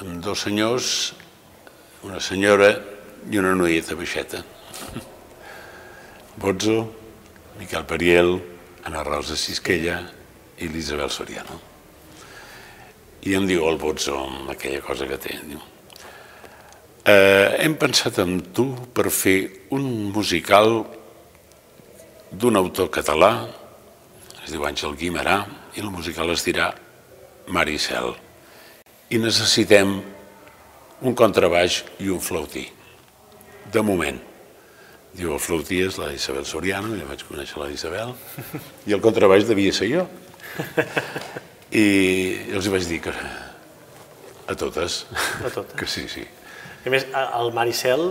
amb 0.00 0.22
dos 0.22 0.40
senyors, 0.40 1.14
una 2.02 2.20
senyora 2.20 2.68
i 3.30 3.38
una 3.38 3.54
noieta 3.54 3.94
baixeta. 3.94 4.44
Bozzo, 6.42 6.92
Miquel 7.58 7.84
Periel, 7.84 8.40
Anna 8.84 9.02
Rosa 9.02 9.36
Sisquella 9.36 10.02
i 10.58 10.68
l'Isabel 10.68 11.10
Soriano. 11.10 11.71
I 13.22 13.36
em 13.38 13.46
diu 13.46 13.68
el 13.68 13.78
amb 13.78 14.50
aquella 14.50 14.80
cosa 14.82 15.06
que 15.06 15.16
té, 15.16 15.38
diu, 15.46 15.60
eh, 17.04 17.56
hem 17.62 17.76
pensat 17.78 18.18
en 18.18 18.40
tu 18.52 18.74
per 18.94 19.10
fer 19.10 19.68
un 19.70 20.10
musical 20.10 20.84
d'un 22.32 22.56
autor 22.56 22.90
català 22.90 23.32
es 24.42 24.50
diu 24.50 24.64
Àngel 24.66 24.96
Guimarà, 24.98 25.36
i 25.78 25.84
la 25.84 25.90
musical 25.90 26.30
es 26.32 26.42
dirà 26.44 26.72
Maricel. 27.54 28.16
I 29.12 29.20
necessitem 29.22 30.00
un 31.02 31.14
contrabaix 31.18 31.82
i 32.02 32.10
un 32.10 32.20
flautí. 32.22 32.66
De 33.72 33.82
moment. 33.86 34.18
Diu, 35.12 35.34
el 35.36 35.40
flautí 35.44 35.82
és 35.84 35.98
la 36.00 36.10
Isabel 36.16 36.46
Soriano, 36.48 36.96
ja 36.96 37.06
vaig 37.06 37.22
conèixer 37.28 37.60
la 37.60 37.70
Isabel, 37.70 38.14
i 38.88 38.96
el 38.96 39.04
contrabaix 39.04 39.46
devia 39.46 39.74
ser 39.76 39.92
jo. 39.92 40.06
I 41.72 41.86
els 42.52 42.68
vaig 42.68 42.84
dir 42.88 43.00
que 43.04 43.12
a 43.12 44.54
totes. 44.58 45.06
A 45.40 45.48
totes. 45.48 45.74
Que 45.78 45.88
sí, 45.88 46.06
sí. 46.08 46.24
I 46.82 46.90
a 46.90 46.92
més, 46.92 47.06
el 47.14 47.52
Maricel 47.54 48.10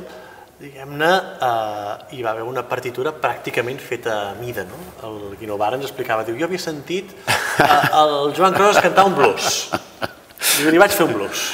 diguem-ne, 0.62 1.10
eh, 1.42 1.94
hi 2.16 2.22
va 2.22 2.36
haver 2.36 2.46
una 2.46 2.64
partitura 2.70 3.14
pràcticament 3.18 3.82
feta 3.82 4.18
a 4.30 4.36
mida, 4.38 4.64
no? 4.70 4.78
El 5.08 5.36
Guinovar 5.40 5.74
ens 5.76 5.88
explicava, 5.90 6.26
diu, 6.28 6.38
jo 6.38 6.46
havia 6.46 6.62
sentit 6.62 7.10
eh, 7.26 7.80
el 7.98 8.36
Joan 8.38 8.54
Cros 8.58 8.80
cantar 8.84 9.08
un 9.10 9.18
blues. 9.18 9.72
I 10.62 10.70
li 10.70 10.82
vaig 10.82 10.94
fer 10.94 11.10
un 11.10 11.16
blues. 11.18 11.48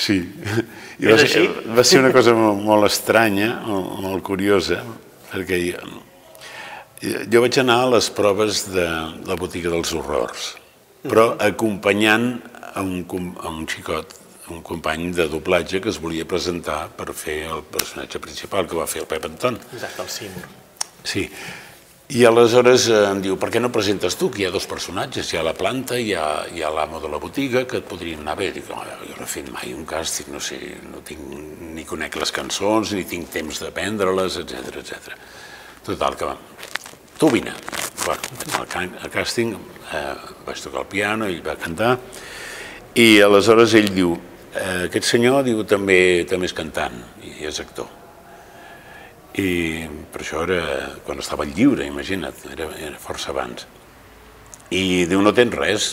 Sí, 0.00 0.18
I 1.02 1.10
va, 1.10 1.18
ser, 1.20 1.44
va 1.76 1.84
ser 1.86 2.00
una 2.00 2.12
cosa 2.14 2.34
molt, 2.38 2.64
molt 2.64 2.88
estranya, 2.88 3.52
molt, 3.68 3.94
molt 4.04 4.26
curiosa, 4.26 4.80
perquè 5.30 5.60
jo, 5.68 5.94
jo 7.30 7.44
vaig 7.44 7.60
anar 7.60 7.80
a 7.84 7.94
les 7.96 8.10
proves 8.16 8.66
de 8.72 8.88
la 9.28 9.36
botiga 9.38 9.72
dels 9.74 9.92
horrors, 9.94 10.54
però 11.04 11.34
acompanyant 11.38 12.30
a 12.74 12.82
un, 12.82 13.04
a 13.40 13.50
un 13.52 13.66
xicot 13.70 14.20
un 14.52 14.60
company 14.60 15.08
de 15.16 15.24
doblatge 15.32 15.80
que 15.80 15.88
es 15.88 15.96
volia 15.96 16.26
presentar 16.28 16.90
per 16.92 17.14
fer 17.16 17.46
el 17.48 17.62
personatge 17.64 18.20
principal 18.20 18.66
que 18.68 18.76
va 18.76 18.84
fer 18.84 19.00
el 19.00 19.08
Pep 19.08 19.24
Anton. 19.24 19.56
Exacte, 19.72 20.04
el 20.04 20.10
Simur. 20.12 20.48
Sí, 21.04 21.22
I 22.12 22.26
aleshores 22.28 22.84
eh, 22.92 22.98
em 23.08 23.20
diu, 23.24 23.38
per 23.40 23.48
què 23.48 23.60
no 23.62 23.70
presentes 23.72 24.18
tu, 24.20 24.28
que 24.28 24.42
hi 24.42 24.44
ha 24.44 24.52
dos 24.52 24.66
personatges, 24.68 25.30
hi 25.32 25.38
ha 25.40 25.44
la 25.46 25.54
planta 25.56 25.96
i 25.96 26.10
hi 26.10 26.12
ha, 26.20 26.26
hi 26.52 26.60
ha 26.60 26.68
l'amo 26.68 27.00
de 27.00 27.08
la 27.08 27.20
botiga, 27.20 27.64
que 27.64 27.80
et 27.80 27.86
podrien 27.88 28.20
anar 28.20 28.36
bé. 28.36 28.50
Dic, 28.52 28.68
oh, 28.68 28.82
jo 29.00 29.16
no 29.16 29.24
he 29.24 29.30
fet 29.32 29.48
mai 29.54 29.72
un 29.72 29.86
càsting, 29.88 30.28
no 30.34 30.42
sé, 30.44 30.58
no 30.92 31.00
tinc, 31.06 31.24
ni 31.74 31.86
conec 31.88 32.20
les 32.20 32.34
cançons, 32.36 32.92
ni 32.92 33.06
tinc 33.08 33.32
temps 33.32 33.62
d'aprendre-les, 33.64 34.36
etc 34.44 34.78
etc. 34.82 35.16
Total, 35.88 36.20
que 36.20 36.28
va. 36.28 36.36
Tu 37.16 37.32
vine. 37.32 37.56
Bueno, 38.04 38.66
al, 38.76 39.10
càsting 39.10 39.54
eh, 39.56 40.14
vaig 40.44 40.60
tocar 40.60 40.84
el 40.84 40.88
piano, 40.92 41.28
ell 41.30 41.42
va 41.44 41.56
cantar, 41.56 41.96
i 43.00 43.20
aleshores 43.24 43.74
ell 43.80 43.90
diu, 43.94 44.14
eh, 44.52 44.86
aquest 44.90 45.08
senyor 45.14 45.42
diu 45.46 45.64
també 45.64 45.98
també 46.28 46.50
és 46.50 46.56
cantant 46.56 47.00
i 47.24 47.46
és 47.48 47.60
actor 47.64 47.88
i 49.34 49.86
per 50.12 50.20
això 50.22 50.44
era 50.44 50.60
quan 51.06 51.18
estava 51.18 51.46
lliure, 51.48 51.86
imagina't, 51.88 52.44
era, 52.52 52.68
era 52.78 53.00
força 53.02 53.32
abans. 53.32 53.66
I 54.74 55.04
diu, 55.10 55.20
no 55.22 55.34
tens 55.34 55.54
res, 55.58 55.88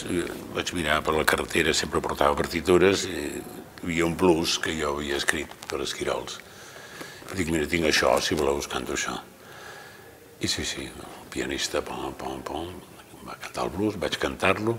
vaig 0.54 0.69
mirar 0.78 1.00
per 1.06 1.15
la 1.17 1.26
carretera, 1.28 1.74
sempre 1.74 2.04
portava 2.06 2.38
partitures, 2.38 3.08
i 3.10 3.17
hi 3.17 3.41
havia 3.82 4.06
un 4.06 4.15
blues 4.17 4.60
que 4.62 4.76
jo 4.78 4.93
havia 4.93 5.17
escrit 5.17 5.50
per 5.69 5.82
Esquirols. 5.82 6.38
Dic, 7.34 7.50
mira, 7.50 7.65
tinc 7.69 7.88
això, 7.89 8.13
si 8.21 8.38
voleu 8.38 8.60
us 8.62 8.69
canto 8.69 8.93
això. 8.93 9.15
I 10.41 10.50
sí, 10.50 10.65
sí, 10.65 10.86
pianista, 11.32 11.82
pom, 11.86 12.12
pom, 12.20 12.41
pom, 12.46 12.72
va 13.28 13.38
cantar 13.39 13.67
el 13.67 13.74
blues, 13.76 13.98
vaig 14.02 14.17
cantar-lo, 14.22 14.78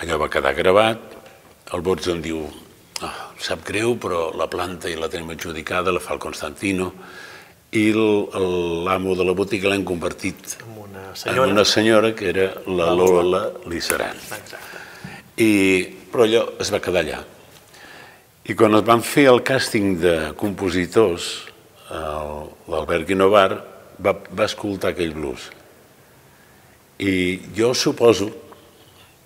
allò 0.00 0.18
va 0.20 0.28
quedar 0.32 0.54
gravat, 0.58 1.16
el 1.74 1.82
Bots 1.86 2.10
em 2.12 2.20
diu, 2.22 2.44
oh, 2.46 3.16
sap 3.42 3.64
greu, 3.66 3.96
però 4.00 4.30
la 4.38 4.48
planta 4.50 4.90
i 4.90 4.96
la 4.98 5.10
tenim 5.10 5.34
adjudicada, 5.34 5.92
la 5.94 6.02
fa 6.02 6.14
el 6.16 6.22
Constantino, 6.22 6.92
i 7.70 7.90
l'amo 7.94 9.14
de 9.14 9.26
la 9.26 9.34
botiga 9.38 9.70
l'han 9.70 9.84
convertit 9.86 10.56
en 10.58 10.78
una 10.82 11.04
senyora, 11.14 11.44
en 11.44 11.52
una 11.54 11.64
senyora 11.64 12.10
que 12.18 12.32
era 12.32 12.48
la 12.66 12.88
Lola 12.98 13.44
Lissaran. 13.70 14.18
I, 15.38 15.52
però 16.10 16.26
allò 16.26 16.42
es 16.60 16.72
va 16.74 16.80
quedar 16.82 17.04
allà. 17.04 17.20
I 18.50 18.56
quan 18.58 18.74
es 18.74 18.82
van 18.82 19.04
fer 19.06 19.28
el 19.30 19.44
càsting 19.46 20.00
de 20.02 20.16
compositors, 20.40 21.30
l'Albert 21.90 23.06
Guinovar 23.06 23.48
va, 24.02 24.16
va 24.18 24.50
escoltar 24.50 24.90
aquell 24.90 25.14
blues. 25.14 25.46
I 27.00 27.12
jo 27.56 27.70
suposo, 27.72 28.28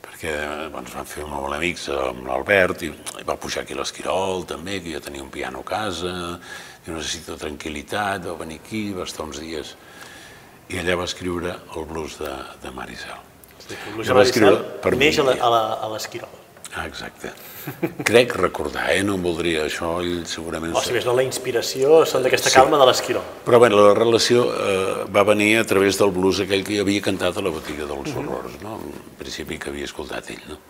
perquè 0.05 0.35
doncs, 0.71 0.93
van 0.95 1.09
fer 1.11 1.25
molt 1.27 1.57
amics 1.57 1.89
amb 1.91 2.29
l'Albert, 2.29 2.85
i 2.87 2.93
va 3.27 3.35
pujar 3.41 3.65
aquí 3.65 3.75
l'Esquirol 3.75 4.47
també, 4.47 4.79
que 4.83 4.93
jo 4.95 5.01
tenia 5.03 5.25
un 5.25 5.33
piano 5.35 5.65
a 5.65 5.67
casa, 5.67 6.13
jo 6.87 6.95
necessito 6.95 7.35
tranquil·litat, 7.41 8.29
va 8.29 8.37
venir 8.45 8.61
aquí, 8.63 8.85
va 8.95 9.09
estar 9.09 9.27
uns 9.27 9.43
dies, 9.43 9.75
i 10.71 10.79
allà 10.79 11.01
va 11.03 11.09
escriure 11.11 11.57
el 11.75 11.89
blues 11.91 12.21
de, 12.23 12.31
de 12.63 12.73
Maricel. 12.77 13.19
Sí, 13.59 13.75
el 13.75 13.97
blues 13.97 14.13
de 14.13 14.21
Maricel 14.21 14.63
per 14.85 14.95
neix 15.01 15.19
a 15.19 15.91
l'Esquirol. 15.91 16.41
Ah, 16.75 16.87
exacte. 16.87 17.35
Crec 18.09 18.35
recordar, 18.37 18.91
eh? 18.95 19.03
no 19.07 19.17
em 19.19 19.23
voldria 19.25 19.65
això, 19.65 19.97
ell 20.03 20.25
segurament... 20.29 20.75
O 20.77 20.83
si 20.85 20.93
més 20.93 21.07
no, 21.09 21.15
la 21.17 21.25
inspiració 21.25 22.03
són 22.09 22.25
d'aquesta 22.27 22.53
sí. 22.53 22.59
calma 22.59 22.81
de 22.81 22.89
l'Esquirol. 22.91 23.25
Però 23.47 23.61
bé, 23.63 23.71
la 23.73 23.95
relació 23.97 24.45
eh, 24.53 25.05
va 25.15 25.25
venir 25.29 25.51
a 25.61 25.67
través 25.69 25.99
del 26.01 26.13
blues 26.15 26.43
aquell 26.45 26.65
que 26.67 26.81
havia 26.83 27.05
cantat 27.05 27.41
a 27.41 27.45
la 27.45 27.53
botiga 27.55 27.89
dels 27.89 28.15
horrors, 28.15 28.61
no? 28.63 28.79
En 28.85 29.19
principi 29.21 29.59
que 29.59 29.73
havia 29.73 29.89
escoltat 29.89 30.31
ell, 30.35 30.47
no? 30.53 30.61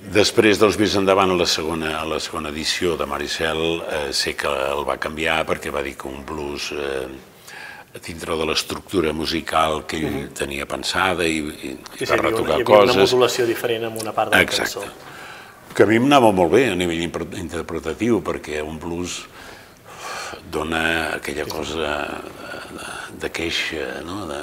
Després 0.00 0.56
dels 0.56 0.78
Vis 0.80 0.94
endavant 0.96 1.34
a 1.34 1.36
la 1.36 1.44
segona, 1.44 1.98
a 1.98 2.06
la 2.08 2.16
segona 2.24 2.48
edició 2.48 2.94
de 2.96 3.04
Maricel 3.04 3.60
eh, 3.84 4.06
sé 4.16 4.32
que 4.32 4.48
el 4.48 4.86
va 4.88 4.96
canviar 4.96 5.42
perquè 5.48 5.72
va 5.74 5.82
dir 5.84 5.92
que 6.00 6.08
un 6.08 6.22
blues 6.24 6.70
eh, 6.72 7.04
dintre 7.98 8.36
de 8.38 8.46
l'estructura 8.48 9.12
musical 9.12 9.84
que 9.84 9.98
ell 9.98 10.06
uh 10.06 10.22
-huh. 10.22 10.32
tenia 10.32 10.66
pensada 10.66 11.26
i, 11.26 11.38
i, 11.38 11.76
sí, 11.98 12.06
per 12.06 12.22
retocar 12.22 12.64
coses. 12.64 12.68
Hi 12.68 12.72
havia 12.72 12.92
una 12.92 13.02
modulació 13.04 13.46
diferent 13.46 13.84
en 13.84 14.00
una 14.00 14.12
part 14.12 14.30
de 14.30 14.36
la 14.36 14.42
Exacte. 14.42 14.80
cançó. 14.80 15.09
Que 15.74 15.86
a 15.86 15.88
mi 15.88 16.00
m'anava 16.02 16.32
molt 16.34 16.52
bé 16.52 16.64
a 16.70 16.76
nivell 16.78 17.04
interpretatiu 17.04 18.18
perquè 18.26 18.58
un 18.64 18.78
blues 18.82 19.20
dona 20.50 20.82
aquella 21.16 21.46
cosa 21.46 21.94
de, 22.74 22.88
de 23.22 23.30
queixa, 23.30 24.00
no? 24.06 24.24
de, 24.30 24.40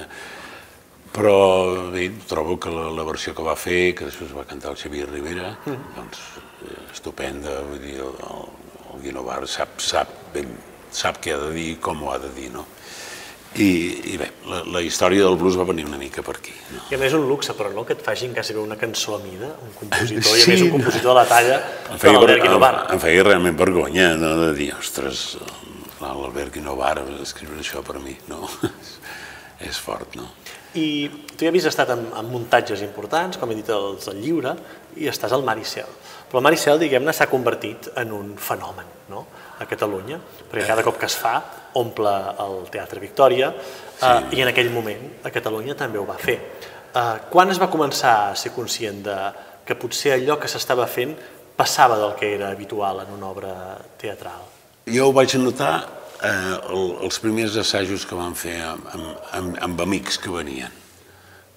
però 1.17 1.89
bé, 1.91 2.07
trobo 2.29 2.57
que 2.61 2.71
la, 2.71 2.87
la 2.93 3.05
versió 3.07 3.33
que 3.35 3.45
va 3.45 3.57
fer, 3.59 3.95
que 3.97 4.07
després 4.07 4.35
va 4.37 4.45
cantar 4.47 4.71
el 4.73 4.79
Xavier 4.79 5.07
Rivera, 5.09 5.55
mm. 5.65 5.93
doncs 5.97 6.23
eh, 6.67 6.79
estupenda, 6.93 7.59
vull 7.67 7.81
dir, 7.81 7.97
el, 8.05 8.13
el 8.93 9.01
Guinovar 9.03 9.41
sap, 9.49 9.79
sap, 9.83 10.11
ben, 10.35 10.51
sap 10.93 11.19
què 11.23 11.33
ha 11.33 11.39
de 11.47 11.53
dir, 11.55 11.71
com 11.83 12.03
ho 12.03 12.13
ha 12.13 12.19
de 12.21 12.31
dir, 12.37 12.51
no? 12.53 12.67
I, 13.55 13.67
i 14.13 14.17
bé, 14.19 14.27
la, 14.45 14.60
la 14.75 14.81
història 14.86 15.23
del 15.23 15.38
blues 15.39 15.55
va 15.57 15.65
venir 15.65 15.86
una 15.88 15.97
mica 15.97 16.21
per 16.21 16.36
aquí. 16.38 16.53
No? 16.73 16.81
I 16.91 16.97
a 16.97 16.99
més 17.01 17.15
un 17.17 17.23
luxe, 17.29 17.55
però 17.57 17.71
no? 17.73 17.86
Que 17.88 17.95
et 17.97 18.03
facin 18.05 18.36
quasi 18.36 18.53
una 18.60 18.77
cançó 18.77 19.15
a 19.15 19.21
mida, 19.23 19.53
un 19.63 19.71
compositor, 19.79 20.27
sí, 20.27 20.41
i 20.41 20.43
a 20.43 20.51
més 20.51 20.65
un 20.67 20.73
compositor 20.75 21.13
de 21.13 21.17
la 21.17 21.25
talla 21.29 21.57
em 21.93 22.01
feia, 22.01 22.19
de 22.19 22.36
l'Albert. 22.43 22.83
Em, 22.83 22.97
em 22.97 23.03
feia 23.07 23.23
realment 23.25 23.57
vergonya 23.57 24.12
no? 24.19 24.33
de 24.43 24.51
dir, 24.57 24.69
ostres, 24.77 25.23
l'Albert 26.01 26.53
Guinovar 26.53 26.97
va 26.99 27.21
escriure 27.23 27.57
això 27.63 27.81
per 27.88 27.97
mi, 28.03 28.13
no? 28.29 28.43
és 29.69 29.79
fort, 29.81 30.19
no? 30.19 30.27
I 30.77 31.07
tu 31.33 31.45
ja 31.45 31.49
havies 31.49 31.65
estat 31.65 31.89
en, 31.95 32.03
en 32.13 32.29
muntatges 32.29 32.83
importants, 32.86 33.39
com 33.41 33.49
he 33.49 33.57
dit, 33.57 33.69
els 33.73 34.05
del 34.10 34.21
lliure, 34.21 34.53
i 34.99 35.07
estàs 35.10 35.33
al 35.33 35.45
Maricel. 35.47 35.89
Però 36.27 36.41
el 36.41 36.45
Maricel, 36.45 36.77
diguem-ne, 36.81 37.15
s'ha 37.15 37.29
convertit 37.31 37.89
en 37.97 38.12
un 38.13 38.36
fenomen 38.38 38.89
no? 39.10 39.23
a 39.57 39.65
Catalunya, 39.65 40.19
perquè 40.51 40.67
cada 40.67 40.83
cop 40.86 40.99
que 40.99 41.07
es 41.10 41.15
fa 41.17 41.39
omple 41.81 42.13
el 42.43 42.57
Teatre 42.73 43.01
Victòria, 43.03 43.51
eh, 43.53 43.99
sí. 44.01 44.37
i 44.37 44.43
en 44.43 44.51
aquell 44.51 44.71
moment 44.73 45.21
a 45.23 45.31
Catalunya 45.33 45.77
també 45.79 46.01
ho 46.01 46.05
va 46.07 46.17
fer. 46.21 46.37
Eh, 46.97 47.05
quan 47.29 47.53
es 47.53 47.61
va 47.61 47.69
començar 47.71 48.15
a 48.29 48.35
ser 48.39 48.53
conscient 48.55 49.03
de 49.05 49.17
que 49.67 49.75
potser 49.75 50.15
allò 50.15 50.37
que 50.39 50.49
s'estava 50.49 50.87
fent 50.87 51.15
passava 51.57 51.97
del 51.99 52.13
que 52.15 52.33
era 52.35 52.51
habitual 52.53 53.01
en 53.03 53.13
una 53.17 53.31
obra 53.31 53.53
teatral? 53.99 54.45
Jo 54.87 55.09
ho 55.09 55.15
vaig 55.15 55.33
notar 55.41 55.73
eh, 56.21 56.55
el, 56.69 56.93
els 57.07 57.19
primers 57.19 57.57
assajos 57.59 58.05
que 58.07 58.17
vam 58.17 58.35
fer 58.37 58.59
amb, 58.63 58.87
amb, 59.35 59.57
amb 59.65 59.83
amics 59.83 60.21
que 60.23 60.31
venien, 60.33 60.71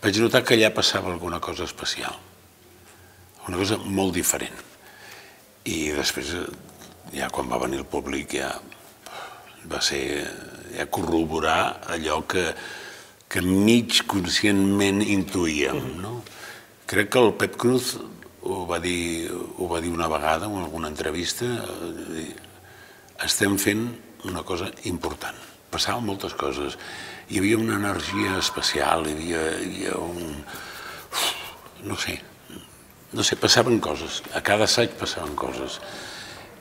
vaig 0.03 0.19
notar 0.25 0.43
que 0.45 0.57
allà 0.57 0.73
passava 0.75 1.13
alguna 1.13 1.41
cosa 1.41 1.69
especial, 1.69 2.17
una 3.47 3.61
cosa 3.61 3.79
molt 3.85 4.17
diferent. 4.17 4.67
I 5.69 5.93
després, 5.93 6.33
ja 7.13 7.29
quan 7.31 7.51
va 7.51 7.61
venir 7.61 7.83
el 7.83 7.89
públic, 7.89 8.35
ja 8.41 8.55
va 9.69 9.81
ser 9.85 10.25
ja 10.77 10.87
corroborar 10.93 11.83
allò 11.93 12.21
que, 12.29 12.47
que 13.29 13.43
mig 13.45 14.03
conscientment 14.11 15.03
intuïem. 15.05 15.81
No? 16.01 16.21
Crec 16.91 17.13
que 17.13 17.23
el 17.23 17.35
Pep 17.39 17.59
Cruz 17.61 17.97
ho 18.43 18.65
va 18.67 18.81
dir, 18.81 19.31
ho 19.31 19.69
va 19.69 19.81
dir 19.85 19.93
una 19.93 20.09
vegada 20.09 20.49
en 20.49 20.57
alguna 20.63 20.89
entrevista, 20.89 21.47
estem 23.21 23.59
fent 23.61 23.87
una 24.25 24.43
cosa 24.47 24.71
important. 24.89 25.37
Passaven 25.71 26.07
moltes 26.07 26.35
coses. 26.35 26.77
Hi 27.31 27.39
havia 27.39 27.61
una 27.61 27.77
energia 27.79 28.39
especial, 28.41 29.07
hi 29.07 29.15
havia, 29.15 29.45
hi 29.61 29.69
havia 29.69 29.99
un... 30.03 30.41
no 31.87 31.97
sé, 31.97 32.17
no 33.13 33.23
sé, 33.27 33.37
passaven 33.37 33.79
coses. 33.81 34.23
A 34.35 34.43
cada 34.43 34.67
assaig 34.67 34.97
passaven 34.99 35.37
coses. 35.39 35.79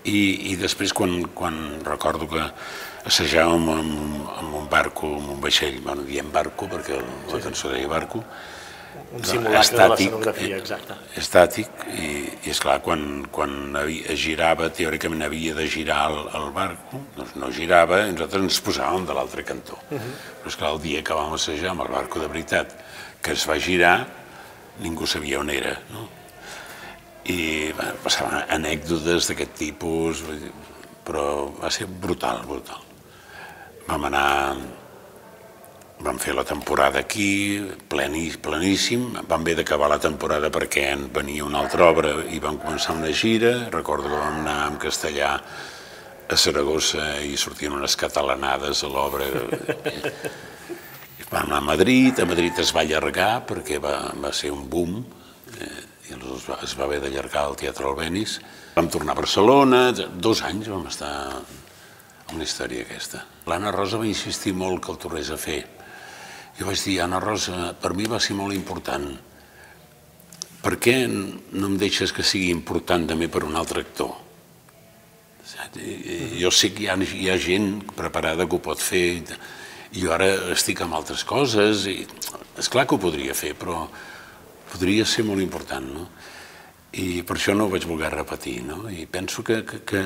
I, 0.07 0.51
i 0.51 0.55
després 0.59 0.93
quan, 0.95 1.17
quan 1.35 1.57
recordo 1.83 2.27
que 2.31 2.45
assajàvem 3.09 3.67
amb, 3.73 4.29
amb 4.39 4.55
un 4.61 4.69
barco, 4.71 5.15
amb 5.17 5.33
un 5.35 5.41
vaixell, 5.43 5.81
bueno, 5.83 6.05
diem 6.07 6.31
barco 6.31 6.69
perquè 6.71 6.99
la 6.99 7.41
cançó 7.43 7.73
deia 7.73 7.89
barco, 7.91 8.23
un 9.09 9.23
simulacre 9.25 9.61
estàtic, 9.61 9.79
de 9.79 9.89
l'escenografia, 9.89 10.57
exacte. 10.59 10.95
Estàtic, 11.17 11.83
i, 11.93 12.09
i 12.45 12.51
esclar, 12.53 12.77
quan, 12.85 13.25
quan 13.33 13.77
es 13.79 14.19
girava, 14.21 14.69
teòricament 14.73 15.25
havia 15.25 15.55
de 15.57 15.65
girar 15.71 16.03
el, 16.11 16.19
el 16.39 16.47
barco, 16.53 17.01
doncs 17.17 17.33
no 17.41 17.49
girava, 17.55 18.03
i 18.05 18.13
nosaltres 18.13 18.45
ens 18.45 18.61
posàvem 18.65 19.07
de 19.09 19.17
l'altre 19.17 19.45
cantó. 19.47 19.79
Uh 19.89 19.97
-huh. 19.97 20.13
Però 20.43 20.53
esclar, 20.53 20.71
el 20.73 20.81
dia 20.85 21.03
que 21.03 21.13
vam 21.13 21.33
assajar 21.33 21.71
amb 21.71 21.81
el 21.81 21.91
barco 21.97 22.19
de 22.19 22.27
veritat, 22.27 22.75
que 23.21 23.31
es 23.31 23.47
va 23.49 23.59
girar, 23.59 24.07
ningú 24.79 25.07
sabia 25.07 25.39
on 25.39 25.49
era, 25.49 25.79
no? 25.91 26.09
I 27.25 27.71
bueno, 27.75 27.99
passaven 28.03 28.45
anècdotes 28.55 29.29
d'aquest 29.29 29.55
tipus, 29.59 30.23
però 31.05 31.49
va 31.59 31.71
ser 31.73 31.87
brutal, 31.87 32.45
brutal. 32.47 32.85
Vam 33.89 34.05
anar 34.07 34.29
Vam 35.99 36.15
fer 36.15 36.31
la 36.31 36.45
temporada 36.47 37.01
aquí, 37.03 37.59
plení, 37.91 38.29
pleníssim, 38.39 39.01
vam 39.27 39.41
haver 39.41 39.57
d'acabar 39.57 39.89
la 39.91 39.97
temporada 39.99 40.47
perquè 40.47 40.85
en 40.93 41.09
venia 41.11 41.43
una 41.43 41.59
altra 41.59 41.89
obra 41.91 42.13
i 42.31 42.39
vam 42.39 42.55
començar 42.55 42.95
una 42.95 43.11
gira, 43.11 43.67
recordo 43.73 44.07
que 44.07 44.21
vam 44.21 44.37
anar 44.39 44.53
amb 44.69 44.79
castellà 44.79 45.33
a 46.29 46.37
Saragossa 46.39 47.17
i 47.19 47.35
sortien 47.35 47.75
unes 47.75 47.97
catalanades 47.99 48.85
a 48.87 48.93
l'obra. 48.93 49.27
Vam 51.29 51.49
anar 51.49 51.59
a 51.59 51.67
Madrid, 51.67 52.23
a 52.23 52.25
Madrid 52.25 52.63
es 52.63 52.71
va 52.73 52.85
allargar 52.85 53.43
perquè 53.51 53.81
va, 53.83 54.13
va 54.23 54.31
ser 54.31 54.53
un 54.55 54.63
boom, 54.71 55.01
eh, 55.59 55.83
i 56.09 56.17
es 56.17 56.45
va, 56.49 56.59
es 56.65 56.75
va 56.77 56.87
haver 56.87 56.99
d'allargar 57.03 57.45
al 57.45 57.57
Teatre 57.59 57.87
Albenis. 57.87 58.39
Vam 58.75 58.89
tornar 58.91 59.13
a 59.15 59.21
Barcelona, 59.21 59.81
dos 59.93 60.43
anys 60.47 60.69
vam 60.71 60.87
estar 60.89 61.11
amb 61.37 62.37
la 62.37 62.45
història 62.45 62.85
aquesta. 62.85 63.25
L'Anna 63.49 63.73
Rosa 63.73 64.01
va 64.01 64.09
insistir 64.09 64.53
molt 64.53 64.83
que 64.85 64.93
el 64.93 65.01
tornés 65.01 65.29
a 65.33 65.37
fer, 65.37 65.61
Jo 66.59 66.67
vaig 66.67 66.81
dir, 66.83 66.97
Anna 66.99 67.21
Rosa, 67.23 67.71
per 67.79 67.93
mi 67.95 68.03
va 68.11 68.17
ser 68.19 68.35
molt 68.35 68.51
important. 68.51 69.05
Per 70.59 70.73
què 70.83 70.95
no 71.07 71.69
em 71.69 71.77
deixes 71.79 72.11
que 72.11 72.25
sigui 72.27 72.49
important 72.51 73.05
també 73.07 73.29
per 73.31 73.45
un 73.47 73.55
altre 73.55 73.85
actor? 73.85 74.11
Jo 76.35 76.51
sé 76.51 76.73
que 76.75 76.83
hi 76.83 76.89
ha, 76.91 76.97
hi 76.99 77.29
ha 77.31 77.37
gent 77.39 77.69
preparada 77.95 78.43
que 78.43 78.57
ho 78.57 78.61
pot 78.63 78.83
fer 78.83 79.05
i 79.15 80.03
jo 80.03 80.11
ara 80.13 80.27
estic 80.53 80.83
amb 80.83 80.97
altres 80.99 81.23
coses 81.23 81.87
i 81.89 82.03
és 82.59 82.67
clar 82.67 82.85
que 82.85 82.97
ho 82.97 83.01
podria 83.01 83.33
fer, 83.33 83.53
però 83.55 83.85
podria 84.71 85.05
ser 85.05 85.25
molt 85.27 85.43
important, 85.43 85.89
no? 85.93 86.07
I 86.99 87.21
per 87.21 87.37
això 87.37 87.53
no 87.53 87.67
ho 87.67 87.73
vaig 87.73 87.85
voler 87.89 88.09
repetir, 88.13 88.61
no? 88.65 88.83
I 88.89 89.05
penso 89.11 89.43
que, 89.45 89.61
que, 89.65 89.83
que 89.85 90.01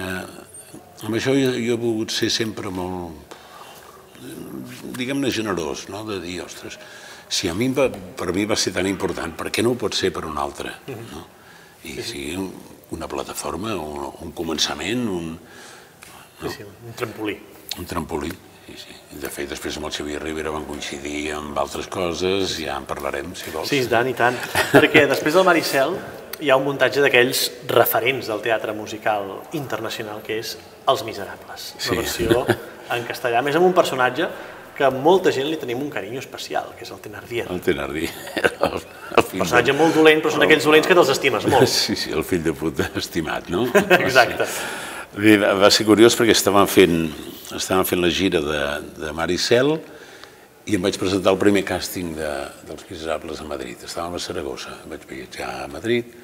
amb 1.05 1.15
això 1.15 1.35
jo, 1.35 1.53
jo 1.55 1.77
he 1.77 1.79
volgut 1.79 2.11
ser 2.11 2.31
sempre 2.33 2.71
molt, 2.73 3.37
diguem-ne, 4.97 5.31
generós, 5.31 5.87
no? 5.91 6.03
De 6.07 6.19
dir, 6.23 6.41
ostres, 6.43 6.77
si 7.33 7.49
a 7.49 7.55
mi 7.57 7.69
va, 7.73 7.89
per 7.89 8.31
mi 8.35 8.45
va 8.49 8.57
ser 8.59 8.73
tan 8.75 8.87
important, 8.89 9.35
per 9.37 9.51
què 9.51 9.63
no 9.65 9.73
ho 9.73 9.79
pot 9.79 9.95
ser 9.97 10.11
per 10.15 10.25
un 10.29 10.37
altre? 10.37 10.75
No? 11.11 11.25
I 11.89 11.97
si 12.05 12.23
una 12.93 13.09
plataforma, 13.09 13.73
un, 13.75 14.07
un 14.23 14.33
començament, 14.37 15.07
un... 15.09 15.31
No? 15.33 16.49
Sí, 16.49 16.59
sí, 16.59 16.67
un 16.67 16.97
trampolí. 16.99 17.35
Un 17.79 17.87
trampolí, 17.89 18.31
sí, 18.65 18.75
sí. 18.77 18.97
De 19.21 19.29
fet, 19.29 19.49
després 19.51 19.77
amb 19.77 19.89
el 19.89 19.93
Xavier 19.95 20.21
Rivera 20.21 20.53
van 20.53 20.65
coincidir 20.67 21.33
amb 21.37 21.57
altres 21.59 21.87
coses, 21.91 22.57
ja 22.59 22.77
en 22.79 22.87
parlarem, 22.89 23.33
si 23.37 23.53
vols. 23.53 23.69
Sí, 23.71 23.83
tant 23.89 24.09
i 24.09 24.15
tant. 24.17 24.37
Perquè 24.73 25.05
després 25.09 25.37
del 25.37 25.47
Maricel 25.47 25.97
hi 26.43 26.49
ha 26.51 26.57
un 26.59 26.65
muntatge 26.65 27.03
d'aquells 27.03 27.45
referents 27.71 28.27
del 28.31 28.41
teatre 28.43 28.73
musical 28.75 29.37
internacional, 29.59 30.23
que 30.25 30.39
és 30.41 30.57
Els 30.89 31.05
Miserables. 31.07 31.69
Una 31.77 31.85
sí. 31.85 31.99
versió 32.01 32.43
en 32.93 33.05
castellà, 33.07 33.43
més 33.45 33.55
amb 33.55 33.69
un 33.69 33.75
personatge 33.77 34.27
que 34.73 34.85
a 34.87 34.89
molta 34.89 35.31
gent 35.31 35.47
li 35.51 35.59
tenim 35.61 35.81
un 35.85 35.91
carinyo 35.93 36.19
especial, 36.19 36.71
que 36.77 36.85
és 36.85 36.91
el 36.91 37.01
Thenardier. 37.03 37.45
El 37.53 37.61
Thenardier. 37.61 38.09
El, 38.41 38.79
el 39.19 39.27
personatge 39.35 39.75
molt 39.77 39.93
dolent, 39.99 40.23
però 40.23 40.33
són 40.33 40.47
aquells 40.47 40.65
dolents 40.65 40.89
que 40.89 40.97
te'ls 40.97 41.13
estimes 41.13 41.45
molt. 41.51 41.69
Sí, 41.69 41.95
sí, 41.99 42.13
el 42.15 42.25
fill 42.25 42.41
de 42.45 42.55
puta 42.57 42.89
estimat, 42.97 43.51
no? 43.53 43.67
Exacte. 43.99 44.49
Sí. 44.49 44.92
Va 45.13 45.69
ser 45.69 45.85
curiós 45.85 46.15
perquè 46.17 46.33
estàvem 46.33 46.65
fent, 46.65 46.95
estàvem 47.53 47.85
fent 47.85 47.99
la 48.01 48.09
gira 48.09 48.39
de, 48.41 48.61
de 48.97 49.11
Maricel 49.13 49.75
i 50.65 50.73
em 50.73 50.81
vaig 50.81 50.95
presentar 50.97 51.35
el 51.35 51.37
primer 51.37 51.61
càsting 51.69 52.15
de, 52.17 52.29
dels 52.65 52.87
Miserables 52.89 53.43
a 53.43 53.45
Madrid. 53.45 53.83
Estàvem 53.85 54.15
a 54.17 54.21
Saragossa, 54.23 54.73
vaig 54.89 55.03
viatjar 55.05 55.51
a 55.61 55.67
Madrid, 55.69 56.15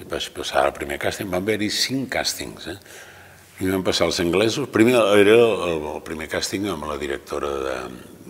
vaig 0.00 0.30
passar 0.32 0.62
el 0.70 0.72
primer 0.78 0.96
càsting, 1.02 1.28
van 1.28 1.44
haver-hi 1.44 1.68
cinc 1.68 2.08
càstings, 2.14 2.70
eh? 2.72 2.78
I 3.60 3.68
vam 3.68 3.84
passar 3.84 4.08
els 4.08 4.20
anglesos. 4.22 4.70
Primer 4.72 4.94
era 5.18 5.34
el, 5.34 5.84
el 5.96 6.00
primer 6.06 6.30
càsting 6.32 6.70
amb 6.72 6.86
la 6.88 6.96
directora 6.96 7.50
de, 7.66 7.76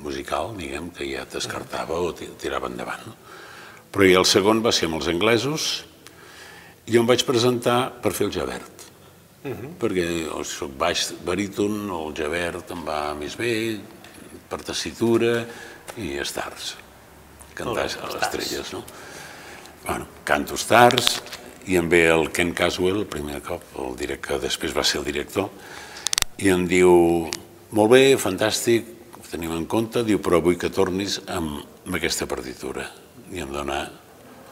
musical, 0.02 0.50
diguem, 0.58 0.90
que 0.96 1.06
ja 1.12 1.28
descartava 1.30 1.94
o 1.94 2.10
tirava 2.16 2.66
endavant. 2.72 3.06
No? 3.06 3.14
Però 3.94 4.08
i 4.08 4.18
el 4.18 4.26
segon 4.26 4.64
va 4.66 4.74
ser 4.74 4.88
amb 4.90 4.98
els 4.98 5.12
anglesos 5.14 5.68
i 6.90 6.98
em 6.98 7.06
vaig 7.06 7.22
presentar 7.28 7.78
per 8.02 8.16
fer 8.16 8.26
el 8.26 8.34
Javert. 8.34 8.77
Uh 9.48 9.56
-huh. 9.56 9.70
perquè 9.80 10.28
o 10.28 10.44
soc 10.44 10.76
baix 10.76 11.12
baríton, 11.24 11.90
o 11.90 12.08
el 12.08 12.14
Javert 12.14 12.70
em 12.70 12.84
va 12.84 13.14
més 13.14 13.36
bé, 13.36 13.80
per 14.48 14.62
tessitura 14.62 15.46
i 15.96 16.18
stars. 16.24 16.76
Cantar 17.54 17.80
a 17.80 18.06
les 18.06 18.22
estrelles, 18.22 18.72
no? 18.72 18.84
Bueno, 19.86 20.06
canto 20.24 20.56
stars, 20.56 21.22
i 21.66 21.76
em 21.76 21.88
ve 21.88 22.06
el 22.08 22.30
Ken 22.32 22.54
Caswell, 22.54 23.02
el 23.02 23.06
primer 23.06 23.42
cop, 23.42 23.62
el 23.78 23.96
director, 23.96 24.38
que 24.38 24.46
després 24.46 24.76
va 24.76 24.84
ser 24.84 25.00
el 25.00 25.04
director, 25.04 25.50
i 26.38 26.48
em 26.48 26.66
diu, 26.68 27.28
molt 27.76 27.90
bé, 27.92 28.16
fantàstic, 28.16 28.84
ho 29.18 29.24
tenim 29.30 29.52
en 29.52 29.66
compte, 29.66 30.04
diu, 30.06 30.20
però 30.24 30.40
vull 30.40 30.56
que 30.56 30.70
tornis 30.70 31.18
amb, 31.26 31.58
amb 31.84 31.98
aquesta 32.00 32.28
partitura. 32.30 32.88
I 33.32 33.44
em 33.44 33.52
dona... 33.52 33.82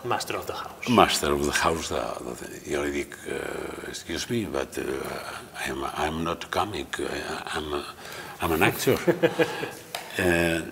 Master 0.07 0.37
of 0.37 0.47
the 0.47 0.55
House. 0.55 0.89
Master 0.89 1.33
of 1.33 1.45
the 1.45 1.53
House. 1.53 1.89
De, 1.89 2.01
de, 2.25 2.35
de, 2.41 2.61
jo 2.71 2.83
li 2.85 2.93
dic, 2.95 3.17
uh, 3.27 3.89
excuse 3.91 4.31
me, 4.31 4.45
but 4.47 4.79
uh, 4.79 4.85
I'm, 5.67 5.85
I'm 5.85 6.25
not 6.25 6.45
a 6.45 6.49
comic, 6.49 7.01
I'm, 7.55 7.73
a, 7.75 7.85
I'm 8.41 8.53
an 8.53 8.63
actor. 8.63 8.97
eh, 10.19 10.63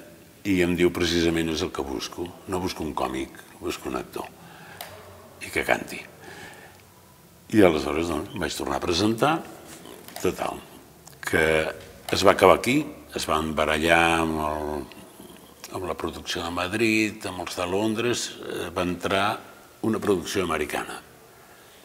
I 0.44 0.56
em 0.64 0.74
diu, 0.76 0.90
precisament 0.92 1.50
és 1.52 1.62
el 1.64 1.72
que 1.74 1.84
busco. 1.84 2.26
No 2.48 2.60
busco 2.60 2.84
un 2.84 2.94
còmic, 2.94 3.38
busco 3.60 3.88
un 3.88 3.96
actor. 4.00 4.28
I 5.44 5.52
que 5.52 5.64
canti. 5.64 6.00
I 7.54 7.62
aleshores 7.64 8.10
doncs, 8.10 8.34
vaig 8.40 8.56
tornar 8.56 8.80
a 8.80 8.84
presentar, 8.84 9.38
total, 10.20 10.60
que 11.24 11.46
es 12.12 12.24
va 12.26 12.34
acabar 12.34 12.58
aquí, 12.58 12.82
es 13.14 13.26
van 13.30 13.54
barallar 13.56 14.02
amb, 14.20 14.38
el, 14.48 15.03
amb 15.74 15.88
la 15.88 15.96
producció 15.98 16.44
de 16.44 16.52
Madrid, 16.54 17.26
amb 17.26 17.42
els 17.44 17.58
de 17.58 17.66
Londres, 17.66 18.28
eh, 18.44 18.70
va 18.74 18.86
entrar 18.86 19.26
una 19.84 20.00
producció 20.00 20.44
americana. 20.44 21.00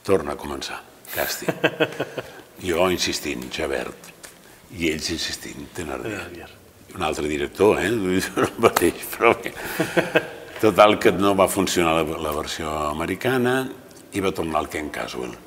Torna 0.06 0.36
a 0.36 0.39
començar, 0.39 0.82
càsting. 1.15 1.54
Jo 2.60 2.89
insistint, 2.91 3.45
Javert, 3.56 4.10
i 4.75 4.89
ells 4.91 5.06
insistint, 5.13 5.69
Thenardier. 5.71 6.49
Un 6.91 7.06
altre 7.08 7.30
director, 7.32 7.80
eh? 7.80 7.88
El 7.88 8.49
mateix, 8.60 9.06
però 9.13 9.32
bé. 9.39 9.54
Total, 10.60 10.97
que 10.99 11.13
no 11.15 11.32
va 11.39 11.47
funcionar 11.47 12.02
la, 12.02 12.17
la 12.19 12.34
versió 12.36 12.73
americana 12.89 13.62
i 14.12 14.19
va 14.19 14.36
tornar 14.36 14.60
al 14.60 14.67
Ken 14.73 14.89
Caswell 14.91 15.38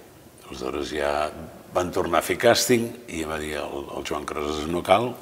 Aleshores 0.52 0.90
ja 0.92 1.30
van 1.72 1.88
tornar 1.88 2.20
a 2.20 2.26
fer 2.26 2.36
càsting 2.36 2.84
i 3.16 3.22
va 3.24 3.38
dir 3.40 3.54
el, 3.56 3.86
el 3.96 4.04
Joan 4.04 4.26
Crosas 4.28 4.66
no 4.68 4.82
cal, 4.84 5.14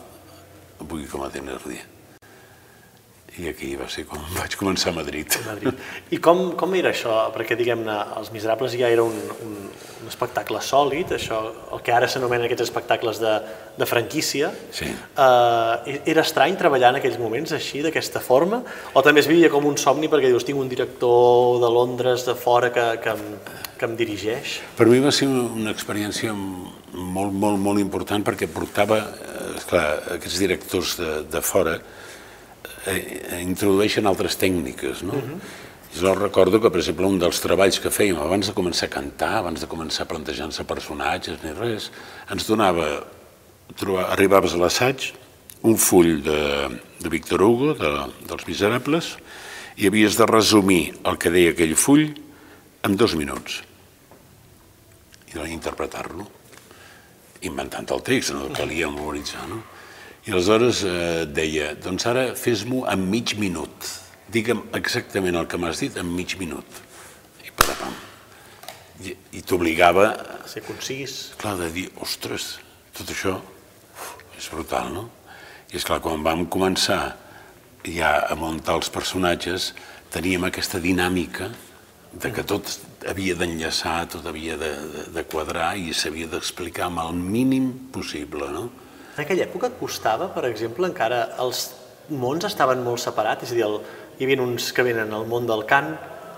vull 0.80 1.06
com 1.06 1.22
a 1.22 1.30
Thenardier. 1.30 1.85
I 3.40 3.48
aquí 3.48 3.70
va 3.79 3.88
ser 3.88 4.05
com 4.09 4.20
vaig 4.38 4.57
començar 4.61 4.92
a 4.92 4.98
Madrid. 4.98 5.37
A 5.40 5.46
Madrid. 5.48 5.85
I 6.12 6.18
com, 6.22 6.50
com 6.59 6.74
era 6.76 6.92
això? 6.92 7.14
Perquè, 7.35 7.57
diguem-ne, 7.59 7.96
Els 8.20 8.33
Miserables 8.35 8.76
ja 8.79 8.90
era 8.92 9.05
un, 9.07 9.16
un, 9.46 9.55
un 10.00 10.11
espectacle 10.11 10.61
sòlid, 10.64 11.14
això, 11.16 11.40
el 11.74 11.83
que 11.87 11.94
ara 11.94 12.09
s'anomena 12.11 12.48
aquests 12.48 12.66
espectacles 12.66 13.20
de, 13.22 13.35
de 13.79 13.88
franquícia. 13.88 14.50
Sí. 14.76 14.90
Uh, 15.14 16.00
era 16.05 16.24
estrany 16.24 16.59
treballar 16.61 16.92
en 16.94 17.00
aquells 17.00 17.20
moments 17.20 17.55
així, 17.57 17.85
d'aquesta 17.87 18.22
forma? 18.24 18.62
O 18.94 19.05
també 19.07 19.24
es 19.24 19.31
vivia 19.31 19.53
com 19.53 19.68
un 19.68 19.79
somni 19.81 20.11
perquè 20.12 20.33
dius, 20.33 20.46
tinc 20.48 20.61
un 20.61 20.70
director 20.70 21.61
de 21.62 21.72
Londres, 21.72 22.26
de 22.29 22.37
fora, 22.38 22.72
que, 22.74 22.87
que, 23.05 23.16
em, 23.16 23.57
que 23.79 23.88
em 23.88 23.96
dirigeix? 23.96 24.59
Per 24.76 24.88
mi 24.90 25.00
va 25.00 25.14
ser 25.14 25.31
una 25.31 25.72
experiència 25.72 26.35
molt, 26.35 27.33
molt, 27.33 27.59
molt 27.61 27.81
important 27.81 28.24
perquè 28.26 28.50
portava, 28.50 29.00
eh, 29.00 29.48
esclar, 29.61 29.87
aquests 30.16 30.38
directors 30.42 30.96
de, 31.00 31.11
de 31.31 31.42
fora, 31.44 31.79
eh, 32.86 33.40
introdueixen 33.42 34.06
altres 34.06 34.38
tècniques, 34.40 35.02
no? 35.02 35.14
Uh 35.14 35.22
-huh. 35.22 35.40
Jo 35.90 36.14
recordo 36.14 36.60
que, 36.60 36.70
per 36.70 36.78
exemple, 36.78 37.06
un 37.06 37.18
dels 37.18 37.40
treballs 37.40 37.80
que 37.80 37.90
fèiem 37.90 38.16
abans 38.16 38.46
de 38.46 38.54
començar 38.54 38.86
a 38.86 38.94
cantar, 38.94 39.38
abans 39.38 39.60
de 39.60 39.66
començar 39.66 40.06
plantejant-se 40.06 40.64
personatges 40.64 41.42
ni 41.42 41.52
res, 41.52 41.90
ens 42.30 42.46
donava, 42.46 43.06
trobar, 43.76 44.12
arribaves 44.12 44.54
a 44.54 44.56
l'assaig, 44.56 45.12
un 45.62 45.76
full 45.76 46.22
de, 46.22 46.68
de 47.00 47.08
Victor 47.08 47.42
Hugo, 47.42 47.74
de, 47.74 48.06
dels 48.28 48.46
Miserables, 48.46 49.16
i 49.76 49.86
havies 49.86 50.16
de 50.16 50.26
resumir 50.26 50.94
el 51.04 51.18
que 51.18 51.30
deia 51.30 51.50
aquell 51.50 51.74
full 51.74 52.06
en 52.84 52.96
dos 52.96 53.14
minuts 53.14 53.62
i 55.34 55.38
d'interpretar-lo 55.38 56.26
inventant 57.46 57.88
el 57.94 58.02
text, 58.02 58.34
no 58.34 58.50
calia 58.52 58.90
memoritzar, 58.90 59.46
no? 59.48 59.62
I 60.26 60.35
aleshores 60.35 60.83
eh, 60.85 61.24
deia, 61.33 61.72
doncs 61.80 62.04
ara 62.11 62.26
fes-m'ho 62.37 62.85
en 62.92 63.06
mig 63.09 63.33
minut. 63.40 63.88
Digue'm 64.30 64.66
exactament 64.76 65.38
el 65.40 65.46
que 65.48 65.59
m'has 65.59 65.80
dit 65.80 65.96
en 65.96 66.11
mig 66.12 66.35
minut. 66.38 66.80
I 67.40 67.54
patapam. 67.56 67.94
I, 69.00 69.14
i 69.38 69.40
t'obligava... 69.40 70.11
A 70.44 70.50
ser 70.50 70.61
concís. 70.66 71.33
Clar, 71.40 71.56
de 71.62 71.70
dir, 71.72 71.87
ostres, 72.04 72.59
tot 72.96 73.09
això 73.14 73.38
uf, 73.38 74.12
és 74.37 74.50
brutal, 74.52 74.92
no? 74.92 75.06
I 75.72 75.78
és 75.80 75.87
clar, 75.88 76.02
quan 76.04 76.26
vam 76.26 76.44
començar 76.52 77.00
ja 77.88 78.12
a 78.28 78.37
muntar 78.37 78.76
els 78.76 78.92
personatges, 78.92 79.70
teníem 80.12 80.44
aquesta 80.44 80.83
dinàmica 80.83 81.48
de 82.12 82.33
que 82.35 82.44
tot 82.44 82.74
havia 83.09 83.37
d'enllaçar, 83.38 84.04
tot 84.12 84.26
havia 84.26 84.59
de, 84.61 84.70
de, 84.92 85.09
de 85.14 85.24
quadrar 85.30 85.72
i 85.78 85.94
s'havia 85.96 86.28
d'explicar 86.28 86.90
amb 86.90 87.00
el 87.06 87.16
mínim 87.16 87.70
possible, 87.94 88.50
no? 88.52 88.68
En 89.16 89.25
aquella 89.25 89.44
època 89.44 89.73
costava, 89.81 90.31
per 90.35 90.44
exemple, 90.49 90.88
encara 90.88 91.25
els 91.42 91.70
mons 92.11 92.46
estaven 92.46 92.83
molt 92.85 93.03
separats, 93.03 93.44
és 93.46 93.53
a 93.53 93.59
dir, 93.59 93.66
el, 93.66 93.81
hi 94.18 94.27
havia 94.27 94.42
uns 94.42 94.70
que 94.77 94.85
venen 94.87 95.12
al 95.14 95.27
món 95.31 95.46
del 95.49 95.64
cant, 95.68 95.94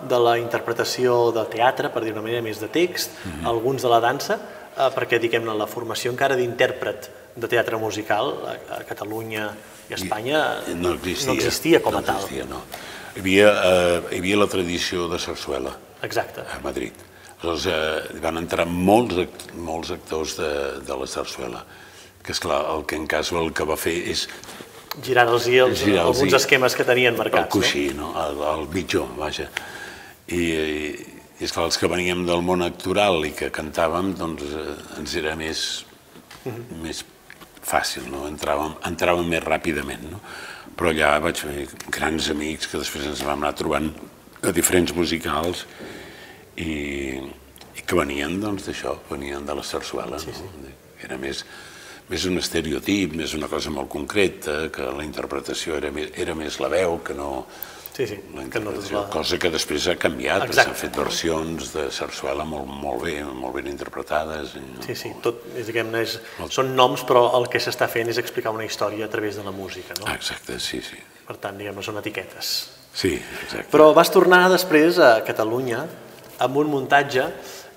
de 0.08 0.18
la 0.18 0.34
interpretació 0.40 1.30
de 1.34 1.44
teatre, 1.50 1.92
per 1.94 2.02
dir 2.02 2.12
una 2.14 2.24
manera 2.24 2.42
més 2.42 2.58
de 2.60 2.68
text, 2.68 3.12
mm 3.12 3.30
-hmm. 3.30 3.48
alguns 3.48 3.82
de 3.82 3.88
la 3.88 4.00
dansa, 4.00 4.38
eh, 4.76 4.90
perquè, 4.96 5.20
diguem-ne, 5.20 5.54
la 5.54 5.66
formació 5.66 6.10
encara 6.10 6.36
d'intèrpret 6.36 7.10
de 7.36 7.48
teatre 7.48 7.76
musical 7.76 8.34
a, 8.46 8.56
a 8.78 8.84
Catalunya 8.84 9.54
i 9.88 9.92
a 9.92 9.96
Espanya 9.96 10.40
I, 10.68 10.74
no, 10.74 10.92
existia, 10.94 11.26
no 11.26 11.32
existia 11.34 11.82
com 11.82 11.92
no 11.92 11.98
a 11.98 12.02
tal. 12.02 12.16
Existia, 12.16 12.44
no. 12.44 12.62
Hi 13.14 13.20
havia, 13.20 13.48
eh, 13.48 14.02
hi 14.12 14.18
havia 14.18 14.36
la 14.36 14.46
tradició 14.46 15.08
de 15.08 15.18
sarsuela 15.18 15.76
Exacte. 16.02 16.40
a 16.40 16.58
Madrid. 16.62 16.92
Aleshores, 17.42 17.66
eh, 17.66 18.20
van 18.20 18.36
entrar 18.38 18.66
molts, 18.66 19.14
molts 19.54 19.90
actors 19.90 20.36
de, 20.36 20.80
de 20.86 20.96
la 20.96 21.06
sarsuela 21.06 21.64
que 22.22 22.32
és 22.34 22.40
clar, 22.42 22.60
el 22.74 22.84
que 22.86 22.96
en 22.98 23.06
cas 23.10 23.32
el 23.32 23.52
que 23.56 23.64
va 23.68 23.76
fer 23.80 23.94
és 24.12 24.26
Girant-los 25.02 25.46
i 25.48 25.56
els, 25.62 25.78
Girar-los 25.80 26.18
alguns 26.18 26.34
i- 26.34 26.36
esquemes 26.36 26.74
que 26.76 26.84
tenien 26.84 27.14
el 27.14 27.18
marcats, 27.18 27.48
coixí, 27.54 27.86
no? 27.96 28.10
el, 28.26 28.42
el 28.50 28.66
mitjó, 28.74 29.06
vaja. 29.16 29.46
I, 30.28 30.36
i, 30.36 30.90
i 31.40 31.46
esclar, 31.46 31.64
els 31.70 31.78
que 31.80 31.88
veníem 31.88 32.26
del 32.28 32.42
món 32.44 32.60
actoral 32.66 33.24
i 33.24 33.32
que 33.32 33.48
cantàvem, 33.50 34.12
doncs 34.20 34.44
eh, 34.52 34.74
ens 35.00 35.14
era 35.16 35.32
més, 35.40 35.62
més 36.82 37.00
fàcil, 37.64 38.04
no? 38.12 38.26
entràvem, 38.28 38.74
entràvem 38.90 39.32
més 39.32 39.42
ràpidament. 39.46 40.04
No? 40.12 40.20
Però 40.76 40.92
allà 40.92 41.14
vaig 41.24 41.40
fer 41.40 41.66
grans 41.88 42.28
amics 42.36 42.68
que 42.68 42.78
després 42.84 43.08
ens 43.08 43.24
vam 43.24 43.40
anar 43.40 43.54
trobant 43.56 43.88
a 44.44 44.52
diferents 44.52 44.92
musicals 44.96 45.64
i, 46.60 47.16
i 47.16 47.80
que 47.86 47.96
venien 47.96 48.36
doncs 48.44 48.68
d'això, 48.68 48.98
venien 49.10 49.44
de 49.48 49.56
la 49.56 49.64
sarsuela. 49.64 50.20
Sí, 50.20 50.36
sí. 50.36 50.44
No? 50.60 50.72
Era 51.02 51.16
més, 51.18 51.46
més 52.10 52.24
un 52.26 52.38
estereotip, 52.38 53.14
més 53.16 53.34
una 53.34 53.48
cosa 53.48 53.70
molt 53.70 53.88
concreta, 53.88 54.68
que 54.72 54.82
la 54.82 55.04
interpretació 55.04 55.76
era 55.76 55.90
més, 55.94 56.10
era 56.16 56.34
més 56.34 56.58
la 56.60 56.68
veu 56.68 56.98
que 57.04 57.14
no 57.14 57.46
Sí, 57.92 58.06
sí, 58.08 58.16
que 58.50 58.58
no 58.58 58.70
la... 58.72 59.02
cosa 59.12 59.36
que 59.36 59.50
després 59.52 59.84
ha 59.92 59.96
canviat, 60.00 60.46
s'han 60.56 60.72
fet 60.74 60.94
versions 60.96 61.74
de 61.74 61.90
sarsuela 61.92 62.40
molt, 62.48 62.64
molt 62.64 63.02
bé, 63.04 63.18
molt 63.22 63.52
ben 63.58 63.66
interpretades. 63.68 64.54
i- 64.56 64.62
Sí, 64.86 64.94
sí, 64.96 65.10
tot, 65.20 65.42
és, 65.54 65.66
diguem-ne, 65.68 66.00
és, 66.00 66.14
són 66.48 66.74
noms, 66.74 67.02
però 67.04 67.26
el 67.36 67.50
que 67.52 67.60
s'està 67.60 67.90
fent 67.92 68.08
és 68.08 68.16
explicar 68.16 68.50
una 68.56 68.64
història 68.64 69.04
a 69.04 69.10
través 69.12 69.36
de 69.36 69.44
la 69.44 69.52
música, 69.52 69.92
no? 70.00 70.06
Ah, 70.08 70.14
exacte, 70.14 70.56
sí, 70.58 70.80
sí. 70.80 70.96
Per 71.28 71.36
tant, 71.36 71.58
diguem-ne, 71.60 71.84
són 71.84 71.98
etiquetes. 72.00 72.70
Sí, 72.94 73.12
exacte. 73.42 73.68
Però 73.70 73.92
vas 73.92 74.08
tornar 74.10 74.48
després 74.48 74.96
a 74.98 75.18
Catalunya 75.28 75.84
amb 76.40 76.56
un 76.56 76.72
muntatge 76.72 77.28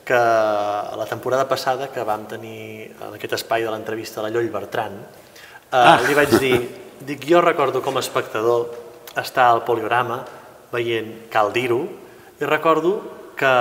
que 0.06 0.13
la 0.15 1.08
temporada 1.10 1.48
passada 1.50 1.89
que 1.91 2.04
vam 2.06 2.28
tenir 2.30 2.94
en 2.94 3.15
aquest 3.18 3.36
espai 3.41 3.65
de 3.65 3.74
l'entrevista 3.74 4.22
a 4.22 4.28
la 4.28 4.32
Lloll 4.32 4.52
Bertran, 4.54 5.00
eh, 5.02 5.76
ah. 5.76 5.98
li 6.06 6.13
vaig 6.18 6.38
dir, 6.38 6.60
dic, 7.02 7.26
jo 7.26 7.41
recordo 7.41 7.82
com 7.82 7.98
a 7.98 8.04
espectador 8.06 8.70
estar 9.18 9.50
al 9.50 9.63
poliorama 9.65 10.22
veient 10.72 11.26
Cal 11.34 11.52
dir-ho 11.56 11.82
i 12.39 12.46
recordo 12.46 13.00
que 13.36 13.54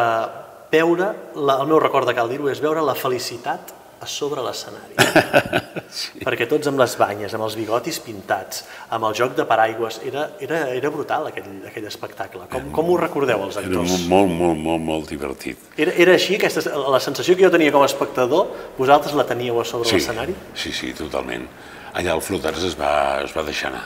veure, 0.70 1.08
la, 1.34 1.58
el 1.62 1.70
meu 1.70 1.80
record 1.80 2.08
de 2.10 2.14
Cal 2.16 2.28
dir-ho 2.28 2.50
és 2.52 2.62
veure 2.62 2.84
la 2.84 2.96
felicitat 2.98 3.72
a 4.04 4.06
sobre 4.10 4.42
l'escenari. 4.44 4.94
sí. 5.98 6.20
Perquè 6.22 6.46
tots 6.50 6.68
amb 6.70 6.78
les 6.82 6.94
banyes, 7.00 7.32
amb 7.34 7.46
els 7.48 7.56
bigotis 7.58 7.98
pintats, 8.04 8.62
amb 8.94 9.08
el 9.08 9.16
joc 9.18 9.34
de 9.38 9.46
paraigües, 9.48 9.98
era, 10.06 10.26
era, 10.44 10.60
era 10.76 10.90
brutal 10.94 11.30
aquell, 11.32 11.48
aquell 11.70 11.88
espectacle. 11.90 12.44
Com, 12.52 12.68
com 12.76 12.92
ho 12.92 12.98
recordeu 13.00 13.42
els 13.48 13.58
Era 13.60 13.66
actors? 13.72 13.96
molt, 14.12 14.30
molt, 14.30 14.36
molt, 14.44 14.60
molt, 14.68 14.84
molt 14.92 15.10
divertit. 15.14 15.58
Era, 15.80 15.96
era 16.06 16.14
així, 16.18 16.36
aquesta, 16.38 16.62
la 16.94 17.00
sensació 17.02 17.34
que 17.38 17.46
jo 17.48 17.52
tenia 17.54 17.72
com 17.74 17.82
a 17.84 17.88
espectador, 17.90 18.52
vosaltres 18.78 19.16
la 19.18 19.26
teníeu 19.28 19.58
a 19.60 19.66
sobre 19.68 19.88
Sí, 19.90 19.98
l'escenari? 19.98 20.36
sí, 20.54 20.72
sí, 20.72 20.92
totalment. 20.98 21.48
Allà 21.94 22.14
el 22.16 22.22
Flotars 22.26 22.62
es 22.66 22.78
va, 22.78 23.20
es 23.24 23.32
va 23.36 23.42
deixar 23.46 23.70
anar. 23.72 23.84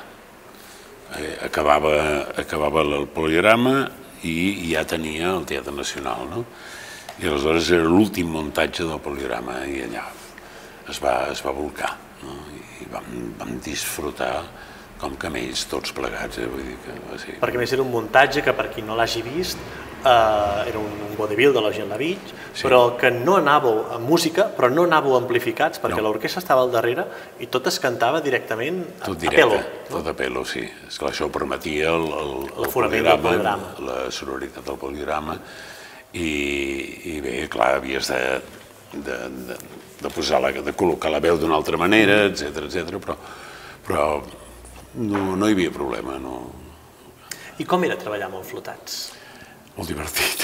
Eh, 1.18 1.36
acabava, 1.46 1.94
acabava 2.36 2.82
el 2.84 3.06
poligrama 3.12 3.88
i 4.28 4.72
ja 4.74 4.82
tenia 4.88 5.30
el 5.36 5.44
Teatre 5.48 5.72
Nacional, 5.72 6.26
no? 6.28 6.42
I 7.18 7.26
aleshores 7.26 7.70
era 7.74 7.82
l'últim 7.90 8.28
muntatge 8.30 8.84
del 8.86 9.00
poligrama 9.02 9.64
i 9.66 9.80
allà 9.88 10.04
es 10.88 11.00
va, 11.02 11.16
es 11.32 11.42
va 11.44 11.50
volcar, 11.52 11.90
no? 12.22 12.36
I 12.80 12.86
vam, 12.92 13.08
vam 13.40 13.56
disfrutar 13.64 14.36
com 14.98 15.14
camells 15.20 15.66
tots 15.70 15.92
plegats, 15.94 16.38
eh? 16.42 16.46
Vull 16.50 16.62
dir 16.64 16.76
que 16.84 16.94
va 17.10 17.18
ser... 17.20 17.36
Perquè 17.42 17.58
a 17.58 17.60
més 17.60 17.74
era 17.76 17.82
un 17.84 17.90
muntatge 17.92 18.42
que, 18.42 18.54
per 18.56 18.68
qui 18.74 18.82
no 18.86 18.96
l'hagi 18.98 19.20
vist, 19.26 19.60
eh, 20.00 20.08
era 20.70 20.78
un, 20.80 20.88
un 21.06 21.12
vodevil 21.18 21.52
de 21.54 21.62
l'Eugene 21.62 21.90
Lavich, 21.92 22.32
sí. 22.54 22.64
però 22.64 22.80
que 22.98 23.10
no 23.14 23.36
anàveu 23.38 23.84
amb 23.98 24.08
música, 24.10 24.48
però 24.56 24.70
no 24.72 24.86
anàveu 24.88 25.14
amplificats, 25.20 25.78
perquè 25.82 26.00
No. 26.00 26.08
l'orquestra 26.08 26.42
estava 26.42 26.64
al 26.66 26.72
darrere 26.74 27.04
i 27.38 27.46
tot 27.46 27.66
es 27.70 27.78
cantava 27.82 28.22
directament 28.24 28.80
a, 29.00 29.04
Tot 29.06 29.16
a 29.16 29.20
directe, 29.26 29.42
pelo. 29.44 29.60
tot 29.90 30.06
a 30.10 30.14
pelo, 30.18 30.44
sí. 30.46 30.64
Esclar, 30.88 31.12
això 31.14 31.28
permetia 31.34 31.90
el, 31.94 32.06
el, 32.24 32.32
el 32.56 32.62
L'aforament 32.66 33.06
del 33.10 33.22
poligrama, 33.22 33.74
poligrama. 33.76 33.90
la 33.90 34.10
sonoritat 34.14 34.64
del 34.66 34.78
poligrama, 34.82 35.38
i, 36.14 36.30
i 37.12 37.20
bé, 37.24 37.34
clar, 37.52 37.74
havies 37.78 38.08
de, 38.08 38.20
de, 38.94 39.18
de, 39.50 39.58
de, 40.00 40.08
posar 40.14 40.40
la, 40.40 40.52
de 40.52 40.72
col·locar 40.72 41.12
la 41.12 41.20
veu 41.20 41.36
d'una 41.38 41.56
altra 41.58 41.76
manera, 41.80 42.24
etc 42.30 42.64
etc. 42.64 42.96
però, 43.02 43.16
però 43.86 44.08
no, 44.94 45.36
no 45.36 45.48
hi 45.48 45.52
havia 45.58 45.70
problema, 45.74 46.18
no, 46.22 46.46
I 47.58 47.64
com 47.66 47.82
era 47.84 47.96
treballar 47.98 48.28
amb 48.30 48.38
els 48.40 48.48
flotats? 48.52 48.98
molt 49.78 49.86
divertit. 49.92 50.40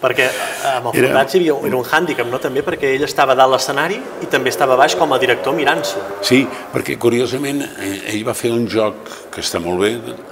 Perquè 0.00 0.24
eh, 0.24 0.70
amb 0.78 0.86
el 0.88 0.94
Era- 0.96 1.08
flotats 1.10 1.34
hi 1.34 1.38
havia, 1.42 1.54
era 1.68 1.76
un 1.76 1.84
hàndicap, 1.84 2.28
no? 2.32 2.38
També 2.40 2.62
perquè 2.64 2.94
ell 2.94 3.02
estava 3.04 3.34
dalt 3.36 3.52
l'escenari 3.52 3.98
i 4.24 4.28
també 4.32 4.48
estava 4.48 4.72
baix 4.80 4.94
com 4.96 5.12
a 5.12 5.18
director 5.20 5.52
mirant-s'ho. 5.52 6.00
Sí, 6.24 6.38
perquè 6.72 6.96
curiosament 6.96 7.60
eh, 7.60 7.90
ell 8.14 8.22
va 8.24 8.32
fer 8.32 8.54
un 8.56 8.64
joc 8.72 9.10
que 9.34 9.44
està 9.44 9.60
molt 9.60 9.82
bé, 9.84 9.90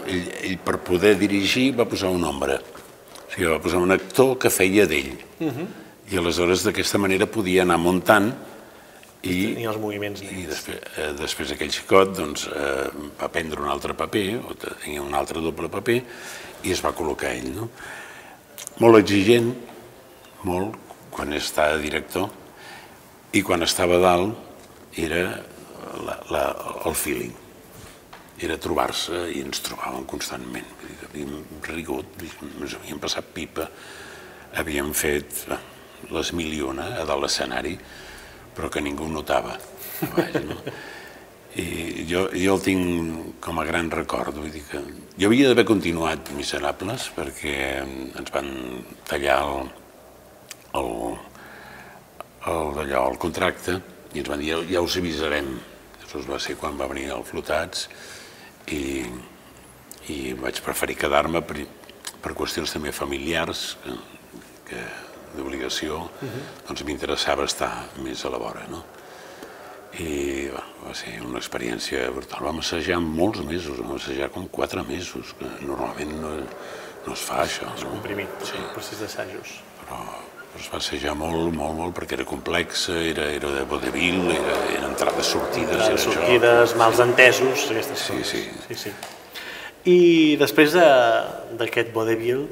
ell, 0.09 0.22
ell 0.48 0.57
per 0.64 0.79
poder 0.81 1.12
dirigir 1.20 1.75
va 1.77 1.85
posar 1.85 2.09
un 2.09 2.25
ombra, 2.25 2.57
o 3.33 3.35
sigui, 3.35 3.49
va 3.49 3.61
posar 3.64 3.81
un 3.81 3.95
actor 3.95 4.35
que 4.37 4.51
feia 4.53 4.85
d'ell, 4.87 5.14
i 6.12 6.18
aleshores 6.21 6.66
d'aquesta 6.66 6.99
manera 7.01 7.25
podia 7.27 7.62
anar 7.64 7.79
muntant 7.81 8.35
i, 9.23 9.55
Tenia 9.55 9.71
els 9.71 9.79
moviments 9.79 10.21
i 10.21 10.27
nets. 10.27 10.49
després, 10.51 10.79
eh, 10.99 11.12
després 11.16 11.53
aquell 11.55 11.71
xicot 11.71 12.12
doncs, 12.16 12.49
eh, 12.51 12.88
va 13.21 13.29
prendre 13.31 13.62
un 13.62 13.71
altre 13.71 13.95
paper, 13.95 14.42
o 14.42 14.55
tenia 14.59 15.01
un 15.01 15.14
altre 15.14 15.40
doble 15.40 15.71
paper, 15.71 16.03
i 16.66 16.73
es 16.75 16.83
va 16.83 16.92
col·locar 16.92 17.31
ell. 17.31 17.53
No? 17.55 17.71
Molt 18.83 18.99
exigent, 18.99 19.55
molt, 20.42 20.75
quan 21.14 21.33
estava 21.33 21.79
director, 21.79 22.29
i 23.33 23.42
quan 23.47 23.62
estava 23.62 23.97
dalt 24.03 24.99
era 24.99 25.23
la, 26.05 26.18
la, 26.31 26.45
el 26.85 26.95
feeling. 26.99 27.33
Era 28.42 28.59
trobar-se 28.59 29.29
i 29.31 29.40
ens 29.40 29.62
trobàvem 29.62 30.05
constantment. 30.11 30.66
Havíem 31.12 31.44
rigut, 31.68 32.22
ens 32.25 32.79
havíem 32.79 33.01
passat 33.03 33.27
pipa, 33.37 33.68
havíem 34.57 34.94
fet 34.96 35.44
les 36.11 36.33
mil 36.33 36.55
i 36.57 36.62
una 36.64 36.88
a 36.96 37.05
dalt 37.05 37.27
l'escenari, 37.27 37.77
però 38.57 38.70
que 38.72 38.81
ningú 38.81 39.09
notava. 39.12 39.59
a 40.03 40.09
Baix, 40.16 40.40
no? 40.46 40.57
I 41.53 42.07
jo, 42.09 42.22
jo 42.33 42.55
el 42.57 42.62
tinc 42.64 43.40
com 43.44 43.59
a 43.61 43.64
gran 43.68 43.90
record, 43.92 44.38
vull 44.40 44.53
dir 44.55 44.62
que 44.70 44.81
jo 45.20 45.29
havia 45.29 45.51
d'haver 45.51 45.66
continuat 45.68 46.31
Miserables 46.33 47.11
perquè 47.12 47.57
ens 47.85 48.33
van 48.33 48.48
tallar 49.11 49.37
el, 49.44 49.68
el, 50.81 50.88
el, 52.48 52.72
d'allò, 52.79 53.03
el 53.11 53.20
contracte 53.20 53.77
i 54.14 54.22
ens 54.22 54.33
van 54.33 54.40
dir 54.40 54.55
ja, 54.55 54.62
ja 54.70 54.85
us 54.87 54.96
avisarem. 54.96 55.53
Això 56.01 56.25
va 56.25 56.40
ser 56.40 56.57
quan 56.61 56.81
va 56.81 56.88
venir 56.88 57.11
el 57.12 57.27
Flotats 57.29 57.85
i, 58.72 59.05
i 60.09 60.33
vaig 60.35 60.59
preferir 60.65 60.97
quedar-me 60.99 61.43
per, 61.47 61.67
per 62.23 62.33
qüestions 62.35 62.73
també 62.75 62.91
familiars 62.93 63.77
que, 63.85 63.95
que 64.71 64.83
d'obligació, 65.37 66.09
doncs 66.67 66.83
m'interessava 66.85 67.45
estar 67.45 67.71
més 68.03 68.25
a 68.25 68.31
la 68.35 68.38
vora, 68.43 68.67
no? 68.71 68.83
I 70.01 70.49
va, 70.49 70.62
va 70.87 70.95
ser 70.97 71.19
una 71.21 71.38
experiència 71.38 72.07
brutal. 72.15 72.47
Vam 72.49 72.62
assajar 72.62 72.97
molts 73.05 73.43
mesos, 73.45 73.79
vam 73.85 73.99
assajar 73.99 74.31
com 74.33 74.47
quatre 74.49 74.83
mesos, 74.88 75.35
que 75.38 75.49
normalment 75.69 76.15
no, 76.23 76.31
no 77.07 77.12
es 77.12 77.21
fa 77.29 77.43
això. 77.45 77.69
És 77.77 77.85
No? 77.85 77.91
comprimit, 77.99 78.29
Sí. 78.49 78.57
el 78.57 78.71
procés 78.73 79.01
d'assajos. 79.05 79.59
Però, 79.83 79.99
però 80.53 80.61
es 80.65 80.71
va 80.73 80.79
assajar 80.81 81.15
molt, 81.15 81.53
molt, 81.55 81.77
molt, 81.77 81.95
perquè 81.97 82.17
era 82.17 82.25
complex, 82.25 82.88
era, 82.88 83.29
era 83.37 83.51
de 83.59 83.65
vodevil, 83.69 84.31
era, 84.33 84.57
eren 84.73 84.88
entrades, 84.95 85.27
sortides, 85.27 85.77
era 85.77 85.91
Les 85.93 86.01
això. 86.01 86.15
sortides, 86.17 86.75
mals 86.81 86.99
entesos, 87.05 87.69
aquestes 87.71 87.99
Sí, 88.07 88.12
coses. 88.12 88.29
sí. 88.29 88.51
sí, 88.69 88.75
sí. 88.87 88.95
I 89.85 90.37
després 90.38 90.73
de- 90.73 91.57
d'aquest 91.59 91.92
vodevil, 91.92 92.47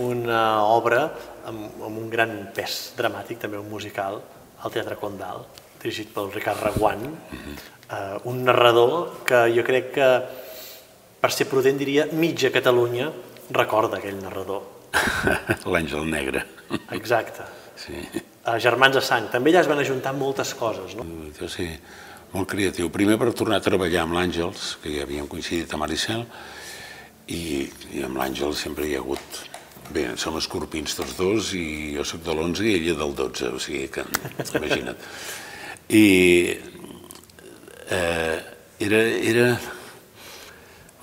una 0.00 0.62
obra 0.64 1.10
amb, 1.46 1.82
amb 1.82 1.98
un 1.98 2.08
gran 2.10 2.50
pes 2.54 2.92
dramàtic, 2.96 3.38
també 3.38 3.58
un 3.58 3.68
musical, 3.68 4.20
al 4.62 4.70
Teatre 4.70 4.96
Condal, 4.96 5.44
dirigit 5.82 6.12
pel 6.14 6.30
Ricard 6.32 6.62
Reguant, 6.62 7.04
eh, 7.90 8.18
un 8.24 8.44
narrador 8.44 9.24
que 9.24 9.46
jo 9.54 9.64
crec 9.64 9.92
que, 9.92 10.08
per 11.20 11.30
ser 11.32 11.46
prudent, 11.48 11.76
diria 11.78 12.06
mitja 12.12 12.50
Catalunya 12.52 13.10
recorda 13.50 13.98
aquell 13.98 14.20
narrador. 14.22 14.62
L'Àngel 15.70 16.06
Negre. 16.08 16.44
Exacte. 16.92 17.42
Sí. 17.76 17.94
A 18.44 18.58
Germans 18.58 18.94
de 18.96 19.00
Sang. 19.04 19.28
També 19.30 19.50
allà 19.52 19.60
es 19.60 19.68
van 19.68 19.78
ajuntar 19.78 20.12
moltes 20.16 20.54
coses, 20.54 20.94
no? 20.96 21.04
Deu 21.38 21.48
ser 21.48 21.78
molt 22.32 22.48
creatiu. 22.48 22.88
Primer 22.90 23.18
per 23.18 23.32
tornar 23.36 23.58
a 23.60 23.64
treballar 23.64 24.02
amb 24.04 24.14
l'Àngels, 24.16 24.76
que 24.82 24.92
ja 24.96 25.02
havíem 25.04 25.26
coincidit 25.28 25.72
a 25.74 25.76
Maricel, 25.80 26.24
i, 27.30 27.70
i 27.94 28.02
amb 28.06 28.18
l'Àngel 28.20 28.56
sempre 28.58 28.88
hi 28.88 28.96
ha 28.98 29.04
hagut... 29.04 29.46
Bé, 29.90 30.04
som 30.22 30.36
escorpins 30.38 30.92
tots 30.94 31.16
dos 31.18 31.48
i 31.58 31.96
jo 31.96 32.04
sóc 32.06 32.20
de 32.22 32.30
l'11 32.30 32.62
i 32.62 32.74
ella 32.76 32.92
del 33.00 33.14
12, 33.18 33.48
o 33.56 33.58
sigui 33.58 33.88
que 33.90 34.04
imagina't. 34.54 35.00
I 35.90 36.04
eh, 37.90 38.36
era, 38.86 39.00
era 39.32 39.48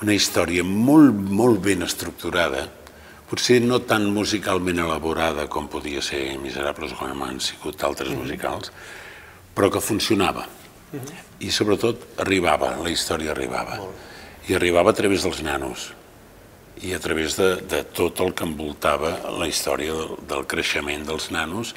una 0.06 0.16
història 0.16 0.64
molt, 0.64 1.20
molt 1.20 1.60
ben 1.68 1.84
estructurada, 1.84 2.64
potser 3.28 3.60
no 3.66 3.82
tan 3.84 4.08
musicalment 4.16 4.80
elaborada 4.86 5.50
com 5.52 5.68
podia 5.68 6.00
ser 6.00 6.24
Miserables 6.40 6.96
com 6.96 7.28
han 7.28 7.44
sigut 7.44 7.84
altres 7.84 8.16
musicals, 8.16 8.72
però 9.52 9.68
que 9.68 9.84
funcionava. 9.84 10.48
I 11.44 11.52
sobretot 11.52 12.24
arribava, 12.24 12.78
la 12.80 12.96
història 12.96 13.36
arribava. 13.36 13.82
I 14.48 14.56
arribava 14.56 14.96
a 14.96 15.02
través 15.04 15.28
dels 15.28 15.44
nanos 15.44 15.90
i 16.84 16.94
a 16.94 17.00
través 17.02 17.38
de, 17.38 17.56
de 17.66 17.82
tot 17.96 18.20
el 18.22 18.34
que 18.38 18.46
envoltava 18.46 19.14
la 19.40 19.48
història 19.50 19.96
del, 19.96 20.18
del 20.30 20.46
creixement 20.50 21.06
dels 21.08 21.30
nanos 21.34 21.74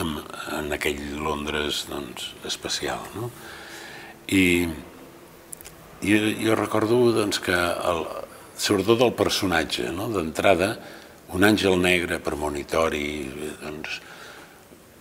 en, 0.00 0.16
en 0.58 0.72
aquell 0.74 1.00
Londres 1.22 1.84
doncs, 1.90 2.32
especial. 2.48 3.04
No? 3.14 3.30
I, 4.32 4.66
i 6.02 6.18
jo 6.42 6.56
recordo 6.58 6.98
doncs, 7.14 7.38
que 7.42 7.54
el, 7.54 8.02
sobretot 8.58 9.04
el 9.06 9.14
personatge, 9.18 9.90
no? 9.94 10.08
d'entrada, 10.12 10.74
un 11.32 11.46
àngel 11.48 11.78
negre 11.80 12.18
premonitori 12.20 13.06
doncs, 13.62 14.00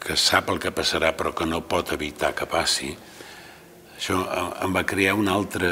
que 0.01 0.17
sap 0.17 0.49
el 0.49 0.59
que 0.61 0.73
passarà 0.73 1.11
però 1.13 1.33
que 1.37 1.45
no 1.45 1.61
pot 1.69 1.91
evitar 1.93 2.31
que 2.37 2.47
passi, 2.49 2.89
això 3.97 4.17
em 4.65 4.73
va 4.73 4.81
crear 4.87 5.13
un 5.13 5.27
altre, 5.29 5.69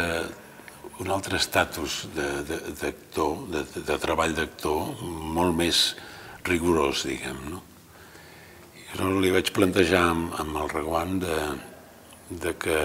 un 1.00 1.10
altre 1.16 1.38
estatus 1.40 2.04
d'actor, 2.16 3.46
de, 3.48 3.64
de, 3.64 3.64
de, 3.74 3.84
de 3.88 3.98
treball 4.04 4.36
d'actor, 4.36 5.00
molt 5.04 5.56
més 5.56 5.84
rigorós, 6.48 7.06
diguem, 7.08 7.40
no? 7.54 7.64
Jo 8.98 9.08
li 9.22 9.32
vaig 9.32 9.52
plantejar 9.54 10.02
amb, 10.12 10.34
amb 10.42 10.58
el 10.64 10.72
Reguant 10.74 11.20
de, 11.22 11.38
de 12.44 12.54
que, 12.60 12.80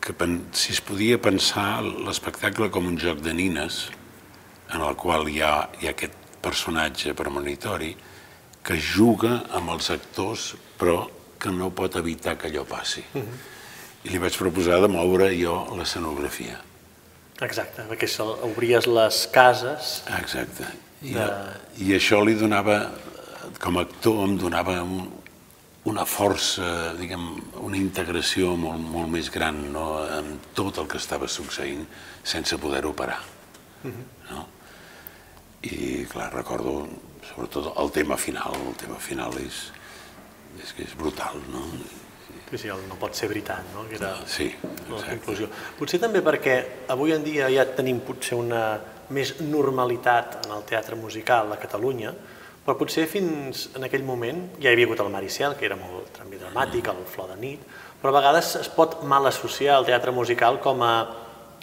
que 0.00 0.14
pen, 0.16 0.38
si 0.56 0.72
es 0.74 0.80
podia 0.82 1.20
pensar 1.22 1.82
l'espectacle 1.84 2.70
com 2.72 2.88
un 2.88 2.98
joc 2.98 3.20
de 3.22 3.36
nines, 3.36 3.84
en 4.72 4.82
el 4.86 4.96
qual 4.98 5.28
hi 5.28 5.42
ha, 5.44 5.54
hi 5.78 5.90
ha 5.90 5.94
aquest 5.94 6.16
personatge 6.40 7.14
premonitori 7.14 7.92
que 8.64 8.78
juga 8.80 9.42
amb 9.56 9.74
els 9.76 9.90
actors 9.92 10.54
però 10.80 11.04
que 11.40 11.52
no 11.52 11.70
pot 11.76 11.96
evitar 12.00 12.36
que 12.40 12.48
allò 12.48 12.64
passi. 12.68 13.04
Uh 13.14 13.22
-huh. 13.22 13.59
I 14.04 14.14
li 14.14 14.20
vaig 14.22 14.36
proposar 14.40 14.80
de 14.80 14.88
moure 14.88 15.28
jo 15.36 15.54
l'escenografia. 15.76 16.58
Exacte, 17.44 17.84
perquè 17.88 18.08
obries 18.46 18.86
les 18.88 19.26
cases... 19.32 20.00
Exacte. 20.18 20.68
I, 21.00 21.14
de... 21.16 21.26
I 21.80 21.94
això 21.96 22.20
li 22.24 22.34
donava 22.36 22.82
com 23.60 23.78
a 23.78 23.84
actor 23.86 24.22
em 24.26 24.36
donava 24.40 24.76
un, 24.84 25.08
una 25.88 26.04
força, 26.08 26.92
diguem, 26.98 27.26
una 27.64 27.78
integració 27.80 28.54
molt, 28.60 28.82
molt 28.92 29.08
més 29.12 29.30
gran 29.32 29.60
no? 29.72 29.86
amb 30.04 30.50
tot 30.56 30.80
el 30.80 30.88
que 30.88 31.00
estava 31.00 31.28
succeint 31.28 31.86
sense 32.22 32.56
poder-ho 32.60 32.92
parar. 32.96 33.20
Uh 33.82 33.90
-huh. 33.90 34.04
no? 34.30 34.46
I, 35.62 36.04
clar, 36.08 36.32
recordo 36.32 36.88
sobretot 37.28 37.72
el 37.76 37.90
tema 37.90 38.16
final, 38.16 38.54
el 38.68 38.76
tema 38.76 38.96
final 38.96 39.36
és, 39.38 39.72
és 40.62 40.72
que 40.72 40.82
és 40.82 40.94
brutal, 40.96 41.40
no? 41.52 41.64
Sí, 42.50 42.58
sí, 42.58 42.68
el 42.68 42.82
no 42.88 42.96
pot 42.98 43.14
ser 43.14 43.28
veritat, 43.30 43.68
no? 43.74 43.84
Que 43.86 43.94
era 43.94 44.10
sí, 44.26 44.48
la 44.90 44.98
conclusió. 45.04 45.46
Potser 45.78 46.00
també 46.02 46.18
perquè 46.26 46.56
avui 46.90 47.14
en 47.14 47.22
dia 47.22 47.46
ja 47.52 47.62
tenim 47.76 48.00
potser 48.02 48.34
una 48.40 48.64
més 49.14 49.36
normalitat 49.42 50.40
en 50.44 50.56
el 50.56 50.64
teatre 50.66 50.98
musical 50.98 51.54
a 51.54 51.58
Catalunya, 51.62 52.10
però 52.64 52.74
potser 52.78 53.06
fins 53.10 53.68
en 53.78 53.86
aquell 53.86 54.02
moment 54.06 54.42
ja 54.58 54.68
hi 54.68 54.74
havia 54.74 54.88
hagut 54.90 55.04
el 55.04 55.12
Maricel, 55.14 55.54
que 55.58 55.68
era 55.70 55.78
molt 55.78 56.10
també 56.18 56.42
dramàtic, 56.42 56.90
el 56.90 57.06
Flor 57.06 57.30
de 57.30 57.38
nit, 57.38 57.62
però 58.02 58.10
a 58.10 58.18
vegades 58.18 58.56
es 58.60 58.68
pot 58.74 59.00
mal 59.06 59.30
associar 59.30 59.78
el 59.78 59.86
teatre 59.86 60.10
musical 60.14 60.58
com 60.62 60.82
a 60.82 60.92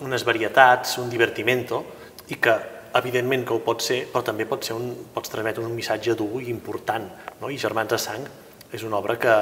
unes 0.07 0.23
varietats, 0.23 0.97
un 1.03 1.11
divertimento, 1.11 1.83
i 2.31 2.39
que 2.39 2.55
evidentment 2.97 3.45
que 3.45 3.55
ho 3.55 3.61
pot 3.65 3.83
ser, 3.83 4.05
però 4.11 4.23
també 4.25 4.47
pot 4.49 4.63
ser 4.63 4.75
un, 4.77 4.91
pots 5.13 5.31
transmetre 5.33 5.63
un 5.63 5.75
missatge 5.75 6.15
dur 6.17 6.41
i 6.41 6.49
important. 6.51 7.07
No? 7.41 7.51
I 7.51 7.59
Germans 7.59 7.91
de 7.93 7.99
Sang 8.01 8.27
és 8.73 8.83
una 8.83 8.99
obra 8.99 9.17
que, 9.19 9.35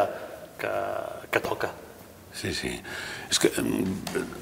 que, 0.59 0.71
que 1.31 1.41
toca. 1.43 1.71
Sí, 2.35 2.51
sí. 2.53 2.71
És 3.31 3.39
que, 3.39 3.49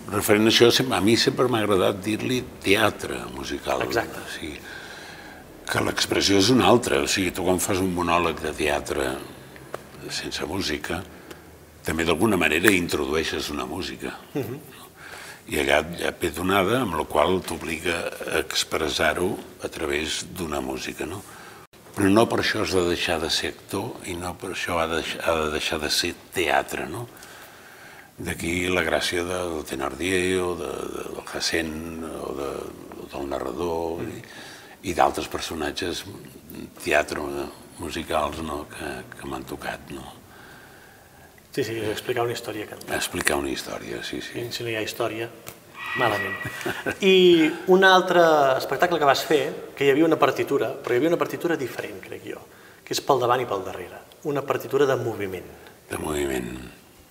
referent 0.10 0.50
a 0.50 0.52
això, 0.52 0.70
a 0.70 1.02
mi 1.06 1.14
sempre 1.20 1.46
m'ha 1.48 1.62
agradat 1.62 2.02
dir-li 2.04 2.42
teatre 2.64 3.22
musical. 3.36 3.86
Exacte. 3.86 4.24
O 4.24 4.32
sigui, 4.34 4.58
que 5.70 5.84
l'expressió 5.86 6.40
és 6.42 6.50
una 6.54 6.66
altra. 6.72 7.04
O 7.06 7.10
sigui, 7.10 7.32
tu 7.36 7.46
quan 7.46 7.62
fas 7.62 7.82
un 7.84 7.94
monòleg 7.94 8.42
de 8.42 8.54
teatre 8.58 9.12
sense 10.12 10.46
música, 10.50 11.04
també 11.86 12.06
d'alguna 12.08 12.40
manera 12.40 12.72
introdueixes 12.74 13.52
una 13.54 13.66
música. 13.66 14.18
Uh 14.34 14.42
-huh. 14.42 14.60
I 15.48 15.60
allà 15.60 15.84
ha 16.08 16.12
pe 16.12 16.30
donada, 16.32 16.82
amb 16.82 16.96
la 16.96 17.04
qual 17.04 17.42
t'obliga 17.42 18.10
a 18.34 18.40
expressar-ho 18.40 19.38
a 19.62 19.68
través 19.68 20.26
d'una 20.32 20.62
música, 20.62 21.06
no? 21.06 21.22
Però 21.94 22.10
no 22.10 22.24
per 22.30 22.40
això 22.42 22.64
has 22.64 22.74
de 22.74 22.88
deixar 22.90 23.20
de 23.22 23.30
ser 23.30 23.54
actor 23.54 24.08
i 24.10 24.16
no 24.18 24.34
per 24.40 24.54
això 24.56 24.80
ha 24.82 24.88
de, 24.90 25.04
ha 25.22 25.36
de 25.44 25.52
deixar 25.54 25.78
de 25.84 25.92
ser 25.94 26.14
teatre, 26.34 26.88
no? 26.90 27.06
D'aquí 28.18 28.70
la 28.70 28.84
gràcia 28.86 29.24
del 29.26 29.62
Thenardier 29.66 30.40
o 30.42 30.54
de, 30.58 30.72
de, 30.96 31.06
del 31.18 31.30
Hassen 31.34 31.76
o 32.06 32.34
de, 32.40 32.50
del 33.14 33.30
narrador... 33.30 34.02
Mm. 34.02 34.18
I, 34.18 34.50
i 34.84 34.94
d'altres 34.96 35.30
personatges 35.32 36.04
teatre 36.84 37.22
musicals 37.80 38.42
no, 38.44 38.64
que, 38.72 38.90
que 39.16 39.30
m'han 39.30 39.46
tocat. 39.48 39.94
No? 39.96 40.04
Sí, 41.54 41.64
sí, 41.64 41.78
explicar 41.86 42.26
una 42.28 42.36
història 42.36 42.68
cantant. 42.70 42.96
Explicar 42.98 43.38
una 43.40 43.52
història, 43.54 44.02
sí, 44.04 44.20
sí. 44.26 44.42
I 44.42 44.52
si 44.52 44.66
no 44.66 44.74
hi 44.74 44.78
ha 44.80 44.84
història, 44.84 45.30
malament. 46.00 46.38
I 47.06 47.50
un 47.74 47.84
altre 47.88 48.24
espectacle 48.58 49.00
que 49.00 49.10
vas 49.10 49.24
fer, 49.28 49.44
que 49.76 49.88
hi 49.88 49.94
havia 49.94 50.08
una 50.08 50.20
partitura, 50.20 50.74
però 50.74 50.96
hi 50.96 51.02
havia 51.02 51.14
una 51.14 51.22
partitura 51.22 51.58
diferent, 51.60 52.00
crec 52.04 52.24
jo, 52.28 52.44
que 52.84 52.96
és 52.96 53.04
pel 53.04 53.22
davant 53.24 53.44
i 53.44 53.50
pel 53.50 53.66
darrere. 53.66 54.04
Una 54.30 54.46
partitura 54.48 54.88
de 54.90 54.98
moviment. 55.00 55.52
De 55.90 56.00
moviment 56.00 56.56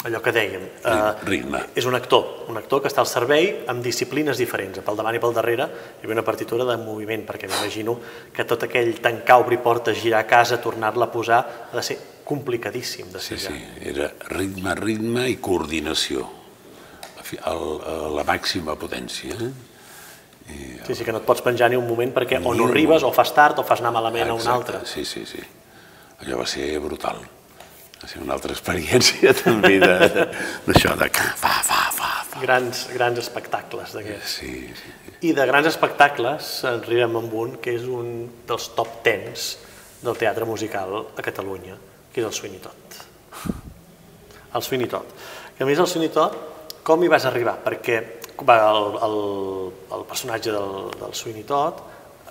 allò 0.05 0.21
que 0.21 0.33
dèiem. 0.35 0.63
Eh, 0.83 1.13
Ritme. 1.25 1.61
És 1.79 1.87
un 1.87 1.95
actor, 1.95 2.47
un 2.51 2.59
actor 2.59 2.83
que 2.83 2.91
està 2.91 3.03
al 3.03 3.11
servei 3.11 3.65
amb 3.71 3.85
disciplines 3.85 4.39
diferents, 4.41 4.81
pel 4.83 4.99
davant 4.99 5.15
i 5.15 5.23
pel 5.23 5.35
darrere 5.37 5.69
hi 5.69 6.05
havia 6.05 6.17
una 6.19 6.27
partitura 6.27 6.67
de 6.67 6.77
moviment, 6.81 7.25
perquè 7.29 7.51
m'imagino 7.51 7.99
que 8.35 8.47
tot 8.49 8.67
aquell 8.67 8.97
tancar, 9.05 9.39
obrir 9.43 9.61
portes, 9.63 10.01
girar 10.03 10.25
a 10.25 10.29
casa, 10.29 10.61
tornar-la 10.63 11.07
a 11.07 11.13
posar, 11.13 11.43
ha 11.71 11.77
de 11.77 11.87
ser 11.87 11.99
complicadíssim 12.25 13.11
de 13.13 13.21
ser 13.21 13.39
sí, 13.39 13.51
sí, 13.51 13.89
era 13.91 14.13
ritme, 14.31 14.75
ritme 14.79 15.27
i 15.31 15.37
coordinació, 15.43 16.27
a 17.41 17.55
la 18.17 18.25
màxima 18.29 18.77
potència. 18.79 19.37
Eh? 19.37 19.53
I, 20.53 20.57
sí, 20.87 20.97
sí, 20.97 21.05
que 21.05 21.13
no 21.15 21.21
et 21.23 21.27
pots 21.29 21.45
penjar 21.45 21.71
ni 21.71 21.79
un 21.79 21.87
moment 21.87 22.11
perquè 22.15 22.41
o 22.43 22.55
no 22.57 22.67
arribes, 22.71 23.05
o 23.07 23.13
fas 23.15 23.31
tard, 23.35 23.61
o 23.63 23.67
fas 23.67 23.81
anar 23.81 23.95
malament 23.95 24.27
Exacte, 24.27 24.43
a 24.43 24.51
un 24.51 24.59
altre. 24.59 24.83
Sí, 24.91 25.05
sí, 25.07 25.25
sí. 25.29 25.45
Allò 26.23 26.43
va 26.43 26.49
ser 26.51 26.75
brutal 26.83 27.23
va 28.03 28.09
ser 28.11 28.21
una 28.23 28.35
altra 28.35 28.51
experiència 28.51 29.33
també 29.45 29.77
d'això, 29.79 30.97
de, 30.99 31.07
de, 31.07 31.09
de 31.09 31.27
fa, 31.39 31.53
fa, 31.63 31.83
fa, 31.95 32.11
fa. 32.27 32.41
Grans, 32.43 32.89
grans 32.91 33.21
espectacles 33.23 33.95
d'aquests. 33.95 34.39
Sí, 34.41 34.55
sí. 34.79 34.95
I 35.29 35.35
de 35.37 35.47
grans 35.47 35.69
espectacles 35.71 36.51
arribem 36.67 37.21
amb 37.21 37.35
un 37.39 37.55
que 37.63 37.77
és 37.79 37.85
un 37.87 38.27
dels 38.49 38.71
top 38.75 38.99
tens 39.07 39.53
del 40.03 40.19
teatre 40.19 40.49
musical 40.49 40.97
a 41.05 41.23
Catalunya, 41.23 41.77
que 42.11 42.25
és 42.25 42.27
el 42.27 42.35
Sweeney 42.35 42.63
Todd. 42.65 42.99
El 44.53 44.67
Sweeney 44.67 44.91
Todd. 44.91 45.15
Que 45.55 45.63
a 45.63 45.69
més 45.69 45.79
el 45.79 45.87
Sweeney 45.87 46.11
Todd, 46.11 46.35
com 46.83 47.03
hi 47.03 47.11
vas 47.11 47.25
arribar? 47.29 47.57
Perquè 47.63 47.99
el, 48.43 48.99
el, 49.07 49.17
el 49.95 50.05
personatge 50.09 50.53
del, 50.55 50.91
del 50.99 51.15
Sweeney 51.15 51.45
Todd 51.47 51.81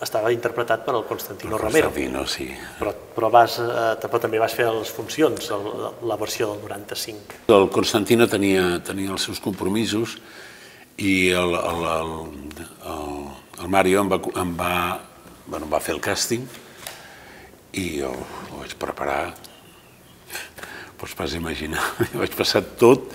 estava 0.01 0.31
interpretat 0.33 0.81
per 0.85 0.95
el 0.97 1.05
Constantino 1.05 1.55
el 1.55 1.61
Romero. 1.61 1.91
Constantino, 1.91 2.25
sí. 2.27 2.47
Però, 2.79 2.93
però, 3.15 3.29
vas, 3.33 3.59
eh, 3.61 3.93
però 4.01 4.19
també 4.23 4.41
vas 4.41 4.55
fer 4.57 4.65
les 4.73 4.89
funcions, 4.91 5.51
el, 5.53 5.67
la 6.09 6.17
versió 6.19 6.49
del 6.51 6.63
95. 6.65 7.43
El 7.53 7.69
Constantino 7.73 8.27
tenia, 8.27 8.81
tenia 8.85 9.13
els 9.13 9.27
seus 9.29 9.39
compromisos 9.43 10.17
i 10.97 11.29
el, 11.29 11.53
el, 11.55 11.85
el, 11.91 12.65
el, 12.95 13.13
el 13.61 13.71
Mario 13.71 14.01
em 14.01 14.11
va, 14.11 14.19
em, 14.41 14.55
va, 14.57 14.73
bueno, 15.45 15.67
em 15.67 15.71
va 15.71 15.83
fer 15.83 15.95
el 15.95 16.01
càsting 16.03 16.49
i 17.77 17.85
jo 18.01 18.09
ho 18.11 18.59
vaig 18.59 18.73
preparar, 18.81 19.21
pots 20.99 21.13
pas 21.17 21.37
imaginar, 21.37 21.85
vaig 22.19 22.33
passar 22.35 22.65
tot 22.81 23.05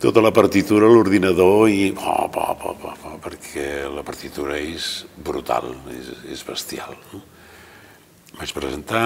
tota 0.00 0.22
la 0.24 0.32
partitura 0.32 0.88
a 0.88 0.90
l'ordinador 0.90 1.68
i 1.68 1.90
oh, 1.92 2.24
oh, 2.32 2.56
oh, 2.64 2.76
oh, 2.88 2.94
oh, 3.04 3.16
perquè 3.20 3.84
la 3.92 4.02
partitura 4.06 4.56
és 4.56 5.04
brutal, 5.20 5.74
és, 5.92 6.08
és 6.32 6.44
bestial. 6.46 6.96
No? 7.12 7.20
Vaig 8.38 8.52
presentar, 8.56 9.04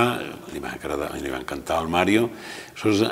li 0.53 0.63
va, 0.63 0.77
agradar, 0.77 1.11
li 1.19 1.33
va 1.33 1.41
encantar 1.43 1.81
al 1.81 1.91
Mario, 1.91 2.29
aleshores 2.77 3.03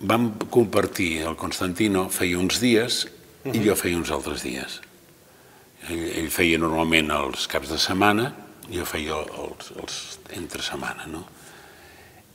vam 0.00 0.32
compartir, 0.50 1.20
el 1.28 1.36
Constantino 1.38 2.08
feia 2.10 2.38
uns 2.40 2.58
dies 2.58 3.04
i 3.44 3.52
mhm. 3.52 3.64
jo 3.68 3.76
feia 3.78 4.00
uns 4.00 4.10
altres 4.10 4.42
dies. 4.42 4.80
Ell, 5.86 6.06
ell 6.24 6.32
feia 6.34 6.58
normalment 6.58 7.12
els 7.14 7.46
caps 7.48 7.70
de 7.70 7.78
setmana, 7.78 8.32
jo 8.72 8.82
feia 8.88 9.22
els, 9.44 9.70
els 9.78 10.00
entre 10.34 10.66
setmana, 10.66 11.06
no? 11.10 11.22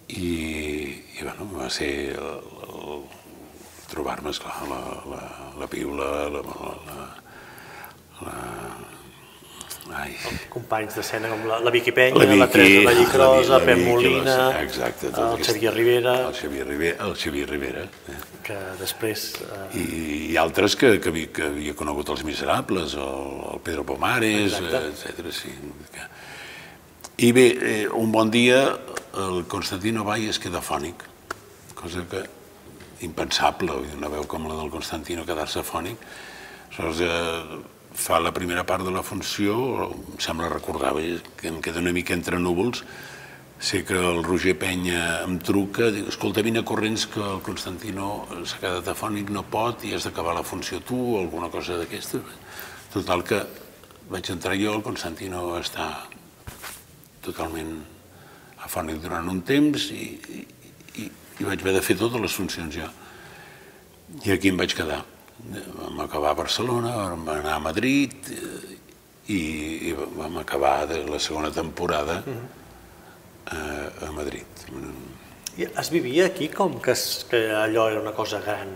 I, 0.08 0.32
i 1.18 1.24
bueno, 1.26 1.50
va 1.58 1.68
ser 1.74 1.92
el, 2.14 2.50
el, 2.70 3.06
trobar-me, 3.96 4.30
esclar, 4.36 4.58
la, 4.70 4.82
la, 5.14 5.24
la 5.64 5.68
piula, 5.72 6.12
la, 6.36 6.44
la, 6.44 7.08
la, 8.26 8.36
Ai. 9.96 10.16
companys 10.50 10.96
d'escena 10.98 11.30
com 11.30 11.44
la, 11.46 11.60
la 11.62 11.70
Vicky 11.72 11.92
Penya, 11.94 12.18
La 12.18 12.26
la, 12.26 12.36
la 12.42 12.48
Teresa 12.50 12.72
Vicky, 12.74 12.86
Vallicrosa, 12.88 13.52
la 13.52 13.58
la 13.60 13.66
Pep 13.68 13.78
Vicky, 13.78 13.90
Molina, 13.90 14.38
la- 14.50 14.64
exacte, 14.64 15.12
tot 15.12 15.20
el 15.20 15.36
aquest- 15.36 15.52
Xavier 15.52 15.74
Rivera, 15.76 16.16
El 16.28 16.34
Xavier 16.34 16.66
Rivera, 16.68 17.06
el 17.06 17.14
Xavier 17.22 17.50
Rivera 17.50 17.84
eh? 17.84 18.18
que 18.44 18.58
després... 18.80 19.26
Eh, 19.46 19.78
I, 19.78 19.84
i 20.34 20.38
altres 20.42 20.76
que, 20.76 20.96
que, 21.00 21.10
havia, 21.14 21.30
que 21.32 21.46
havia 21.52 21.76
conegut 21.78 22.10
els 22.16 22.24
Miserables, 22.26 22.96
el, 22.98 23.30
el 23.54 23.62
Pedro 23.68 23.86
Pomares, 23.86 24.58
Exacte. 24.58 25.12
etc. 25.14 25.32
Sí. 25.32 25.54
I 27.28 27.32
bé, 27.32 27.46
eh, 27.62 27.88
un 27.94 28.12
bon 28.12 28.32
dia 28.34 28.64
el 29.22 29.46
Constantino 29.48 30.04
Vall 30.04 30.26
es 30.34 30.42
queda 30.42 30.60
fònic, 30.66 31.06
cosa 31.78 32.02
que 32.10 32.26
impensable, 33.02 33.74
una 33.98 34.10
veu 34.12 34.26
com 34.30 34.48
la 34.48 34.56
del 34.60 34.72
Constantino 34.72 35.26
quedar-se 35.26 35.64
fònic. 35.66 35.98
Aleshores, 36.78 37.02
eh, 37.02 37.64
fa 37.96 38.20
la 38.20 38.34
primera 38.36 38.66
part 38.68 38.84
de 38.84 38.92
la 38.92 39.04
funció, 39.04 39.90
em 39.90 40.20
sembla 40.20 40.50
recordar, 40.52 40.94
bé, 40.94 41.22
que 41.40 41.48
em 41.48 41.62
queda 41.62 41.80
una 41.80 41.94
mica 41.96 42.14
entre 42.14 42.40
núvols, 42.40 42.84
sé 43.60 43.84
que 43.86 43.96
el 43.96 44.22
Roger 44.24 44.58
Penya 44.60 45.24
em 45.24 45.38
truca, 45.40 45.90
diu, 45.92 46.10
escolta, 46.12 46.44
vine 46.44 46.64
corrents 46.68 47.06
que 47.08 47.24
el 47.24 47.40
Constantino 47.42 48.28
s'ha 48.44 48.60
quedat 48.60 48.90
afònic, 48.92 49.32
no 49.32 49.46
pot, 49.48 49.86
i 49.88 49.96
has 49.96 50.04
d'acabar 50.04 50.36
la 50.36 50.44
funció 50.44 50.82
tu, 50.84 50.98
o 51.16 51.22
alguna 51.22 51.50
cosa 51.50 51.80
d'aquesta. 51.80 52.20
Total 52.94 53.24
que 53.24 53.42
vaig 54.12 54.30
entrar 54.30 54.58
jo, 54.60 54.76
el 54.76 54.84
Constantino 54.84 55.56
està 55.58 55.88
totalment 57.26 57.80
afònic 58.66 59.00
durant 59.02 59.30
un 59.32 59.42
temps 59.46 59.90
i, 59.94 60.46
i, 61.40 61.44
vaig 61.44 61.60
haver 61.62 61.74
de 61.78 61.82
fer 61.84 61.98
totes 62.00 62.22
les 62.22 62.34
funcions 62.34 62.74
jo. 62.76 62.88
I 64.26 64.32
aquí 64.36 64.50
em 64.54 64.58
vaig 64.58 64.74
quedar. 64.78 65.02
Vam 65.76 66.00
acabar 66.06 66.32
a 66.32 66.38
Barcelona, 66.40 66.94
vam 67.12 67.28
anar 67.34 67.56
a 67.58 67.60
Madrid 67.60 68.14
eh, 68.32 68.78
i, 69.34 69.40
i 69.90 69.94
vam 70.16 70.38
acabar 70.40 70.86
de 70.88 71.02
la 71.10 71.20
segona 71.20 71.52
temporada 71.52 72.22
eh, 73.52 74.08
a 74.08 74.12
Madrid. 74.16 74.46
I 75.58 75.68
es 75.72 75.90
vivia 75.92 76.26
aquí 76.28 76.50
com 76.50 76.80
que, 76.84 76.92
es, 76.92 77.26
que 77.30 77.50
allò 77.56 77.88
era 77.92 78.02
una 78.02 78.12
cosa 78.16 78.40
gran 78.44 78.72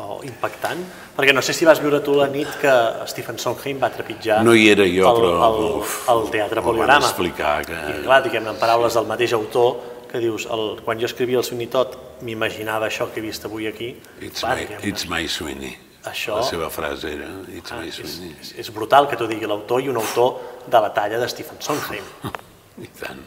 o 0.00 0.20
impactant? 0.26 0.80
Perquè 1.14 1.30
no 1.36 1.42
sé 1.44 1.52
si 1.54 1.66
vas 1.68 1.78
viure 1.82 2.00
tu 2.02 2.16
la 2.18 2.26
nit 2.32 2.48
que 2.60 2.72
Stephen 3.06 3.36
Sondheim 3.38 3.78
va 3.78 3.92
trepitjar 3.94 4.40
No 4.42 4.54
hi 4.56 4.64
era 4.72 4.82
jo, 4.90 5.06
el, 5.06 5.20
però 5.20 5.34
el, 5.46 5.58
uf, 5.84 5.98
el 6.10 6.24
teatre 6.32 6.60
van 6.60 6.66
Poliorama. 6.72 7.06
explicar 7.06 7.60
que- 7.68 7.82
I 7.92 8.00
clar, 8.02 8.22
diguem 8.24 8.48
en 8.50 8.58
paraules 8.58 8.96
del 8.98 9.06
mateix 9.06 9.32
autor, 9.36 9.76
que 10.14 10.20
dius, 10.22 10.44
el, 10.46 10.76
quan 10.86 11.00
jo 11.02 11.08
escrivia 11.10 11.40
el 11.40 11.44
Sweeney 11.46 11.66
Todd 11.72 11.96
m'imaginava 12.22 12.86
això 12.86 13.08
que 13.10 13.18
he 13.18 13.24
vist 13.24 13.42
avui 13.48 13.66
aquí. 13.66 13.88
It's, 14.22 14.44
Clar, 14.44 14.54
my, 14.60 14.76
it's 14.86 15.08
my 15.10 15.26
Sweeney. 15.26 15.72
Això- 16.06 16.36
La 16.38 16.44
seva 16.46 16.68
frase 16.70 17.10
era 17.16 17.26
It's 17.50 17.72
ah, 17.72 17.80
my 17.80 17.88
és, 17.88 17.96
Sweeney. 17.98 18.36
és, 18.40 18.52
és 18.62 18.70
brutal 18.70 19.08
que 19.10 19.16
t'ho 19.18 19.26
digui 19.26 19.48
l'autor 19.50 19.82
i 19.82 19.88
un 19.90 19.96
autor 19.98 20.62
de 20.70 20.80
la 20.84 20.92
talla 20.94 21.18
de 21.18 21.26
Stephen 21.32 21.58
Sondheim. 21.58 22.04
I 22.84 22.90
tant. 23.00 23.24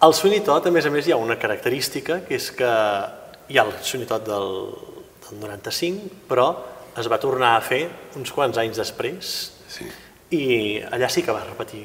Al 0.00 0.14
Sweeney 0.16 0.40
Todd, 0.46 0.70
a 0.70 0.72
més 0.72 0.86
a 0.88 0.90
més, 0.94 1.04
hi 1.06 1.12
ha 1.12 1.20
una 1.20 1.36
característica, 1.36 2.22
que 2.24 2.38
és 2.40 2.48
que 2.56 2.70
hi 3.52 3.58
ha 3.60 3.66
el 3.68 3.74
Sweeney 3.84 4.08
Todd 4.08 4.24
del, 4.24 4.50
del 5.28 5.40
95, 5.44 6.24
però 6.30 6.48
es 6.96 7.12
va 7.12 7.20
tornar 7.20 7.56
a 7.58 7.60
fer 7.60 7.82
uns 8.16 8.32
quants 8.32 8.56
anys 8.58 8.80
després 8.80 9.34
Sí. 9.70 9.84
i 10.34 10.44
allà 10.88 11.06
sí 11.12 11.22
que 11.22 11.30
va 11.36 11.44
repetir 11.44 11.84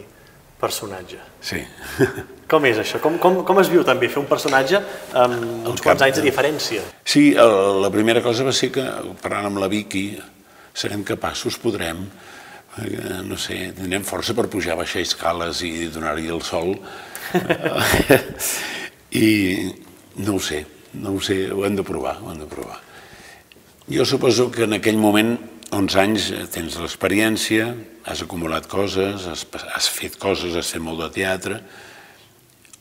personatge. 0.65 1.21
Sí. 1.45 1.61
Com 2.51 2.65
és 2.69 2.77
això? 2.81 2.99
Com, 3.01 3.15
com, 3.21 3.39
com 3.47 3.59
es 3.61 3.69
viu 3.73 3.81
també 3.85 4.09
fer 4.09 4.19
un 4.21 4.27
personatge 4.29 4.81
amb 5.17 5.65
uns 5.71 5.81
quants 5.81 6.01
anys 6.05 6.17
de 6.19 6.23
de- 6.25 6.29
diferència? 6.31 6.83
Sí, 7.05 7.31
el, 7.33 7.81
la 7.85 7.89
primera 7.93 8.21
cosa 8.25 8.45
va 8.45 8.53
ser 8.53 8.69
que, 8.75 8.83
parlant 9.23 9.47
amb 9.49 9.61
la 9.63 9.69
Vicky, 9.71 10.07
serem 10.75 11.01
capaços, 11.07 11.55
podrem, 11.63 12.03
eh, 12.83 13.21
no 13.25 13.37
sé, 13.41 13.71
tindrem 13.77 14.03
força 14.05 14.35
per 14.37 14.45
pujar, 14.51 14.75
baixar 14.77 15.01
escales 15.01 15.63
i 15.65 15.87
donar-hi 15.93 16.29
el 16.35 16.43
sol. 16.45 16.75
I 19.15 19.27
no 20.21 20.35
ho 20.35 20.39
sé, 20.43 20.65
no 21.01 21.15
ho 21.15 21.21
sé, 21.23 21.39
ho 21.51 21.65
hem 21.65 21.75
de 21.79 21.83
provar, 21.87 22.17
ho 22.21 22.31
hem 22.33 22.39
de 22.43 22.49
provar. 22.51 22.77
Jo 23.89 24.05
suposo 24.05 24.49
que 24.51 24.63
en 24.65 24.73
aquell 24.79 24.97
moment, 24.97 25.35
11 25.71 25.99
anys, 26.01 26.29
eh, 26.31 26.45
tens 26.51 26.77
l'experiència, 26.81 27.73
has 28.05 28.21
acumulat 28.21 28.67
coses, 28.69 29.25
has, 29.25 29.45
has 29.73 29.89
fet 29.89 30.17
coses, 30.21 30.55
has 30.55 30.71
fet 30.75 30.83
molt 30.83 31.01
de 31.01 31.09
teatre, 31.15 31.61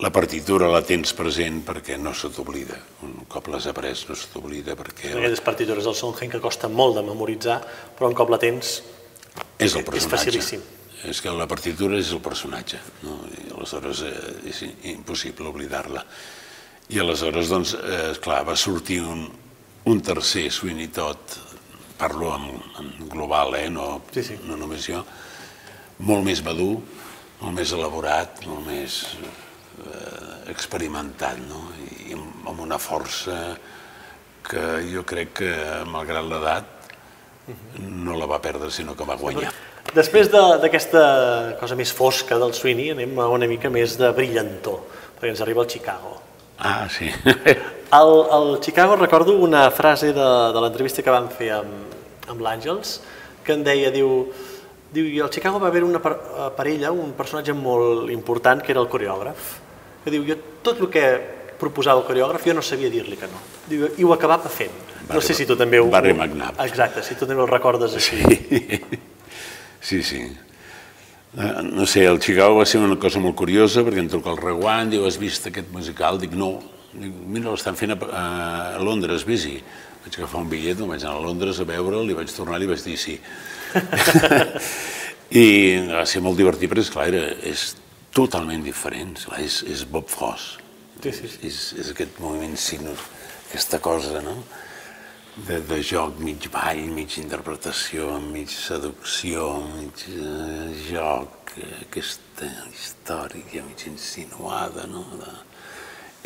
la 0.03 0.11
partitura 0.11 0.67
la 0.69 0.83
tens 0.83 1.13
present 1.15 1.61
perquè 1.65 1.97
no 2.01 2.13
se 2.19 2.29
t'oblida. 2.35 2.77
Un 3.07 3.29
cop 3.31 3.47
l'has 3.53 3.69
après 3.71 3.95
no 4.09 4.17
se 4.19 4.27
t'oblida 4.33 4.75
perquè 4.79 5.13
Aquelles 5.13 5.43
partitures 5.45 5.87
del 5.87 5.95
Sondheim 5.95 6.33
que 6.33 6.41
costa 6.43 6.69
molt 6.69 6.99
de 6.99 7.05
memoritzar, 7.07 7.61
però 7.95 8.11
un 8.11 8.17
cop 8.19 8.33
la 8.35 8.41
tens 8.43 8.81
és 9.59 9.75
el 9.75 9.85
és 9.85 9.87
personatge. 9.87 10.17
facilíssim. 10.17 10.65
És 11.05 11.21
que 11.21 11.31
la 11.31 11.47
partitura 11.47 11.99
és 12.01 12.11
el 12.17 12.21
personatge, 12.25 12.81
no? 13.05 13.21
I 13.29 13.53
aleshores 13.55 14.03
eh, 14.09 14.51
és 14.51 14.65
impossible 14.91 15.47
oblidar-la. 15.53 16.03
I 16.91 17.01
aleshores, 17.01 17.49
doncs, 17.53 17.75
eh, 17.79 18.13
clar, 18.25 18.43
va 18.49 18.57
sortir 18.57 19.01
un, 19.05 19.29
un 19.85 20.01
tercer 20.01 20.49
Sweeney 20.51 20.89
Todd, 20.89 21.39
parlo 21.99 22.35
en, 22.37 22.47
en 22.81 23.09
global, 23.09 23.55
eh, 23.57 23.69
no, 23.71 24.03
Sí, 24.13 24.23
sí. 24.23 24.39
no 24.47 24.57
només 24.57 24.87
jo, 24.89 25.05
molt 25.99 26.25
més 26.27 26.43
madur, 26.45 26.81
molt 27.41 27.55
més 27.55 27.73
elaborat, 27.77 28.45
molt 28.47 28.67
més 28.67 28.99
eh, 29.85 30.51
experimentat, 30.51 31.39
no? 31.49 31.69
I 32.09 32.15
amb, 32.17 32.49
amb 32.51 32.61
una 32.67 32.79
força 32.79 33.57
que 34.45 34.65
jo 34.93 35.05
crec 35.09 35.33
que, 35.41 35.53
malgrat 35.89 36.25
l'edat, 36.29 36.71
no 37.79 38.17
la 38.17 38.27
va 38.29 38.39
perdre, 38.41 38.71
sinó 38.73 38.95
que 38.97 39.05
va 39.09 39.17
guanyar. 39.21 39.53
Després 39.95 40.31
de- 40.33 40.59
d'aquesta 40.63 41.57
cosa 41.61 41.77
més 41.77 41.93
fosca 41.93 42.39
del 42.41 42.55
Sweeney, 42.57 42.91
anem 42.91 43.19
a 43.21 43.29
una 43.29 43.47
mica 43.47 43.69
més 43.71 43.97
de 44.01 44.11
brillantor, 44.17 44.81
perquè 45.21 45.29
ens 45.35 45.41
arriba 45.45 45.63
el 45.63 45.69
Chicago. 45.71 46.21
Ah, 46.59 46.89
sí. 46.89 47.11
Al, 47.95 48.11
al 48.31 48.61
Chicago 48.61 48.97
recordo 48.97 49.37
una 49.39 49.71
frase 49.71 50.13
de, 50.13 50.25
de 50.55 50.61
l'entrevista 50.63 51.03
que 51.05 51.13
vam 51.15 51.29
fer 51.31 51.53
amb, 51.55 51.93
amb 52.33 52.41
l'Àngels, 52.43 52.97
que 53.47 53.55
en 53.55 53.63
deia, 53.63 53.93
diu, 53.95 54.25
diu, 54.91 55.07
i 55.07 55.21
al 55.23 55.31
Chicago 55.31 55.61
va 55.63 55.69
haver 55.71 55.85
una 55.87 56.01
eh, 56.03 56.49
per 56.57 56.67
ella 56.73 56.91
un 56.91 57.13
personatge 57.15 57.55
molt 57.55 58.11
important 58.11 58.65
que 58.67 58.73
era 58.75 58.83
el 58.83 58.89
coreògraf, 58.91 59.53
que 60.03 60.11
diu, 60.11 60.25
jo 60.27 60.35
tot 60.67 60.81
el 60.83 60.91
que 60.91 61.05
proposava 61.61 62.01
el 62.03 62.07
coreògraf 62.09 62.43
jo 62.49 62.57
no 62.59 62.65
sabia 62.67 62.91
dir-li 62.91 63.15
que 63.21 63.29
no. 63.31 63.39
Diu, 63.71 63.87
I 63.95 64.03
ho 64.09 64.11
acabava 64.17 64.51
fent. 64.51 64.75
No 65.05 65.13
Barry- 65.13 65.23
sé 65.29 65.37
si 65.39 65.47
tu 65.47 65.55
també 65.55 65.79
ho... 65.79 65.87
Barry 65.93 66.17
McNabb. 66.17 66.59
Exacte, 66.67 67.05
si 67.07 67.15
tu 67.15 67.29
també 67.31 67.45
ho 67.45 67.47
recordes 67.47 67.95
així. 67.95 68.19
Sí, 69.79 70.03
sí. 70.11 70.25
Eh, 70.25 70.54
No 71.35 71.87
sé, 71.91 72.05
el 72.07 72.21
Chicago 72.23 72.61
va 72.61 72.67
ser 72.67 72.79
una 72.79 72.95
cosa 73.01 73.19
molt 73.19 73.35
curiosa 73.35 73.83
perquè 73.83 73.99
em 74.05 74.11
truca 74.11 74.31
el 74.31 74.39
Reguant, 74.39 74.93
diu, 74.93 75.07
has 75.09 75.19
vist 75.19 75.49
aquest 75.51 75.73
musical? 75.75 76.21
Dic, 76.23 76.37
no. 76.39 76.53
Dic, 76.93 77.11
mira, 77.11 77.51
l'estan 77.51 77.75
fent 77.75 77.97
a, 77.97 77.99
a 78.79 78.83
Londres, 78.83 79.27
vés-hi. 79.27 79.57
Vaig 80.05 80.19
agafar 80.21 80.45
un 80.45 80.51
bitllet, 80.53 80.79
me'n 80.79 80.93
vaig 80.93 81.03
anar 81.03 81.17
a 81.19 81.25
Londres 81.25 81.59
a 81.59 81.67
veure'l 81.67 82.13
i 82.13 82.19
vaig 82.19 82.31
tornar 82.31 82.61
i 82.63 82.69
vaig 82.71 82.85
dir 82.87 82.95
sí. 83.01 83.17
I 85.45 85.47
va 85.91 86.05
ser 86.07 86.23
molt 86.23 86.39
divertit 86.39 86.71
perquè, 86.71 86.85
esclar, 86.87 87.09
era, 87.11 87.25
és 87.43 87.73
totalment 88.15 88.63
diferent. 88.63 89.17
Esclar, 89.19 89.41
és, 89.43 89.63
és 89.75 89.83
Bob 89.91 90.07
Fosse. 90.13 90.61
Sí, 91.01 91.11
sí, 91.13 91.29
sí. 91.33 91.41
És, 91.49 91.59
és 91.83 91.91
aquest 91.93 92.21
moviment 92.23 92.55
sinus, 92.61 93.03
aquesta 93.49 93.83
cosa, 93.83 94.23
no? 94.23 94.39
De, 95.35 95.59
de 95.67 95.81
joc, 95.83 96.19
mig 96.23 96.45
ball, 96.53 96.85
mig 96.95 97.17
interpretació, 97.19 98.21
mig 98.23 98.53
seducció, 98.55 99.49
mig 99.75 100.05
eh, 100.07 100.69
joc, 100.93 101.57
eh, 101.59 101.81
aquesta 101.89 102.47
història 102.71 103.65
mig 103.67 103.83
insinuada, 103.91 104.87
no? 104.87 105.03
De... 105.19 105.33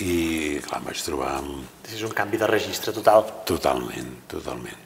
I, 0.04 0.58
clar, 0.62 0.82
em 0.82 0.90
vaig 0.90 1.00
trobar 1.02 1.30
amb- 1.40 1.88
És 1.88 2.04
un 2.06 2.12
canvi 2.14 2.36
de 2.38 2.46
registre 2.46 2.92
total. 2.92 3.24
totalment, 3.48 4.12
totalment. 4.30 4.76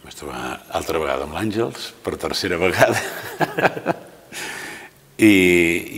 Em 0.00 0.08
vaig 0.08 0.18
trobar 0.18 0.42
altra 0.80 0.98
vegada 0.98 1.24
amb 1.28 1.38
l'Àngels, 1.38 1.92
per 2.02 2.16
tercera 2.18 2.58
vegada. 2.58 2.98
I, 5.22 5.32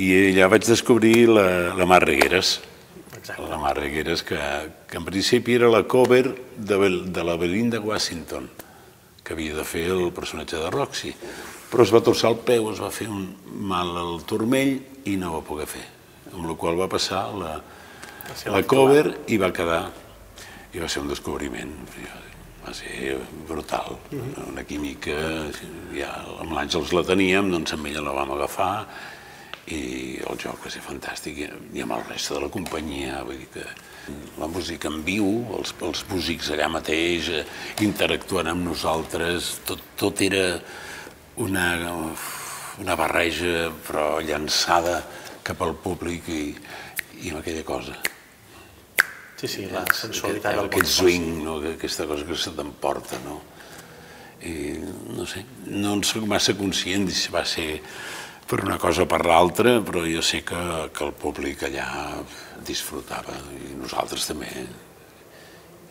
I 0.05 0.13
allà 0.35 0.51
vaig 0.53 0.69
descobrir 0.69 1.25
la, 1.33 1.49
la 1.75 1.89
Mar 1.89 2.03
Regueres, 2.05 2.59
Exacte. 3.25 3.49
la 3.49 3.57
Mar 3.57 3.75
Regueres, 3.79 4.23
que, 4.23 4.39
que 4.87 4.99
en 4.99 5.05
principi 5.07 5.55
era 5.55 5.71
la 5.73 5.87
cover 5.89 6.35
de, 6.59 6.77
de 7.09 7.25
la 7.25 7.37
Belinda 7.41 7.81
Washington, 7.81 8.51
que 9.25 9.33
havia 9.33 9.55
de 9.57 9.65
fer 9.65 9.87
el 9.95 10.13
personatge 10.13 10.61
de 10.61 10.69
Roxy. 10.69 11.15
Però 11.71 11.87
es 11.87 11.93
va 11.95 12.03
torçar 12.05 12.35
el 12.35 12.43
peu, 12.45 12.69
es 12.69 12.83
va 12.85 12.91
fer 12.93 13.09
un 13.09 13.25
mal 13.65 13.95
al 13.97 14.21
turmell 14.29 14.77
i 15.09 15.17
no 15.17 15.33
va 15.39 15.41
poder 15.41 15.65
fer. 15.73 15.87
Amb 16.35 16.51
la 16.51 16.59
qual 16.61 16.77
va 16.77 16.91
passar 16.93 17.23
la, 17.33 17.55
ser 18.37 18.53
la 18.53 18.61
cover 18.69 19.07
i 19.33 19.41
va 19.41 19.49
quedar, 19.57 19.87
i 20.77 20.85
va 20.85 20.93
ser 20.93 21.01
un 21.01 21.09
descobriment. 21.09 21.73
Va 22.61 22.77
ser 22.77 23.17
brutal, 23.49 23.97
una 24.51 24.69
química, 24.69 25.17
ja 25.97 26.13
amb 26.45 26.53
l'Àngels 26.53 26.93
la 26.93 27.09
teníem, 27.09 27.49
doncs 27.57 27.73
amb 27.73 27.89
ella 27.89 28.05
la 28.05 28.19
vam 28.21 28.37
agafar 28.37 28.75
i 29.73 30.21
el 30.21 30.39
joc 30.41 30.67
va 30.67 30.71
ser 30.73 30.83
fantàstic 30.85 31.39
i, 31.41 31.49
amb 31.83 31.97
el 31.97 32.07
reste 32.11 32.37
de 32.37 32.43
la 32.45 32.53
companyia, 32.53 33.23
vull 33.25 33.41
dir 33.41 33.51
que 33.55 33.65
la 34.37 34.49
música 34.53 34.91
en 34.93 35.01
viu, 35.07 35.29
els, 35.57 35.73
els 35.87 36.05
músics 36.11 36.51
allà 36.53 36.69
mateix 36.69 37.31
eh, 37.33 37.45
interactuant 37.87 38.51
amb 38.53 38.67
nosaltres, 38.69 39.55
tot, 39.69 39.81
tot 39.97 40.21
era 40.27 40.59
una, 41.41 41.69
una 42.83 42.97
barreja 43.01 43.71
però 43.87 44.19
llançada 44.21 45.01
cap 45.45 45.63
al 45.65 45.75
públic 45.81 46.29
i, 46.29 46.43
i 47.23 47.33
amb 47.33 47.41
aquella 47.41 47.65
cosa. 47.65 47.97
Sí, 49.41 49.49
sí, 49.49 49.65
la 49.73 49.83
sensualitat 49.93 50.55
del 50.57 50.69
Aquest 50.69 50.93
swing, 51.01 51.43
no? 51.45 51.59
aquesta 51.75 52.07
cosa 52.09 52.25
que 52.29 52.37
se 52.39 52.53
t'emporta, 52.57 53.19
no? 53.25 53.41
I 54.45 54.77
no 55.17 55.25
sé, 55.29 55.41
no 55.73 55.95
en 55.97 56.05
soc 56.05 56.27
massa 56.29 56.53
conscient 56.57 57.09
si 57.13 57.33
va 57.33 57.45
ser 57.49 57.81
per 58.47 58.63
una 58.65 58.77
cosa 58.79 59.05
o 59.05 59.09
per 59.11 59.25
l'altra, 59.25 59.79
però 59.85 60.05
jo 60.09 60.23
sé 60.23 60.43
que, 60.45 60.61
que 60.93 61.07
el 61.07 61.15
públic 61.17 61.65
allà 61.69 61.89
disfrutava 62.65 63.37
i 63.57 63.75
nosaltres 63.79 64.29
també. 64.29 64.51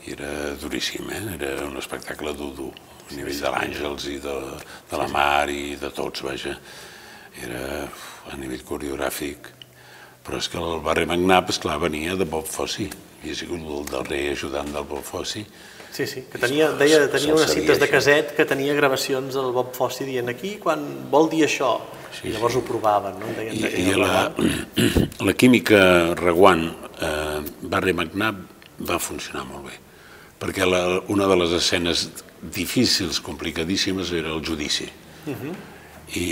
I 0.04 0.14
era 0.18 0.54
duríssim, 0.60 1.10
eh? 1.16 1.24
era 1.38 1.54
un 1.66 1.78
espectacle 1.80 2.34
dur, 2.38 2.52
dur 2.58 2.72
a 3.10 3.16
nivell 3.16 3.40
de 3.40 3.52
l'Àngels 3.54 4.08
i 4.12 4.20
de, 4.24 4.38
de 4.90 5.00
la 5.00 5.08
Mar 5.12 5.50
i 5.50 5.76
de 5.80 5.92
tots, 5.96 6.26
vaja. 6.26 6.56
Era 7.44 7.88
a 8.30 8.40
nivell 8.40 8.64
coreogràfic. 8.68 9.50
Però 10.24 10.40
és 10.40 10.48
que 10.48 10.60
el 10.60 10.80
barri 10.84 11.08
Magnap, 11.10 11.50
esclar, 11.52 11.80
venia 11.82 12.16
de 12.20 12.28
Bob 12.30 12.48
Fossi. 12.48 12.88
I 13.24 13.32
ha 13.32 13.36
sigut 13.36 13.64
el 13.64 13.88
darrer 13.90 14.24
ajudant 14.32 14.70
del 14.72 14.86
Bob 14.88 15.04
Fossi. 15.08 15.44
Sí, 15.94 16.08
sí, 16.10 16.24
que 16.32 16.40
tenia, 16.42 16.72
deia, 16.74 17.04
tenia 17.12 17.36
unes 17.36 17.52
cintes 17.54 17.78
de 17.78 17.88
caset 17.92 18.32
que 18.38 18.48
tenia 18.50 18.74
gravacions 18.74 19.36
del 19.36 19.52
Bob 19.54 19.76
Fossi 19.76 20.08
dient 20.08 20.32
aquí 20.32 20.56
quan 20.64 20.82
vol 21.12 21.30
dir 21.30 21.44
això. 21.46 21.76
Sí, 22.14 22.30
I 22.30 22.34
llavors 22.36 22.54
sí. 22.56 22.62
ho 22.62 22.66
provaven, 22.68 23.18
no? 23.20 23.32
Deien, 23.38 23.58
I, 23.58 23.90
i 23.90 23.96
la, 23.98 24.28
la 25.28 25.34
química 25.34 25.80
Reguant, 26.20 26.68
eh, 27.02 27.40
Barri 27.62 27.94
McNabb, 27.94 28.44
va 28.88 29.00
funcionar 29.02 29.46
molt 29.50 29.68
bé. 29.70 29.80
Perquè 30.42 30.68
la, 30.68 30.84
una 31.14 31.28
de 31.30 31.38
les 31.40 31.56
escenes 31.58 32.08
difícils, 32.42 33.22
complicadíssimes, 33.24 34.12
era 34.12 34.34
el 34.34 34.46
judici. 34.46 34.90
Uh 35.26 35.34
-huh. 35.34 35.54
I, 36.20 36.30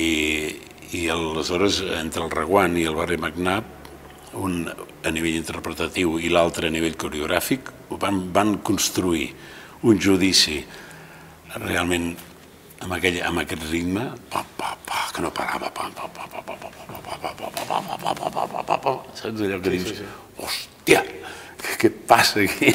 I 0.98 1.10
aleshores, 1.10 1.82
entre 2.02 2.24
el 2.24 2.32
Reguant 2.32 2.78
i 2.78 2.86
el 2.86 2.96
Barri 2.96 3.18
McNabb, 3.18 3.64
un 4.34 4.70
a 5.04 5.10
nivell 5.12 5.36
interpretatiu 5.36 6.20
i 6.20 6.30
l'altre 6.30 6.68
a 6.68 6.72
nivell 6.72 6.96
coreogràfic, 6.96 7.72
van, 8.00 8.32
van 8.32 8.58
construir 8.64 9.34
un 9.82 10.00
judici 10.00 10.64
realment 11.56 12.16
amb, 12.82 12.96
aquell, 12.98 13.20
amb 13.28 13.44
aquest 13.44 13.68
ritme 13.70 14.08
pa, 14.32 14.44
pa, 14.58 14.74
pa, 14.88 15.04
que 15.16 15.24
no 15.24 15.32
parava 15.36 15.72
pa, 15.74 15.90
pa, 15.96 16.08
pa, 16.08 16.28
pa, 16.28 16.42
pa, 16.46 16.56
pa, 16.58 16.70
pa, 16.70 16.90
pa, 16.90 17.18
pa, 17.18 17.34
pa, 17.36 17.52
pa, 17.52 17.68
pa, 17.68 17.92
pa, 17.98 18.14
pa, 18.14 18.32
pa, 18.32 18.48
pa, 18.48 18.64
pa, 18.64 18.80
pa, 18.86 18.96
saps 19.18 19.46
allò 19.48 19.62
que 19.62 19.76
dius 19.76 20.02
hòstia, 20.42 21.04
què 21.82 21.94
passa 22.10 22.44
aquí 22.46 22.74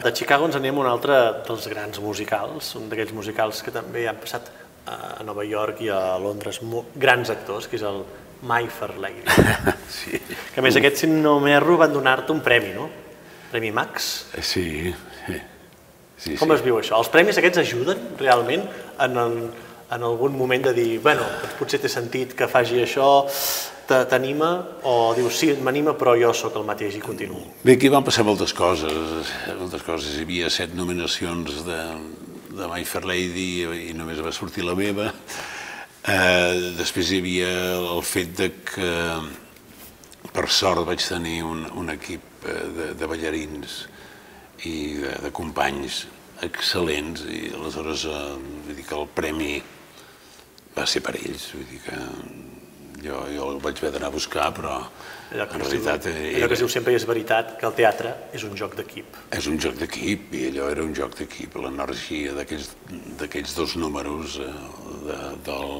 de 0.00 0.14
Chicago 0.16 0.48
ens 0.48 0.56
anem 0.56 0.78
a 0.78 0.84
un 0.84 0.88
altre 0.88 1.16
dels 1.44 1.66
grans 1.68 2.00
musicals, 2.00 2.72
un 2.80 2.88
d'aquells 2.88 3.12
musicals 3.12 3.60
que 3.64 3.74
també 3.74 4.06
han 4.08 4.20
passat 4.22 4.48
a 4.88 5.22
Nova 5.26 5.44
York 5.44 5.82
i 5.84 5.90
a 5.92 6.16
Londres 6.18 6.60
grans 6.96 7.30
actors, 7.30 7.68
que 7.68 7.76
és 7.76 7.84
el 7.84 8.00
My 8.48 8.64
Fair 8.72 8.96
Lady. 8.96 9.20
sí. 10.00 10.16
Que 10.54 10.62
a 10.62 10.64
més 10.64 10.78
aquest, 10.80 11.02
si 11.02 11.10
no 11.10 11.36
m'erro, 11.44 11.76
van 11.80 11.92
donar-te 11.92 12.32
un 12.32 12.40
premi, 12.40 12.72
no? 12.72 12.88
Premi 13.50 13.72
Max. 13.76 14.08
Sí, 14.40 14.88
sí. 16.20 16.36
Com 16.36 16.52
sí. 16.52 16.58
es 16.58 16.62
viu 16.66 16.78
això? 16.80 17.00
Els 17.00 17.10
premis 17.12 17.40
aquests 17.40 17.64
ajuden 17.64 18.06
realment 18.20 18.62
en, 19.00 19.18
el, 19.24 19.36
en 19.90 20.06
algun 20.06 20.36
moment 20.36 20.68
de 20.68 20.76
dir, 20.76 20.88
bueno, 21.02 21.26
doncs 21.40 21.58
potser 21.58 21.80
té 21.82 21.90
sentit 21.90 22.36
que 22.38 22.48
faci 22.50 22.82
això, 22.84 23.10
t'anima, 23.90 24.50
o 24.86 25.12
dius, 25.16 25.34
sí, 25.40 25.50
m'anima, 25.66 25.96
però 25.98 26.14
jo 26.18 26.30
sóc 26.36 26.54
el 26.60 26.66
mateix 26.68 26.94
i 26.94 27.02
continuo? 27.02 27.42
Bé, 27.64 27.74
aquí 27.74 27.90
van 27.90 28.06
passar 28.06 28.22
moltes 28.26 28.54
coses, 28.54 29.32
moltes 29.58 29.82
coses. 29.86 30.14
Hi 30.14 30.26
havia 30.26 30.50
set 30.52 30.76
nominacions 30.78 31.64
de, 31.66 31.80
de 32.54 32.68
My 32.70 32.84
Fair 32.86 33.08
Lady 33.08 33.50
i 33.90 33.94
només 33.98 34.22
va 34.22 34.34
sortir 34.34 34.66
la 34.66 34.76
meva. 34.78 35.10
Eh, 36.06 36.74
després 36.78 37.10
hi 37.10 37.18
havia 37.20 37.50
el 37.80 38.04
fet 38.06 38.36
de 38.38 38.52
que, 38.70 38.92
per 40.30 40.46
sort, 40.48 40.86
vaig 40.86 41.02
tenir 41.02 41.40
un, 41.44 41.66
un 41.76 41.90
equip 41.96 42.46
eh, 42.46 42.60
de, 42.76 42.92
de 42.94 43.10
ballarins 43.10 43.82
i 44.68 44.76
de, 45.00 45.12
de 45.24 45.30
companys 45.34 46.04
excel·lents 46.44 47.26
i 47.28 47.50
aleshores 47.56 48.06
eh, 48.08 48.22
vull 48.66 48.76
dir 48.76 48.86
que 48.88 48.96
el 48.96 49.08
premi 49.16 49.54
va 50.76 50.86
ser 50.88 51.02
per 51.04 51.16
ells, 51.18 51.50
vull 51.56 51.68
dir 51.68 51.80
que 51.84 51.98
jo, 53.04 53.22
jo 53.34 53.48
el 53.54 53.60
vaig 53.64 53.80
haver 53.80 53.92
d'anar 53.96 54.10
a 54.10 54.14
buscar, 54.14 54.50
però 54.56 54.76
allò 54.80 55.46
en 55.46 55.62
realitat... 55.62 56.06
Diu, 56.06 56.16
era, 56.16 56.36
allò 56.38 56.48
que 56.50 56.58
es 56.58 56.62
diu 56.64 56.70
sempre 56.72 56.94
és 56.96 57.06
veritat, 57.08 57.54
que 57.60 57.68
el 57.68 57.76
teatre 57.78 58.14
és 58.36 58.44
un 58.46 58.56
joc 58.58 58.76
d'equip. 58.78 59.18
És 59.36 59.48
un 59.50 59.60
joc 59.62 59.78
d'equip, 59.80 60.34
i 60.36 60.46
allò 60.50 60.68
era 60.74 60.84
un 60.84 60.94
joc 60.96 61.16
d'equip. 61.20 61.56
L'energia 61.64 62.34
d'aquells 62.36 63.56
dos 63.56 63.76
números 63.80 64.38
eh, 64.42 64.50
de, 65.06 65.20
del, 65.48 65.74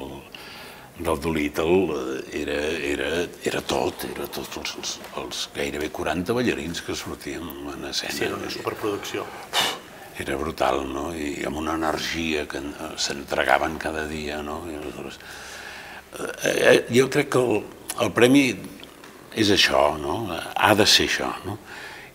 del 1.04 1.20
Dolittle 1.20 2.22
eh, 2.22 2.42
era, 2.42 2.58
era, 2.92 3.10
era 3.44 3.62
tot, 3.62 4.04
era 4.10 4.26
tots 4.28 4.60
els, 4.60 4.96
els 5.20 5.44
gairebé 5.54 5.90
40 5.94 6.36
ballarins 6.36 6.82
que 6.86 6.96
sortien 6.96 7.44
en 7.74 7.86
escena. 7.90 8.16
Sí, 8.16 8.26
era 8.28 8.36
una 8.36 8.50
superproducció. 8.50 9.26
Era 10.20 10.36
brutal, 10.36 10.82
no? 10.84 11.08
I 11.16 11.46
amb 11.48 11.62
una 11.62 11.78
energia 11.78 12.44
que 12.48 12.60
s'entregaven 13.00 13.78
cada 13.80 14.04
dia, 14.08 14.42
no? 14.44 14.60
I 14.68 14.76
aleshores, 14.76 15.16
eh, 16.18 16.56
eh, 16.74 16.76
jo 16.92 17.08
crec 17.08 17.32
que 17.32 17.40
el, 17.40 17.62
el 18.04 18.12
premi 18.12 18.44
és 19.40 19.50
això, 19.54 19.94
no? 20.00 20.24
ha 20.30 20.74
de 20.74 20.86
ser 20.86 21.06
això. 21.08 21.30
No? 21.46 21.56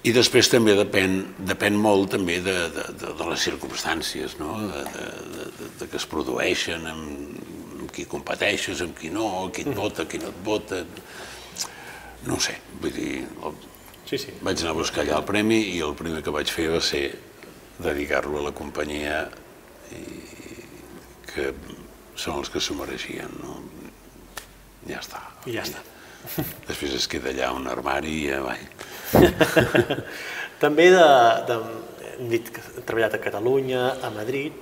I 0.06 0.12
després 0.14 0.52
també 0.52 0.76
depèn, 0.78 1.16
depèn 1.48 1.78
molt 1.82 2.12
també 2.14 2.38
de, 2.44 2.56
de, 2.76 2.84
de, 3.00 3.14
de 3.18 3.30
les 3.32 3.46
circumstàncies, 3.48 4.36
no? 4.38 4.60
de, 4.62 4.84
de, 4.94 5.06
de, 5.38 5.70
de 5.80 5.88
que 5.90 5.98
es 5.98 6.06
produeixen, 6.12 6.86
amb 6.92 7.55
qui 7.96 8.06
competeixes, 8.10 8.82
amb 8.84 8.98
qui 8.98 9.12
no, 9.14 9.48
qui 9.54 9.64
et 9.66 9.72
mm. 9.72 9.80
vota, 9.80 10.08
qui 10.10 10.22
no 10.22 10.34
et 10.34 10.44
vota... 10.46 10.84
No 12.26 12.40
sé, 12.42 12.56
vull 12.82 12.94
dir, 12.96 13.22
el, 13.46 13.58
sí, 14.10 14.18
sí. 14.18 14.34
vaig 14.42 14.64
anar 14.64 14.74
a 14.74 14.78
buscar 14.80 15.04
allà 15.04 15.20
el 15.20 15.28
premi 15.28 15.60
i 15.76 15.80
el 15.86 15.94
primer 15.98 16.24
que 16.26 16.34
vaig 16.34 16.50
fer 16.50 16.72
va 16.74 16.82
ser 16.82 17.04
dedicar-lo 17.78 18.40
a 18.40 18.48
la 18.48 18.54
companyia 18.56 19.20
i 19.94 20.02
que 21.30 21.52
són 22.18 22.40
els 22.40 22.50
que 22.50 22.64
s'ho 22.64 22.78
mereixien, 22.80 23.30
no? 23.44 23.60
Ja 24.90 25.02
està. 25.04 25.22
I 25.46 25.58
ja 25.58 25.66
està. 25.68 25.84
Després 26.70 26.96
es 26.98 27.06
queda 27.12 27.30
allà 27.34 27.52
un 27.54 27.68
armari 27.70 28.16
i 28.24 28.32
avall. 28.34 28.66
També 30.64 30.88
de, 30.94 31.06
de, 31.50 31.60
hem 32.16 32.32
dit 32.32 32.50
que 32.56 32.64
he 32.64 32.84
treballat 32.88 33.18
a 33.18 33.22
Catalunya, 33.22 33.84
a 34.02 34.12
Madrid, 34.16 34.56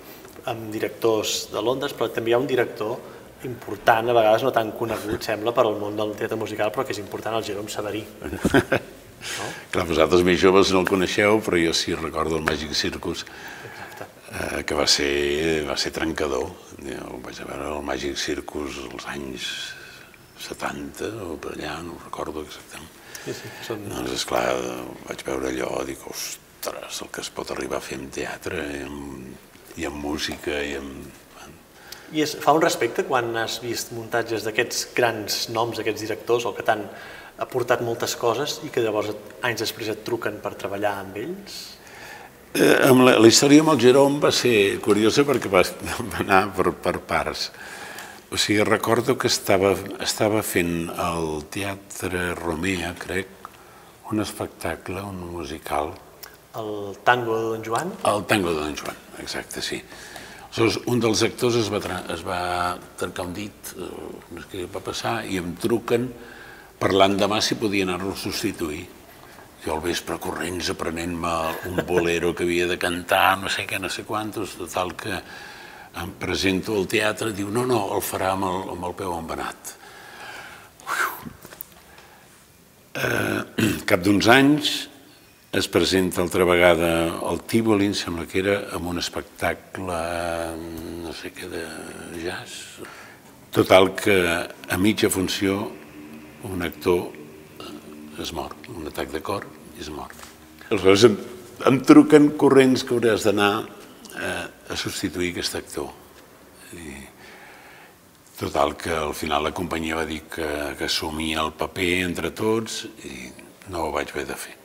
amb 0.50 0.72
directors 0.74 1.48
de 1.54 1.62
Londres, 1.64 1.94
però 1.96 2.10
també 2.12 2.32
hi 2.32 2.36
ha 2.36 2.42
un 2.42 2.50
director 2.50 2.98
important, 3.48 4.10
a 4.10 4.16
vegades 4.18 4.44
no 4.46 4.52
tan 4.56 4.72
conegut, 4.78 5.22
sembla, 5.26 5.54
per 5.56 5.66
al 5.68 5.78
món 5.80 5.98
del 6.00 6.16
teatre 6.20 6.40
musical, 6.40 6.72
però 6.74 6.86
que 6.86 6.96
és 6.96 7.02
important, 7.04 7.38
el 7.38 7.48
Jerome 7.48 7.72
Saverí. 7.72 8.04
No? 8.24 8.72
Clar, 9.74 9.86
vosaltres 9.88 10.24
més 10.28 10.40
joves 10.42 10.74
no 10.76 10.84
el 10.84 10.90
coneixeu, 10.90 11.40
però 11.44 11.60
jo 11.62 11.74
sí 11.78 11.96
recordo 11.96 12.38
el 12.40 12.44
Magic 12.46 12.74
Circus, 12.76 13.24
eh, 13.24 14.64
que 14.68 14.76
va 14.76 14.88
ser, 14.88 15.64
va 15.70 15.78
ser 15.80 15.94
trencador. 15.96 16.50
Jo 16.84 17.22
vaig 17.24 17.40
a 17.40 17.48
veure 17.48 17.70
el 17.78 17.88
Magic 17.88 18.20
Circus 18.20 18.82
als 18.90 19.08
anys 19.14 19.48
70 20.44 21.14
o 21.24 21.38
per 21.40 21.56
allà, 21.56 21.78
no 21.86 21.96
recordo 22.04 22.44
exactament. 22.44 22.92
Sí, 23.24 23.32
sí, 23.38 23.52
són... 23.64 23.88
Doncs, 23.88 24.18
esclar, 24.18 24.44
vaig 25.08 25.24
veure 25.24 25.52
allò, 25.54 25.72
dic, 25.88 26.04
ostres, 26.12 27.02
el 27.06 27.12
que 27.16 27.24
es 27.24 27.32
pot 27.32 27.54
arribar 27.56 27.80
a 27.80 27.86
fer 27.86 28.02
en 28.02 28.10
teatre 28.12 28.66
i 28.68 28.82
amb, 28.84 29.52
i 29.80 29.88
amb 29.88 30.04
música 30.04 30.60
i 30.60 30.76
amb... 30.82 31.22
I 32.14 32.22
es 32.22 32.36
fa 32.38 32.54
un 32.54 32.62
respecte 32.62 33.08
quan 33.08 33.32
has 33.42 33.58
vist 33.64 33.92
muntatges 33.96 34.46
d'aquests 34.46 34.88
grans 34.94 35.38
noms, 35.50 35.80
d'aquests 35.80 36.06
directors, 36.06 36.46
o 36.46 36.54
que 36.54 36.66
t'han 36.66 36.86
aportat 37.42 37.82
moltes 37.82 38.14
coses 38.20 38.60
i 38.64 38.70
que 38.70 38.84
llavors 38.86 39.10
anys 39.42 39.64
després 39.66 39.90
et 39.90 40.04
truquen 40.06 40.38
per 40.44 40.54
treballar 40.60 41.00
amb 41.02 41.18
ells? 41.18 41.56
Eh, 42.54 42.76
amb 42.86 43.02
la, 43.02 43.16
la 43.18 43.30
història 43.32 43.64
amb 43.64 43.74
el 43.74 43.82
Jerome 43.82 44.22
va 44.22 44.30
ser 44.30 44.78
curiosa 44.86 45.26
perquè 45.26 45.50
va, 45.50 45.64
va 46.14 46.22
anar 46.22 46.44
per, 46.54 46.70
per 46.86 47.00
parts. 47.02 47.48
O 48.34 48.38
sigui, 48.38 48.62
recordo 48.66 49.18
que 49.18 49.30
estava, 49.30 49.74
estava 50.02 50.42
fent 50.46 50.90
al 50.94 51.44
Teatre 51.54 52.32
Romea, 52.38 52.94
crec, 52.98 53.50
un 54.14 54.22
espectacle, 54.22 55.02
un 55.02 55.20
musical. 55.34 55.94
El 56.58 56.98
tango 57.06 57.38
de 57.38 57.52
Don 57.52 57.66
Joan? 57.66 57.94
El 58.10 58.26
tango 58.30 58.54
de 58.54 58.62
Don 58.62 58.78
Joan, 58.78 58.98
exacte, 59.22 59.62
sí. 59.62 59.82
Aleshores, 60.54 60.84
un 60.86 61.00
dels 61.02 61.22
actors 61.26 61.56
es 61.58 61.70
va, 61.74 61.80
es 62.14 62.22
va 62.22 62.40
trencar 63.00 63.24
un 63.26 63.32
dit, 63.34 63.70
eh, 63.74 63.88
no 64.36 64.42
sé 64.44 64.50
què 64.52 64.66
va 64.70 64.84
passar, 64.86 65.14
i 65.26 65.40
em 65.42 65.56
truquen 65.58 66.06
parlant 66.78 67.16
demà 67.18 67.40
si 67.42 67.58
podia 67.58 67.88
anar-lo 67.88 68.12
a 68.14 68.20
substituir. 68.22 68.84
Jo 69.64 69.74
al 69.74 69.82
vespre 69.82 70.20
corrents 70.22 70.70
aprenent-me 70.70 71.34
un 71.72 71.82
bolero 71.88 72.36
que 72.38 72.46
havia 72.46 72.68
de 72.70 72.78
cantar, 72.78 73.40
no 73.42 73.50
sé 73.50 73.66
què, 73.66 73.82
no 73.82 73.90
sé 73.90 74.06
quantos, 74.06 74.54
total 74.60 74.94
que 74.94 75.18
em 76.04 76.14
presento 76.22 76.78
al 76.78 76.86
teatre, 76.86 77.34
diu, 77.34 77.50
no, 77.50 77.66
no, 77.66 77.82
el 77.98 78.06
farà 78.06 78.36
amb 78.38 78.46
el, 78.52 78.62
amb 78.76 78.90
el 78.92 78.98
peu 79.02 79.18
embenat. 79.18 79.76
Eh, 82.94 83.42
cap 83.90 84.06
d'uns 84.06 84.30
anys 84.30 84.76
es 85.54 85.68
presenta 85.68 86.22
altra 86.22 86.44
vegada 86.50 87.20
al 87.30 87.44
Tívoli, 87.46 87.86
em 87.86 87.94
sembla 87.94 88.26
que 88.26 88.40
era, 88.42 88.56
amb 88.74 88.90
un 88.90 88.98
espectacle, 88.98 89.98
no 91.04 91.14
sé 91.14 91.30
què, 91.30 91.46
de 91.46 91.62
jazz. 92.24 92.82
Total 93.54 93.92
que 93.94 94.16
a 94.34 94.78
mitja 94.82 95.12
funció 95.14 95.68
un 96.50 96.66
actor 96.66 97.14
es 98.20 98.34
mor, 98.34 98.56
un 98.74 98.90
atac 98.90 99.14
de 99.14 99.22
cor 99.22 99.46
i 99.78 99.86
es 99.86 99.92
mor. 99.94 100.10
Aleshores 100.72 101.06
em, 101.12 101.20
em 101.70 101.80
truquen 101.86 102.32
corrents 102.42 102.82
que 102.82 102.98
hauràs 102.98 103.30
d'anar 103.30 103.52
eh, 103.62 104.48
a 104.74 104.80
substituir 104.80 105.36
aquest 105.36 105.60
actor. 105.62 105.94
I, 106.74 106.98
total 108.42 108.74
que 108.74 108.98
al 109.04 109.14
final 109.14 109.46
la 109.46 109.54
companyia 109.54 110.02
va 110.02 110.10
dir 110.10 110.24
que, 110.26 110.50
que 110.82 110.90
assumia 110.90 111.46
el 111.46 111.54
paper 111.62 111.94
entre 112.10 112.34
tots 112.34 112.82
i 113.06 113.30
no 113.70 113.86
ho 113.86 113.94
vaig 113.94 114.10
haver 114.18 114.26
de 114.34 114.42
fer. 114.48 114.58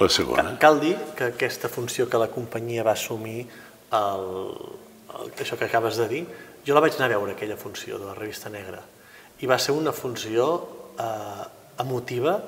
La 0.00 0.08
segona. 0.08 0.54
Cal 0.60 0.78
dir 0.80 0.94
que 1.16 1.26
aquesta 1.34 1.68
funció 1.68 2.06
que 2.08 2.18
la 2.20 2.30
companyia 2.32 2.84
va 2.86 2.94
assumir, 2.96 3.42
el, 3.92 4.30
el, 5.12 5.32
això 5.44 5.58
que 5.60 5.66
acabes 5.68 5.98
de 6.00 6.06
dir, 6.08 6.22
jo 6.64 6.76
la 6.76 6.80
vaig 6.80 6.96
anar 6.96 7.10
a 7.10 7.14
veure, 7.18 7.34
aquella 7.34 7.58
funció 7.60 7.98
de 8.00 8.08
la 8.08 8.14
revista 8.16 8.48
negra, 8.48 8.80
i 9.40 9.48
va 9.48 9.58
ser 9.60 9.74
una 9.76 9.92
funció 9.92 10.46
eh, 10.96 11.44
emotiva, 11.84 12.38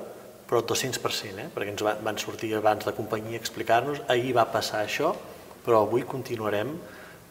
però 0.49 0.63
200%, 0.65 1.43
eh? 1.43 1.45
perquè 1.53 1.75
ens 1.75 1.85
van 1.85 2.17
sortir 2.21 2.51
abans 2.57 2.87
la 2.89 2.95
companyia 2.97 3.37
a 3.37 3.41
explicar-nos, 3.41 4.01
ahir 4.09 4.33
va 4.37 4.47
passar 4.49 4.81
això, 4.81 5.13
però 5.63 5.83
avui 5.85 6.07
continuarem 6.09 6.73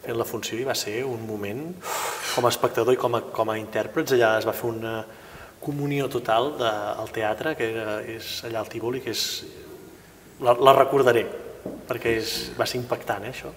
fent 0.03 0.19
la 0.19 0.27
funció 0.27 0.59
i 0.59 0.67
va 0.67 0.75
ser 0.79 1.03
un 1.07 1.27
moment, 1.27 1.67
com 2.35 2.47
a 2.47 2.51
espectador 2.55 2.95
i 2.95 2.99
com 2.99 3.19
a, 3.19 3.23
com 3.35 3.51
a 3.51 3.59
intèrprets, 3.59 4.15
allà 4.15 4.37
es 4.39 4.47
va 4.47 4.55
fer 4.55 4.71
una 4.71 4.95
comunió 5.63 6.09
total 6.11 6.57
del 6.59 7.13
teatre, 7.15 7.55
que 7.59 7.69
era, 7.75 8.01
és 8.07 8.41
allà 8.47 8.63
al 8.63 8.71
Tívoli, 8.71 9.03
que 9.03 9.15
és 9.15 9.27
la, 10.43 10.55
la 10.59 10.75
recordaré, 10.77 11.25
perquè 11.89 12.17
és, 12.21 12.33
va 12.59 12.67
ser 12.69 12.81
impactant, 12.83 13.25
eh, 13.27 13.33
això. 13.33 13.53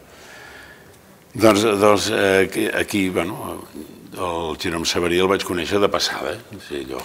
Doncs, 1.36 1.66
doncs 1.82 2.10
eh, 2.16 2.72
aquí, 2.80 3.10
bueno, 3.10 3.58
el 4.16 4.58
Jerome 4.62 4.88
Sabarí 4.88 5.20
el 5.20 5.28
vaig 5.28 5.44
conèixer 5.44 5.82
de 5.84 5.90
passada, 5.92 6.36
eh? 6.36 6.60
sí, 6.64 6.86
allò, 6.86 7.02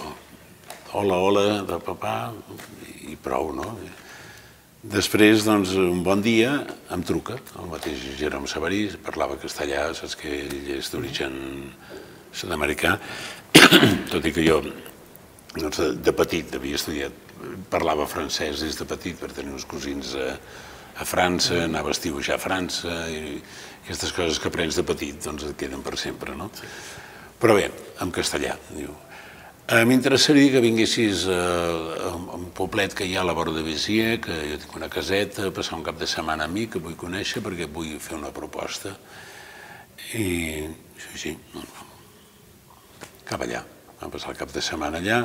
hola, 0.99 1.17
hola, 1.17 1.47
de 1.67 1.79
papà, 1.83 2.15
i 3.11 3.17
prou, 3.19 3.51
no? 3.55 3.73
Després, 4.81 5.43
doncs, 5.45 5.75
un 5.77 5.99
bon 6.05 6.23
dia, 6.25 6.53
em 6.93 7.03
truca 7.05 7.35
el 7.59 7.67
mateix 7.69 8.05
Jerome 8.17 8.49
Sabarí, 8.49 8.85
parlava 9.03 9.37
castellà, 9.41 9.89
saps 9.97 10.15
que 10.17 10.31
ell 10.45 10.71
és 10.77 10.89
d'origen 10.93 11.35
sud-americà, 12.31 12.95
tot 14.13 14.25
i 14.25 14.31
que 14.33 14.47
jo, 14.47 14.61
doncs, 15.57 15.83
de 16.01 16.15
petit 16.15 16.55
havia 16.55 16.79
estudiat 16.79 17.30
parlava 17.71 18.07
francès 18.09 18.63
des 18.65 18.77
de 18.77 18.87
petit 18.89 19.19
per 19.19 19.31
tenir 19.35 19.53
uns 19.55 19.67
cosins 19.69 20.15
a, 20.15 20.33
a 21.01 21.05
França, 21.07 21.55
mm. 21.55 21.69
anava 21.69 21.91
a 21.91 21.97
estiujar 21.97 22.37
a 22.37 22.43
França, 22.43 22.97
i 23.09 23.37
aquestes 23.85 24.11
coses 24.15 24.39
que 24.39 24.51
aprens 24.51 24.77
de 24.77 24.85
petit 24.87 25.17
doncs 25.23 25.47
et 25.49 25.57
queden 25.57 25.81
per 25.85 25.97
sempre, 25.97 26.35
no? 26.37 26.51
Sí. 26.57 26.69
Però 27.41 27.55
bé, 27.57 27.71
en 28.03 28.11
castellà, 28.13 28.53
diu. 28.69 28.93
Eh, 29.71 29.81
M'interessaria 29.87 30.51
que 30.53 30.61
vinguessis 30.61 31.23
a, 31.31 31.39
a, 32.09 32.13
un 32.37 32.49
poblet 32.53 32.93
que 32.97 33.07
hi 33.07 33.15
ha 33.15 33.23
a 33.23 33.25
la 33.25 33.33
vora 33.33 33.53
de 33.55 33.63
Béziers, 33.65 34.19
que 34.25 34.35
jo 34.51 34.59
tinc 34.61 34.75
una 34.77 34.89
caseta, 34.91 35.49
passar 35.55 35.79
un 35.79 35.85
cap 35.85 35.97
de 35.97 36.09
setmana 36.09 36.45
a 36.45 36.51
mi, 36.51 36.67
que 36.69 36.81
vull 36.83 36.97
conèixer 36.99 37.41
perquè 37.41 37.69
vull 37.71 37.95
fer 38.03 38.17
una 38.19 38.33
proposta. 38.35 38.93
I 40.19 40.27
sí, 41.01 41.21
sí, 41.23 41.33
cap 43.25 43.41
allà. 43.41 43.63
Vam 44.01 44.13
passar 44.13 44.33
el 44.33 44.39
cap 44.41 44.53
de 44.53 44.61
setmana 44.65 45.01
allà, 45.01 45.21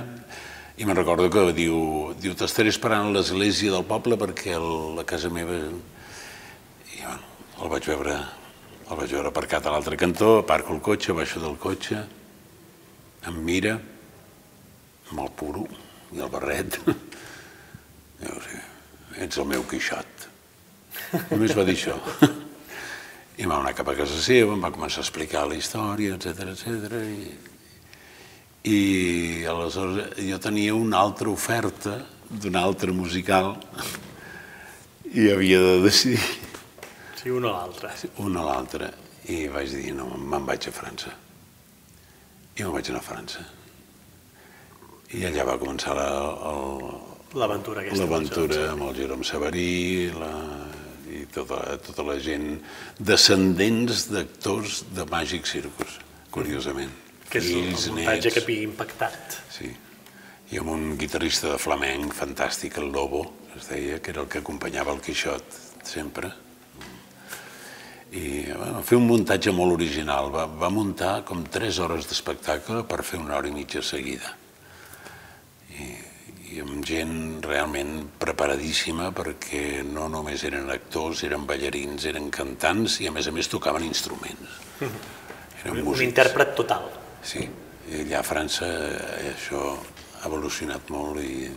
i 0.76 0.84
me'n 0.84 0.96
recordo 0.96 1.30
que 1.32 1.42
diu, 1.56 1.76
diu 2.20 2.34
t'estaré 2.36 2.68
esperant 2.68 3.08
a 3.08 3.12
l'església 3.14 3.72
del 3.72 3.86
poble 3.88 4.18
perquè 4.20 4.56
el, 4.58 4.68
la 4.98 5.06
casa 5.08 5.30
meva... 5.32 5.56
I 6.92 7.00
bueno, 7.00 7.22
el 7.62 7.72
vaig 7.72 7.88
veure, 7.88 8.16
el 8.84 9.00
vaig 9.00 9.14
veure 9.16 9.32
aparcat 9.32 9.64
a 9.64 9.72
l'altre 9.72 9.96
cantó, 9.96 10.34
aparco 10.42 10.76
el 10.76 10.82
cotxe, 10.84 11.16
baixo 11.16 11.40
del 11.40 11.56
cotxe, 11.62 12.02
em 13.26 13.40
mira, 13.48 13.78
amb 15.08 15.24
el 15.24 15.32
puro 15.40 15.64
i 16.12 16.20
el 16.20 16.30
barret. 16.32 16.76
Diu, 18.20 18.36
sí, 18.44 18.60
ets 19.24 19.40
el 19.40 19.48
meu 19.48 19.64
quixot. 19.68 20.28
Només 21.32 21.56
va 21.56 21.64
dir 21.64 21.76
això. 21.78 21.96
I 23.40 23.48
vam 23.48 23.62
anar 23.62 23.72
cap 23.76 23.88
a 23.92 23.96
casa 23.96 24.20
seva, 24.20 24.52
em 24.52 24.64
va 24.64 24.72
començar 24.76 25.00
a 25.00 25.08
explicar 25.08 25.48
la 25.48 25.56
història, 25.56 26.20
etc 26.20 26.52
etc. 26.52 27.00
i 27.00 27.55
i 28.66 29.46
aleshores 29.46 30.16
jo 30.26 30.38
tenia 30.42 30.74
una 30.74 30.98
altra 30.98 31.30
oferta 31.30 32.00
d'una 32.26 32.64
altra 32.66 32.92
musical 32.92 33.54
i 35.14 35.28
havia 35.30 35.60
de 35.62 35.76
decidir. 35.84 36.22
Sí, 37.14 37.30
una 37.30 37.52
o 37.52 37.52
l'altra. 37.52 37.92
Una 38.18 38.42
o 38.42 38.48
l'altra. 38.48 38.90
I 39.30 39.46
vaig 39.50 39.70
dir, 39.70 39.94
no, 39.94 40.08
me'n 40.18 40.44
vaig 40.46 40.66
a 40.66 40.74
França. 40.74 41.14
I 42.56 42.64
me'n 42.64 42.74
vaig 42.74 42.90
anar 42.90 43.02
a 43.04 43.06
França. 43.06 43.46
I 45.14 45.22
allà 45.30 45.46
va 45.46 45.56
començar 45.62 45.94
l'aventura 45.94 47.84
aquesta. 47.84 48.02
L'aventura 48.02 48.60
amb 48.72 48.88
el 48.88 48.98
Jerome 48.98 49.26
Sabarí 49.26 50.10
la, 50.18 50.32
i 51.14 51.22
tota, 51.30 51.78
tota 51.86 52.10
la 52.10 52.18
gent 52.18 52.56
descendents 52.98 54.08
d'actors 54.10 54.82
de 54.90 55.06
Màgic 55.14 55.46
Circus, 55.46 56.00
curiosament 56.34 57.05
que 57.30 57.42
és 57.42 57.50
fills, 57.50 57.88
un 57.90 57.98
muntatge 57.98 58.30
nets. 58.30 58.34
que 58.34 58.44
havia 58.44 58.68
impactat. 58.68 59.36
Sí, 59.52 59.70
i 60.52 60.60
amb 60.62 60.70
un 60.70 60.96
guitarrista 61.00 61.50
de 61.50 61.58
flamenc 61.58 62.14
fantàstic, 62.14 62.78
el 62.78 62.92
Lobo, 62.94 63.24
es 63.56 63.66
deia, 63.70 63.98
que 63.98 64.12
era 64.12 64.22
el 64.22 64.28
que 64.30 64.42
acompanyava 64.42 64.92
el 64.94 65.00
Quixot 65.02 65.56
sempre. 65.86 66.30
I 68.16 68.26
va 68.54 68.82
fer 68.86 68.98
un 69.00 69.08
muntatge 69.08 69.50
molt 69.52 69.74
original. 69.74 70.30
Va, 70.32 70.46
va 70.46 70.70
muntar 70.70 71.24
com 71.26 71.42
tres 71.52 71.80
hores 71.82 72.06
d'espectacle 72.06 72.84
per 72.86 73.02
fer 73.04 73.18
una 73.18 73.36
hora 73.38 73.50
i 73.50 73.54
mitja 73.56 73.82
seguida. 73.82 74.30
I, 75.74 75.88
i 76.54 76.60
amb 76.62 76.86
gent 76.86 77.42
realment 77.44 78.06
preparadíssima 78.22 79.10
perquè 79.16 79.82
no 79.88 80.06
només 80.12 80.46
eren 80.46 80.70
actors, 80.72 81.24
eren 81.26 81.48
ballarins, 81.48 82.06
eren 82.06 82.30
cantants 82.30 83.00
i 83.02 83.10
a 83.10 83.12
més 83.16 83.26
a 83.26 83.34
més 83.34 83.50
tocaven 83.50 83.84
instruments. 83.88 84.62
Eren 85.64 85.80
un, 85.80 85.88
un 85.90 86.02
intèrpret 86.04 86.54
total. 86.54 86.86
Sí, 87.26 87.42
i 87.90 88.02
allà 88.04 88.20
a 88.20 88.26
França 88.26 88.66
eh, 88.66 89.32
això 89.32 89.62
ha 89.74 90.28
evolucionat 90.28 90.90
molt 90.94 91.22
i 91.22 91.48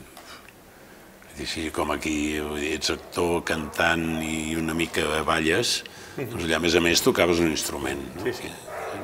així 1.40 1.70
com 1.72 1.94
aquí 1.94 2.36
ets 2.74 2.92
actor, 2.92 3.44
cantant 3.48 4.06
i 4.26 4.58
una 4.60 4.76
mica 4.76 5.06
balles, 5.28 5.80
doncs 6.18 6.44
allà 6.44 6.58
a 6.58 6.64
més 6.64 6.76
a 6.76 6.82
més 6.84 7.04
tocaves 7.06 7.40
un 7.40 7.52
instrument. 7.54 8.02
No? 8.18 8.26
Sí, 8.26 8.34
sí. 8.42 8.50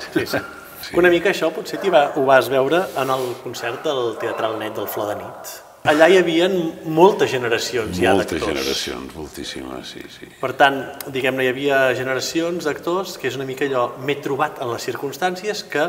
sí, 0.10 0.26
sí. 0.26 0.42
sí. 0.90 0.98
Una 1.00 1.12
mica 1.14 1.32
això 1.32 1.52
potser 1.56 1.80
va, 1.94 2.10
ho 2.18 2.26
vas 2.28 2.50
veure 2.52 2.82
en 3.02 3.14
el 3.14 3.30
concert 3.44 3.86
del 3.88 4.18
Teatral 4.22 4.58
Net 4.60 4.76
del 4.76 4.90
Flor 4.92 5.14
de 5.14 5.22
Nit. 5.22 5.54
Allà 5.86 6.08
hi 6.10 6.18
havia 6.18 6.48
moltes 6.90 7.30
generacions 7.30 8.00
ja 8.02 8.16
d'actors. 8.18 8.42
Moltes 8.42 8.50
generacions, 8.50 9.14
moltíssimes, 9.14 9.94
sí, 9.94 10.02
sí. 10.10 10.30
Per 10.42 10.52
tant, 10.58 10.82
diguem-ne, 11.14 11.46
hi 11.46 11.52
havia 11.54 11.80
generacions 11.98 12.66
d'actors 12.66 13.20
que 13.22 13.30
és 13.30 13.38
una 13.38 13.46
mica 13.46 13.68
allò, 13.70 13.92
m'he 14.02 14.18
trobat 14.26 14.60
en 14.66 14.74
les 14.74 14.90
circumstàncies 14.90 15.62
que 15.70 15.86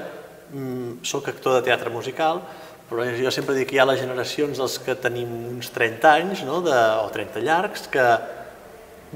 mm, 0.52 1.04
sóc 1.06 1.28
actor 1.28 1.58
de 1.58 1.66
teatre 1.66 1.90
musical, 1.90 2.42
però 2.86 3.04
jo 3.18 3.30
sempre 3.34 3.56
dic 3.56 3.70
que 3.70 3.76
hi 3.76 3.82
ha 3.82 3.88
les 3.88 4.00
generacions 4.00 4.58
dels 4.60 4.78
que 4.82 4.94
tenim 4.94 5.30
uns 5.56 5.72
30 5.74 6.12
anys, 6.12 6.42
no? 6.46 6.60
de, 6.62 6.76
o 7.02 7.08
30 7.12 7.42
llargs, 7.42 7.88
que 7.90 8.04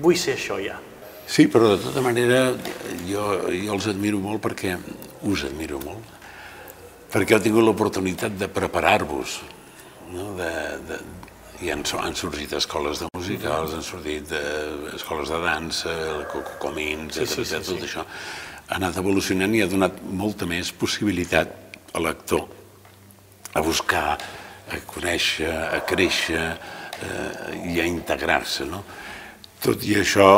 vull 0.00 0.18
ser 0.18 0.36
això 0.38 0.58
ja. 0.62 0.78
Sí, 1.30 1.46
però 1.46 1.76
de 1.76 1.78
tota 1.84 2.02
manera 2.02 2.48
jo, 3.06 3.22
jo 3.46 3.76
els 3.76 3.86
admiro 3.92 4.18
molt 4.18 4.42
perquè 4.42 4.74
us 5.30 5.46
admiro 5.46 5.78
molt, 5.84 6.18
perquè 7.12 7.36
heu 7.36 7.44
tingut 7.44 7.66
l'oportunitat 7.66 8.34
de 8.38 8.50
preparar-vos, 8.50 9.38
no? 10.10 10.32
de, 10.40 10.50
de, 10.88 10.98
i 11.62 11.70
han, 11.70 11.84
han 12.02 12.18
sorgit 12.18 12.56
escoles 12.58 13.04
de 13.04 13.10
musicals, 13.14 13.76
han 13.78 13.86
sortit 13.86 14.26
de, 14.32 14.42
escoles 14.96 15.30
de 15.30 15.38
dansa, 15.44 15.94
el 16.16 16.26
Cocomins, 16.32 17.20
sí, 17.20 17.26
sí, 17.28 17.44
sí, 17.44 17.60
tot 17.60 17.76
sí. 17.76 17.84
això 17.86 18.06
ha 18.70 18.78
anat 18.78 18.98
evolucionant 19.02 19.54
i 19.54 19.64
ha 19.64 19.68
donat 19.70 19.98
molta 20.14 20.46
més 20.46 20.70
possibilitat 20.70 21.78
a 21.92 22.02
l'actor 22.02 22.46
a 23.58 23.62
buscar, 23.66 24.14
a 24.70 24.76
conèixer, 24.86 25.50
a 25.50 25.80
créixer 25.82 26.42
eh, 26.46 27.72
i 27.74 27.80
a 27.82 27.86
integrar-se. 27.88 28.66
No? 28.70 28.84
Tot 29.60 29.82
i 29.82 29.96
això 29.98 30.28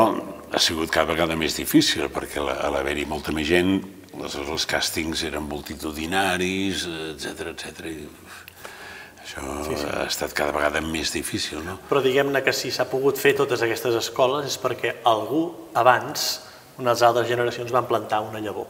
ha 0.53 0.61
sigut 0.61 0.89
cada 0.93 1.12
vegada 1.12 1.37
més 1.37 1.59
difícil 1.59 2.09
perquè 2.12 2.41
a 2.41 2.70
l'haver-hi 2.72 3.05
molta 3.09 3.35
més 3.37 3.51
gent 3.51 3.74
les, 4.16 4.37
els 4.41 4.64
càstings 4.68 5.26
eren 5.28 5.45
multitudinaris, 5.49 6.87
etc 7.12 7.53
etc. 7.53 7.93
Això 9.22 9.45
sí, 9.68 9.76
sí. 9.76 9.91
ha 9.93 10.07
estat 10.09 10.33
cada 10.37 10.57
vegada 10.57 10.80
més 10.85 11.12
difícil. 11.12 11.61
No? 11.66 11.76
Però 11.91 12.01
diguem-ne 12.05 12.41
que 12.45 12.57
si 12.57 12.72
s'ha 12.72 12.89
pogut 12.89 13.20
fer 13.20 13.37
totes 13.37 13.61
aquestes 13.64 14.01
escoles 14.01 14.49
és 14.49 14.57
perquè 14.61 14.97
algú 15.09 15.45
abans 15.76 16.30
unes 16.83 17.03
altres 17.07 17.28
generacions 17.30 17.72
van 17.74 17.87
plantar 17.89 18.20
una 18.26 18.43
llavor. 18.43 18.68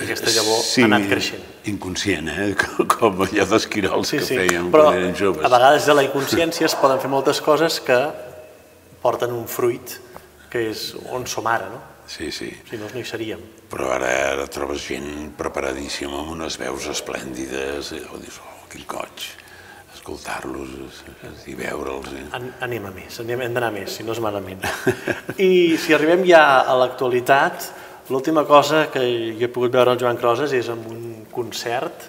Aquesta 0.00 0.30
llavor 0.32 0.60
sí, 0.64 0.84
ha 0.84 0.88
anat 0.88 1.06
creixent. 1.10 1.42
inconscient, 1.68 2.28
eh? 2.30 2.50
com 2.94 3.24
allò 3.26 3.46
d'esquirols 3.50 4.12
sí, 4.12 4.20
sí. 4.20 4.36
que 4.36 4.46
feien 4.46 4.70
Però 4.72 4.86
quan 4.88 5.00
eren 5.00 5.16
joves. 5.18 5.44
a 5.44 5.50
vegades 5.52 5.88
de 5.88 5.96
la 5.98 6.04
inconsciència 6.06 6.68
es 6.68 6.76
poden 6.78 7.02
fer 7.02 7.10
moltes 7.12 7.42
coses 7.44 7.80
que 7.84 7.98
porten 9.02 9.34
un 9.34 9.46
fruit 9.50 9.98
que 10.50 10.62
és 10.70 10.90
on 11.14 11.26
som 11.30 11.46
ara, 11.46 11.68
no? 11.72 11.80
Sí, 12.10 12.30
sí. 12.34 12.48
Si 12.66 12.78
no, 12.78 12.88
no 12.90 12.98
hi 12.98 13.06
seríem. 13.06 13.42
Però 13.70 13.92
ara, 13.94 14.08
ara 14.32 14.46
trobes 14.50 14.82
gent 14.88 15.30
preparadíssima 15.38 16.24
amb 16.24 16.32
unes 16.34 16.56
veus 16.58 16.88
esplèndides 16.90 17.92
i 17.94 18.00
oh, 18.08 18.18
dius, 18.18 18.40
oh, 18.42 18.64
quin 18.72 18.82
coig, 18.90 19.28
escoltar-los 20.00 21.02
i 21.46 21.54
veure'ls. 21.54 22.08
Eh? 22.16 22.24
An 22.36 22.48
anem 22.64 22.88
a 22.88 22.92
més, 22.94 23.20
anem, 23.20 23.44
hem 23.44 23.56
d'anar 23.56 23.70
més, 23.74 23.92
si 23.98 24.06
no 24.06 24.14
és 24.16 24.22
malament. 24.24 24.64
I 25.36 25.76
si 25.80 25.94
arribem 25.94 26.24
ja 26.28 26.62
a 26.64 26.76
l'actualitat, 26.80 27.68
l'última 28.10 28.46
cosa 28.48 28.86
que 28.92 29.02
jo 29.36 29.44
he 29.46 29.52
pogut 29.52 29.76
veure 29.76 29.92
el 29.94 30.00
Joan 30.00 30.18
Crosas 30.20 30.54
és 30.56 30.70
en 30.72 30.80
un 30.88 31.04
concert 31.30 32.08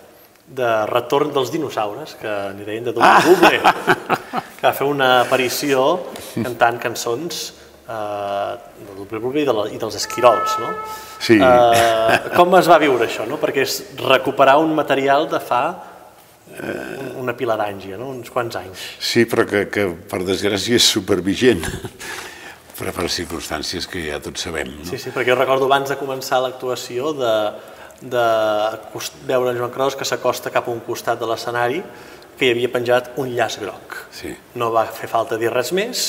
de 0.51 0.71
retorn 0.87 1.31
dels 1.35 1.51
dinosaures, 1.51 2.15
que 2.19 2.31
n'hi 2.55 2.67
deien 2.67 2.87
de 2.87 2.95
Doble 2.95 3.11
Buble, 3.27 3.59
que 4.57 4.65
va 4.65 4.73
fer 4.75 4.87
una 4.87 5.11
aparició 5.21 5.85
cantant 6.33 6.79
cançons 6.81 7.43
eh, 7.87 8.55
de 8.87 8.97
Doble 8.97 9.19
Buble 9.19 9.43
i, 9.43 9.47
de 9.47 9.55
la, 9.55 9.67
i 9.71 9.79
dels 9.79 9.99
esquirols, 9.99 10.57
no? 10.63 10.73
Sí. 11.21 11.37
Eh, 11.37 12.19
com 12.35 12.55
es 12.59 12.71
va 12.71 12.79
viure 12.81 13.07
això, 13.07 13.27
no? 13.29 13.39
Perquè 13.39 13.63
és 13.67 13.79
recuperar 14.01 14.57
un 14.63 14.75
material 14.75 15.27
de 15.31 15.39
fa 15.43 15.63
una 17.21 17.35
pila 17.37 17.55
d'anys, 17.59 17.87
ja, 17.93 17.97
no? 17.99 18.11
uns 18.15 18.31
quants 18.33 18.57
anys. 18.59 18.85
Sí, 18.99 19.25
però 19.29 19.45
que, 19.49 19.65
que 19.71 19.87
per 20.09 20.21
desgràcia 20.27 20.77
és 20.77 20.87
supervigent, 20.87 21.63
però 22.79 22.93
per 22.95 23.07
circumstàncies 23.13 23.87
que 23.89 24.07
ja 24.09 24.19
tots 24.23 24.47
sabem. 24.47 24.71
No? 24.79 24.87
Sí, 24.89 24.99
sí, 25.01 25.13
perquè 25.13 25.31
jo 25.31 25.39
recordo 25.39 25.69
abans 25.69 25.91
de 25.91 25.99
començar 25.99 26.41
l'actuació 26.43 27.13
de, 27.17 27.35
de 28.01 28.25
veure 29.29 29.53
en 29.53 29.61
Joan 29.61 29.73
Cros 29.73 29.97
que 29.97 30.07
s'acosta 30.07 30.53
cap 30.53 30.67
a 30.67 30.73
un 30.73 30.81
costat 30.85 31.21
de 31.21 31.29
l'escenari 31.29 31.81
que 32.37 32.47
hi 32.47 32.55
havia 32.55 32.71
penjat 32.73 33.13
un 33.21 33.29
llaç 33.35 33.59
groc. 33.61 33.99
Sí. 34.17 34.33
No 34.57 34.71
va 34.73 34.87
fer 34.89 35.09
falta 35.11 35.37
dir 35.37 35.51
res 35.53 35.71
més 35.77 36.05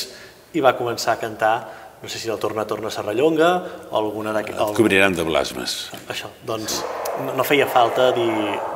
i 0.56 0.62
va 0.64 0.74
començar 0.76 1.14
a 1.14 1.20
cantar, 1.20 1.56
no 2.02 2.08
sé 2.08 2.18
si 2.18 2.28
el 2.28 2.38
Torna, 2.42 2.64
Torna 2.66 2.90
Serrallonga 2.90 3.50
o 3.90 3.96
alguna 3.98 4.32
d'aquestes... 4.34 4.72
Et 4.72 4.76
cobriran 4.76 5.14
de 5.14 5.22
blasmes, 5.26 5.90
Això, 6.10 6.30
doncs 6.48 6.80
no, 7.36 7.44
feia 7.46 7.68
falta 7.70 8.10
dir, 8.16 8.28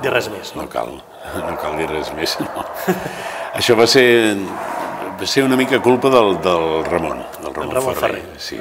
dir 0.04 0.12
res 0.12 0.28
més. 0.30 0.52
No? 0.54 0.62
no 0.62 0.68
cal, 0.70 0.92
no 1.34 1.56
cal 1.58 1.74
dir 1.80 1.88
res 1.90 2.12
més. 2.14 2.36
No. 2.44 2.64
Això 3.58 3.74
va 3.78 3.86
ser, 3.90 4.06
va 5.18 5.26
ser 5.26 5.42
una 5.46 5.56
mica 5.58 5.80
culpa 5.82 6.10
del, 6.12 6.36
del 6.44 6.66
Ramon, 6.86 7.24
del 7.42 7.54
Ramon, 7.54 7.74
Ramon 7.80 7.98
Ferrer. 7.98 8.22
Ferrer. 8.22 8.40
Sí, 8.46 8.60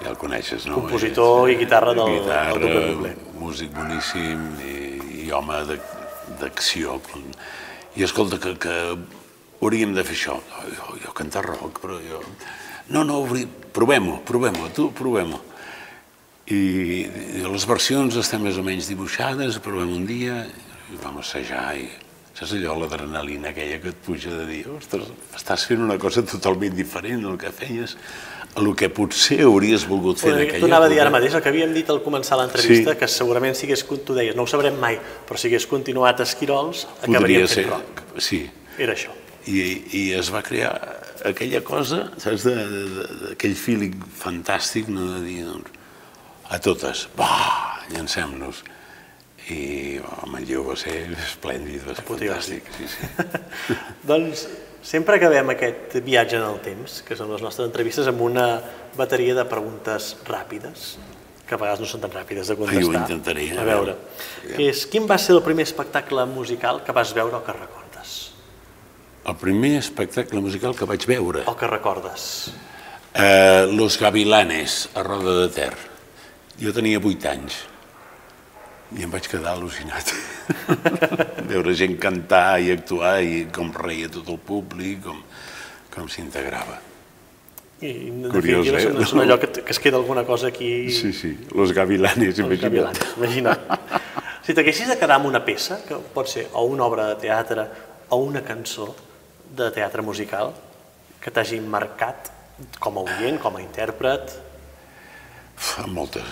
ja 0.00 0.08
el 0.14 0.16
coneixes, 0.16 0.64
no? 0.70 0.80
Compositor 0.80 1.50
i 1.52 1.58
guitarra 1.60 1.92
del- 1.92 2.06
del 2.06 2.20
guitarra, 2.22 2.54
Doble 2.56 2.84
Doble. 2.94 3.14
músic 3.40 3.74
boníssim 3.76 4.46
i, 4.64 4.76
i 5.26 5.30
home 5.34 5.60
d'acció. 6.40 7.00
I 7.98 8.06
escolta, 8.06 8.38
que, 8.40 8.54
que 8.62 8.74
hauríem 9.60 9.92
de 9.96 10.04
fer 10.06 10.16
això. 10.16 10.38
Jo, 10.78 10.94
jo 11.04 11.12
cantar 11.16 11.44
rock, 11.44 11.82
però 11.82 11.98
jo... 12.00 12.22
No, 12.90 13.04
no, 13.06 13.20
provem-ho, 13.72 14.20
provem-ho, 14.26 14.68
tu 14.76 14.90
provem-ho. 14.96 15.40
I, 16.50 17.06
les 17.46 17.64
versions 17.68 18.16
estan 18.18 18.42
més 18.42 18.56
o 18.58 18.64
menys 18.66 18.88
dibuixades, 18.90 19.60
provem 19.62 19.92
un 20.00 20.06
dia, 20.08 20.40
i 20.90 20.98
vam 20.98 21.20
assajar, 21.22 21.76
i 21.78 21.86
saps 22.34 22.56
allò, 22.56 22.74
l'adrenalina 22.80 23.52
aquella 23.52 23.78
que 23.82 23.92
et 23.92 24.00
puja 24.02 24.32
de 24.34 24.46
dir, 24.48 24.64
ostres, 24.74 25.12
estàs 25.36 25.66
fent 25.68 25.82
una 25.84 25.98
cosa 26.00 26.24
totalment 26.26 26.74
diferent 26.74 27.22
del 27.22 27.36
que 27.38 27.52
feies, 27.54 27.94
lo 28.58 28.72
que 28.74 28.88
potser 28.90 29.44
hauries 29.46 29.84
volgut 29.86 30.18
fer 30.18 30.32
en 30.32 30.40
aquella 30.42 30.58
tu 30.64 30.66
anava 30.66 30.88
a 30.88 30.90
dir 30.90 30.98
ara 30.98 31.06
època. 31.06 31.20
mateix 31.20 31.36
el 31.38 31.42
que 31.44 31.52
havíem 31.52 31.74
dit 31.76 31.90
al 31.92 32.00
començar 32.02 32.34
l'entrevista, 32.40 32.96
Sí. 32.96 32.98
que 32.98 33.06
segurament 33.06 33.54
si 33.54 33.68
hagués, 33.68 33.84
tu 34.04 34.14
deies, 34.16 34.34
no 34.34 34.42
ho 34.42 34.46
sabrem 34.50 34.74
mai, 34.80 34.98
però 35.28 35.38
si 35.38 35.46
hagués 35.46 35.66
continuat 35.70 36.18
a 36.18 36.24
Esquirols, 36.26 36.86
Podria 36.86 37.14
acabaríem 37.18 37.46
ser, 37.46 37.62
fent 37.62 37.70
rock. 37.76 38.02
sí, 38.18 38.50
Era 38.76 38.94
això. 38.94 39.14
i, 39.46 39.84
i 39.92 40.12
es 40.18 40.32
va 40.34 40.42
crear 40.42 40.99
aquella 41.28 41.60
cosa, 41.66 42.04
saps, 42.20 42.44
d'aquell 42.46 43.56
feeling 43.58 43.96
fantàstic, 44.16 44.88
no 44.92 45.06
de 45.16 45.20
dir, 45.26 45.40
doncs, 45.48 45.76
a 46.50 46.58
totes, 46.62 47.06
va, 47.18 47.30
llancem-nos. 47.92 48.64
I 49.50 49.98
home, 49.98 50.38
el 50.38 50.46
lleu 50.46 50.66
va 50.68 50.76
ser 50.78 50.96
esplèndid, 51.16 51.82
va 51.88 51.94
ser 51.96 52.04
fantàstic. 52.06 52.66
Sí, 52.76 52.86
sí. 52.92 53.08
Doncs 54.10 54.44
sempre 54.86 55.16
acabem 55.18 55.50
aquest 55.54 55.96
viatge 56.06 56.36
en 56.38 56.44
el 56.46 56.60
temps, 56.64 57.00
que 57.06 57.16
són 57.18 57.32
les 57.34 57.42
nostres 57.42 57.66
entrevistes, 57.66 58.06
amb 58.10 58.20
una 58.22 58.44
bateria 58.98 59.34
de 59.38 59.44
preguntes 59.50 60.12
ràpides, 60.28 60.92
que 61.48 61.56
a 61.56 61.58
vegades 61.58 61.82
no 61.82 61.88
són 61.90 62.04
tan 62.04 62.12
ràpides 62.14 62.52
de 62.52 62.56
contestar. 62.60 62.84
Ai, 62.84 62.86
ho 62.86 63.02
intentaré, 63.02 63.48
A 63.56 63.64
a 63.64 63.66
veure, 63.66 63.96
veure. 63.96 64.54
que 64.54 64.68
és, 64.70 64.84
quin 64.92 65.08
va 65.10 65.18
ser 65.18 65.34
el 65.34 65.42
primer 65.42 65.66
espectacle 65.66 66.26
musical 66.30 66.84
que 66.86 66.94
vas 66.94 67.10
veure 67.16 67.40
o 67.40 67.42
que 67.42 67.52
recordes? 67.56 67.79
El 69.26 69.36
primer 69.36 69.76
espectacle 69.78 70.40
musical 70.40 70.74
que 70.76 70.86
vaig 70.88 71.04
veure, 71.06 71.42
O 71.46 71.56
que 71.56 71.66
recordes? 71.66 72.52
eh, 73.14 73.66
Los 73.70 73.98
Gavilanes, 73.98 74.88
a 74.94 75.02
Roda 75.02 75.42
de 75.42 75.48
Ter. 75.52 75.74
Jo 76.60 76.72
tenia 76.72 76.98
vuit 77.00 77.24
anys 77.26 77.56
i 78.96 79.04
em 79.06 79.10
vaig 79.12 79.28
quedar 79.30 79.52
al·lucinat. 79.56 80.10
Veure 81.50 81.74
gent 81.78 81.94
cantar 82.02 82.58
i 82.60 82.72
actuar 82.74 83.20
i 83.22 83.44
com 83.54 83.70
reia 83.72 84.08
tot 84.10 84.28
el 84.28 84.38
públic, 84.38 85.02
com, 85.04 85.20
com 85.94 86.08
s'integrava. 86.10 86.80
I, 87.80 87.90
en 88.10 88.26
Curiós, 88.32 88.66
eh? 88.66 88.80
sembla- 88.82 89.06
sembla 89.06 89.24
allò 89.28 89.38
que, 89.40 89.48
que 89.62 89.70
es 89.72 89.78
queda 89.80 89.96
alguna 89.96 90.24
cosa 90.26 90.48
aquí... 90.48 90.90
Sí, 90.90 91.12
sí, 91.12 91.30
Los 91.54 91.72
Gavilanes, 91.72 92.34
Els 92.38 92.42
imagina't. 92.42 92.62
gavilans, 92.66 93.14
imagina't. 93.16 93.60
Si 94.44 94.52
t'haguessis 94.56 94.88
de 94.90 94.98
quedar 94.98 95.16
amb 95.20 95.30
una 95.30 95.44
peça, 95.44 95.78
que 95.86 95.96
pot 96.12 96.28
ser 96.28 96.48
o 96.52 96.64
una 96.68 96.84
obra 96.84 97.06
de 97.12 97.14
teatre 97.22 97.68
o 98.10 98.18
una 98.26 98.42
cançó 98.44 98.90
de 99.56 99.70
teatre 99.74 100.02
musical, 100.02 100.54
que 101.20 101.30
t'hagi 101.30 101.60
marcat 101.60 102.30
com 102.78 103.00
a 103.00 103.04
oient, 103.06 103.40
com 103.40 103.56
a 103.56 103.62
intèrpret, 103.62 104.32
Uf, 105.60 105.86
moltes. 105.92 106.22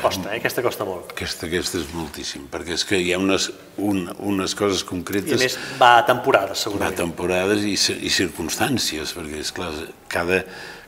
costa, 0.00 0.30
eh? 0.30 0.38
aquesta 0.38 0.62
costa 0.62 0.84
molt. 0.86 1.10
Aquesta, 1.16 1.48
aquesta 1.48 1.80
és 1.80 1.88
moltíssim, 1.90 2.44
perquè 2.50 2.76
és 2.76 2.84
que 2.86 3.00
hi 3.02 3.10
ha 3.10 3.18
unes, 3.18 3.48
un, 3.82 4.04
unes 4.22 4.54
coses 4.54 4.84
I 4.84 4.86
a 4.86 4.88
concretes 4.92 5.42
més 5.42 5.56
va 5.80 5.96
a 5.98 6.04
temporades, 6.06 6.60
a 6.60 6.68
segurament. 6.68 6.94
temporades 7.00 7.64
i, 7.66 7.74
i 7.74 8.12
circumstàncies, 8.14 9.16
perquè 9.18 9.40
és 9.42 9.50
clar, 9.56 9.72
cada, 10.06 10.44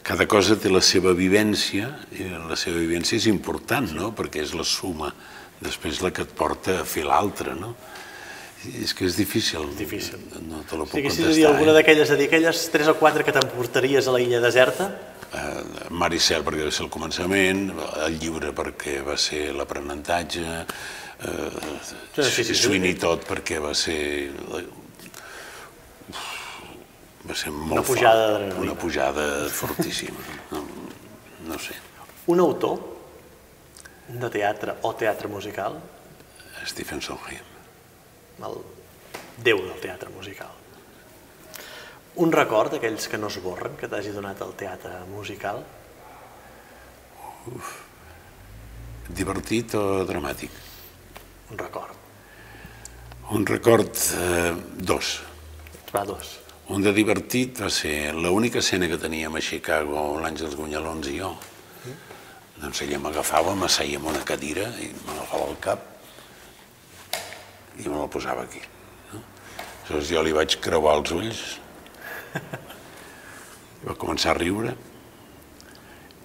cada 0.06 0.28
cosa 0.30 0.54
té 0.54 0.70
la 0.70 0.84
seva 0.86 1.16
vivència 1.18 1.90
i 2.14 2.28
la 2.30 2.54
seva 2.60 2.78
vivència 2.78 3.18
és 3.18 3.26
important, 3.26 3.90
no? 3.90 4.12
perquè 4.14 4.44
és 4.46 4.54
la 4.54 4.62
suma 4.62 5.10
després 5.58 5.98
la 6.04 6.12
que 6.14 6.22
et 6.22 6.30
porta 6.38 6.78
a 6.84 6.86
fer 6.86 7.02
l'altra, 7.08 7.58
no? 7.58 7.74
És 8.82 8.94
que 8.94 9.04
és 9.04 9.16
difícil. 9.16 9.66
Difícil. 9.76 10.18
No 10.48 10.62
te 10.68 10.76
la 10.78 10.84
puc 10.84 10.94
Si 10.94 11.02
contestar. 11.02 11.34
dir 11.34 11.46
alguna 11.46 11.72
eh? 11.72 11.74
d'aquelles, 11.80 12.08
de 12.08 12.16
dir 12.16 12.26
aquelles 12.30 12.62
tres 12.72 12.88
o 12.88 12.94
quatre 12.96 13.24
que 13.24 13.32
t'emportaries 13.32 14.08
a 14.08 14.12
la 14.16 14.20
illa 14.20 14.40
deserta, 14.40 14.92
Eh, 15.34 15.88
Maricel 15.90 16.44
perquè 16.46 16.62
va 16.62 16.70
ser 16.70 16.84
el 16.84 16.90
començament, 16.94 17.64
el 18.06 18.18
llibre 18.20 18.52
perquè 18.54 19.00
va 19.02 19.16
ser 19.18 19.48
l'aprenentatge, 19.52 20.44
eh, 20.62 21.50
Sí, 21.82 22.22
sí, 22.22 22.44
sí, 22.44 22.44
sí. 22.44 22.54
Sweeney 22.54 22.94
Todd 22.94 23.24
perquè 23.26 23.58
va 23.58 23.72
ser... 23.74 24.30
Va 27.26 27.34
ser 27.34 27.50
molt 27.50 27.72
Una 27.72 27.82
pujada 27.82 28.26
fort. 28.38 28.58
Una 28.62 28.74
pujada 28.74 29.26
fortíssima. 29.48 30.20
No, 30.52 30.62
no 31.48 31.58
sé. 31.58 31.74
un 32.26 32.40
autor 32.40 32.78
de 34.08 34.30
teatre 34.30 34.74
o 34.82 34.94
teatre 34.94 35.28
musical, 35.28 35.80
Stephen 36.64 37.00
Sondheim. 37.02 37.42
El 38.42 38.58
déu 39.44 39.62
del 39.62 39.80
teatre 39.82 40.10
musical. 40.14 40.50
Un 42.16 42.30
record 42.32 42.74
d'aquells 42.74 43.08
que 43.10 43.18
no 43.18 43.26
es 43.26 43.38
borren, 43.42 43.74
que 43.76 43.88
t'hagi 43.90 44.12
donat 44.14 44.42
el 44.42 44.54
teatre 44.58 45.00
musical, 45.10 45.64
Divertit 49.14 49.74
o 49.76 50.04
dramàtic? 50.08 50.50
un 51.50 51.58
record. 51.58 51.92
Un 53.30 53.44
record, 53.46 53.90
eh, 54.16 54.54
dos. 54.76 55.20
Va, 55.94 56.04
dos. 56.04 56.38
Un 56.68 56.82
de 56.82 56.92
divertit 56.92 57.60
va 57.60 57.68
ser 57.68 58.14
l'única 58.14 58.58
escena 58.58 58.88
que 58.88 58.96
teníem 58.96 59.36
a 59.36 59.40
Chicago, 59.40 60.18
l'Àngels 60.20 60.56
Gunyalons 60.56 61.08
i 61.12 61.18
jo. 61.18 61.34
Doncs 62.56 62.80
ella 62.82 62.98
m'agafava, 62.98 63.54
m'asseia 63.54 63.98
en 63.98 64.06
una 64.06 64.24
cadira 64.24 64.70
i 64.80 64.88
m'agafava 65.06 65.50
el 65.50 65.58
cap 65.60 65.93
i 67.80 67.88
me 67.88 67.98
la 67.98 68.08
posava 68.10 68.44
aquí. 68.46 68.62
No? 69.12 69.22
Aleshores 69.84 70.10
jo 70.12 70.22
li 70.24 70.34
vaig 70.36 70.58
creuar 70.62 70.98
els 71.00 71.14
ulls 71.16 71.42
va 73.86 73.96
començar 74.00 74.34
a 74.34 74.38
riure. 74.38 74.74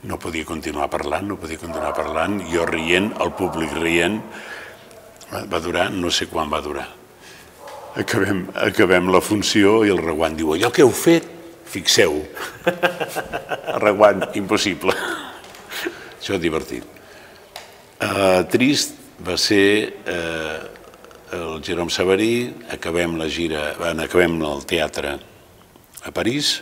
No 0.10 0.16
podia 0.22 0.48
continuar 0.48 0.88
parlant, 0.92 1.28
no 1.28 1.36
podia 1.40 1.60
continuar 1.60 1.92
parlant, 1.98 2.40
jo 2.48 2.64
rient, 2.70 3.12
el 3.20 3.34
públic 3.36 3.74
rient. 3.82 4.22
Va 5.52 5.60
durar, 5.62 5.90
no 5.92 6.10
sé 6.10 6.30
quan 6.32 6.50
va 6.50 6.62
durar. 6.64 6.88
Acabem, 8.00 8.46
acabem 8.56 9.10
la 9.12 9.20
funció 9.22 9.82
i 9.84 9.92
el 9.92 10.00
Reguant 10.02 10.38
diu, 10.38 10.54
allò 10.56 10.70
que 10.72 10.86
heu 10.86 10.94
fet, 10.96 11.26
fixeu. 11.70 12.22
Reguant, 13.86 14.24
impossible. 14.40 14.96
Això 16.20 16.40
divertit. 16.40 16.86
Uh, 18.00 18.46
trist 18.48 18.96
va 19.26 19.36
ser 19.36 19.66
uh, 20.08 20.79
el 21.32 21.62
Jerome 21.64 21.92
Sabarí, 21.92 22.56
acabem 22.72 23.18
la 23.18 23.30
gira, 23.30 23.76
bueno, 23.78 24.04
acabem 24.04 24.40
el 24.42 24.66
teatre 24.66 25.14
a 26.04 26.12
París 26.16 26.60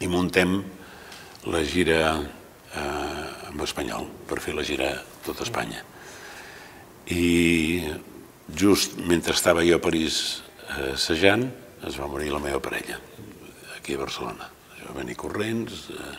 i 0.00 0.08
muntem 0.08 0.62
la 1.50 1.62
gira 1.64 2.00
uh, 2.16 3.50
amb 3.50 3.62
Espanyol, 3.62 4.08
per 4.28 4.40
fer 4.40 4.56
la 4.56 4.64
gira 4.66 4.90
a 4.96 5.02
tot 5.26 5.42
Espanya. 5.44 5.82
I 7.12 7.84
just 8.48 8.96
mentre 8.98 9.36
estava 9.36 9.64
jo 9.66 9.76
a 9.78 9.82
París 9.82 10.42
eh, 10.66 10.94
assajant, 10.94 11.46
es 11.86 11.98
va 12.00 12.08
morir 12.10 12.32
la 12.32 12.42
meva 12.42 12.58
parella, 12.62 12.98
aquí 13.76 13.94
a 13.94 14.02
Barcelona. 14.02 14.48
Jo 14.80 14.90
va 14.90 14.98
venir 14.98 15.14
corrents 15.18 15.86
eh, 15.94 16.16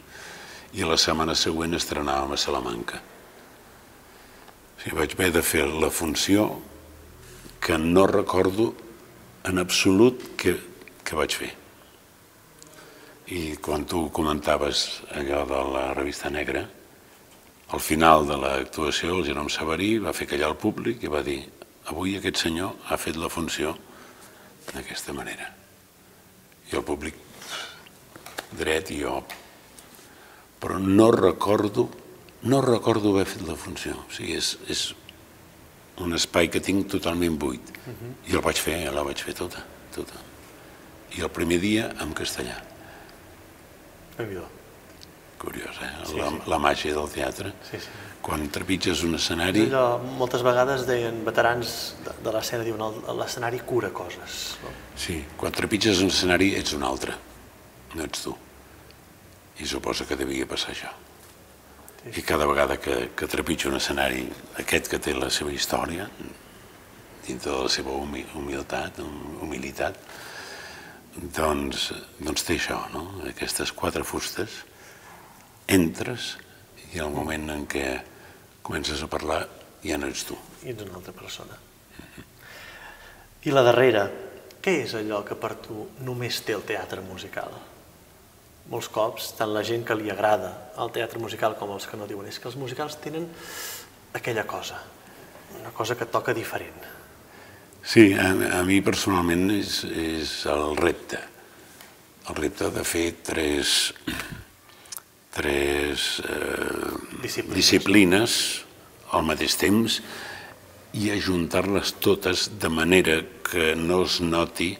i 0.79 0.87
la 0.87 0.95
setmana 0.99 1.35
següent 1.35 1.75
estrenàvem 1.75 2.31
a 2.31 2.39
Salamanca. 2.39 3.01
O 4.77 4.81
sigui, 4.83 4.95
vaig 5.01 5.17
haver 5.17 5.31
de 5.35 5.43
fer 5.43 5.67
la 5.67 5.91
funció 5.91 6.47
que 7.59 7.77
no 7.77 8.07
recordo 8.07 8.73
en 9.43 9.59
absolut 9.59 10.35
que, 10.37 10.55
que 11.03 11.15
vaig 11.15 11.35
fer. 11.35 11.51
I 13.27 13.57
quan 13.63 13.83
tu 13.87 14.07
comentaves 14.15 15.03
allò 15.11 15.43
de 15.47 15.61
la 15.73 15.85
revista 15.93 16.29
negra, 16.31 16.63
al 17.67 17.83
final 17.83 18.27
de 18.27 18.37
l'actuació 18.39 19.17
el 19.17 19.25
Jerome 19.27 19.51
Sabarí 19.51 19.97
va 19.99 20.15
fer 20.15 20.29
callar 20.31 20.53
el 20.53 20.59
públic 20.59 21.03
i 21.03 21.11
va 21.11 21.23
dir 21.23 21.41
avui 21.91 22.15
aquest 22.15 22.39
senyor 22.45 22.87
ha 22.87 22.97
fet 22.99 23.19
la 23.19 23.31
funció 23.31 23.73
d'aquesta 24.71 25.15
manera. 25.15 25.49
I 26.71 26.75
el 26.79 26.83
públic 26.87 27.15
dret 28.55 28.91
i 28.91 29.01
jo. 29.01 29.19
Però 30.59 30.79
no 30.79 31.11
recordo, 31.11 31.89
no 32.43 32.61
recordo 32.63 33.13
haver 33.13 33.27
fet 33.27 33.43
la 33.47 33.55
funció. 33.59 33.95
O 34.07 34.15
sigui, 34.15 34.35
és, 34.39 34.55
és 34.67 34.87
un 36.03 36.13
espai 36.13 36.49
que 36.49 36.61
tinc 36.61 36.87
totalment 36.91 37.37
buit. 37.39 37.71
Uh 37.85 37.93
-huh. 37.93 38.31
I 38.31 38.35
el 38.35 38.41
vaig 38.41 38.57
fer, 38.57 38.93
la 38.93 39.03
vaig 39.03 39.23
fer 39.23 39.33
tota, 39.33 39.63
tota. 39.95 40.19
I 41.17 41.21
el 41.21 41.29
primer 41.29 41.59
dia 41.59 41.93
en 41.99 42.13
castellà. 42.13 42.61
déu 44.17 44.43
Curiós, 45.37 45.77
eh? 45.81 45.91
Sí, 46.05 46.17
la, 46.17 46.29
sí. 46.29 46.39
la 46.47 46.57
màgia 46.57 46.93
del 46.93 47.09
teatre. 47.13 47.53
Sí, 47.69 47.77
sí. 47.77 47.89
Quan 48.21 48.49
trepitges 48.49 49.03
un 49.03 49.15
escenari... 49.15 49.67
Allò, 49.69 49.99
moltes 50.17 50.41
vegades 50.41 50.87
deien 50.87 51.23
veterans 51.25 51.95
de, 52.03 52.11
de 52.25 52.33
l'escena, 52.33 52.63
diuen 52.63 52.81
l'escenari 53.19 53.59
cura 53.59 53.91
coses. 53.93 54.57
No? 54.63 54.69
Sí, 54.95 55.23
quan 55.37 55.51
trepitges 55.51 56.01
un 56.01 56.07
escenari 56.07 56.55
ets 56.55 56.73
un 56.73 56.83
altre, 56.83 57.13
no 57.93 58.03
ets 58.03 58.23
tu. 58.25 58.35
I 59.59 59.65
suposa 59.65 60.05
que 60.05 60.17
devia 60.17 60.49
passar 60.49 60.73
això. 60.73 60.89
I 62.15 62.23
cada 62.23 62.47
vegada 62.47 62.77
que, 62.79 63.09
que 63.17 63.27
trepitja 63.27 63.69
un 63.69 63.77
escenari, 63.79 64.23
aquest 64.61 64.87
que 64.91 64.99
té 65.03 65.13
la 65.15 65.29
seva 65.33 65.51
història, 65.51 66.07
dintre 67.27 67.51
de 67.51 67.63
la 67.65 67.71
seva 67.71 67.91
humilitat, 67.97 69.01
humilitat, 69.43 69.99
doncs, 71.35 71.89
doncs 72.19 72.45
té 72.47 72.55
això, 72.55 72.79
no? 72.93 73.03
aquestes 73.27 73.73
quatre 73.75 74.05
fustes, 74.07 74.61
entres 75.67 76.35
i 76.93 77.01
el 77.03 77.11
moment 77.11 77.49
en 77.51 77.65
què 77.67 77.87
comences 78.63 79.01
a 79.03 79.09
parlar 79.11 79.41
ja 79.83 79.97
no 79.99 80.07
ets 80.07 80.23
tu. 80.27 80.37
I 80.63 80.71
ets 80.71 80.85
una 80.85 81.01
altra 81.01 81.15
persona. 81.15 81.57
I 83.47 83.53
la 83.53 83.63
darrera, 83.63 84.07
què 84.63 84.81
és 84.83 84.95
allò 84.97 85.23
que 85.27 85.37
per 85.39 85.55
tu 85.63 85.87
només 86.03 86.39
té 86.43 86.55
el 86.55 86.65
teatre 86.67 87.03
musical? 87.05 87.53
Molts 88.67 88.89
cops, 88.91 89.31
tant 89.37 89.53
la 89.55 89.63
gent 89.63 89.85
que 89.87 89.95
li 89.95 90.11
agrada 90.11 90.51
el 90.83 90.91
teatre 90.95 91.21
musical 91.23 91.55
com 91.59 91.71
els 91.75 91.87
que 91.87 91.97
no 91.99 92.07
diuen, 92.09 92.27
és 92.27 92.39
que 92.39 92.49
els 92.49 92.57
musicals 92.59 92.97
tenen 92.99 93.29
aquella 94.17 94.43
cosa, 94.43 94.81
una 95.61 95.71
cosa 95.75 95.95
que 95.95 96.09
toca 96.11 96.35
diferent. 96.35 96.83
Sí, 97.87 98.11
a, 98.19 98.33
a 98.59 98.63
mi 98.67 98.81
personalment 98.83 99.47
és, 99.55 99.79
és 99.87 100.33
el 100.51 100.75
repte. 100.75 101.21
El 102.27 102.35
repte 102.35 102.67
de 102.75 102.83
fer 102.83 103.05
tres, 103.23 103.93
tres 105.31 106.07
eh, 106.27 106.91
disciplines. 107.23 107.55
disciplines 107.55 108.37
al 109.15 109.23
mateix 109.23 109.55
temps 109.55 110.01
i 110.99 111.11
ajuntar-les 111.15 111.95
totes 112.03 112.49
de 112.59 112.71
manera 112.73 113.21
que 113.47 113.71
no 113.79 114.01
es 114.03 114.19
noti 114.19 114.73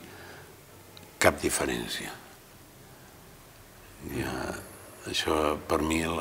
cap 1.24 1.40
diferència. 1.40 2.17
Ja, 4.16 4.34
això, 5.10 5.58
per 5.68 5.82
mi, 5.84 6.02
el, 6.08 6.20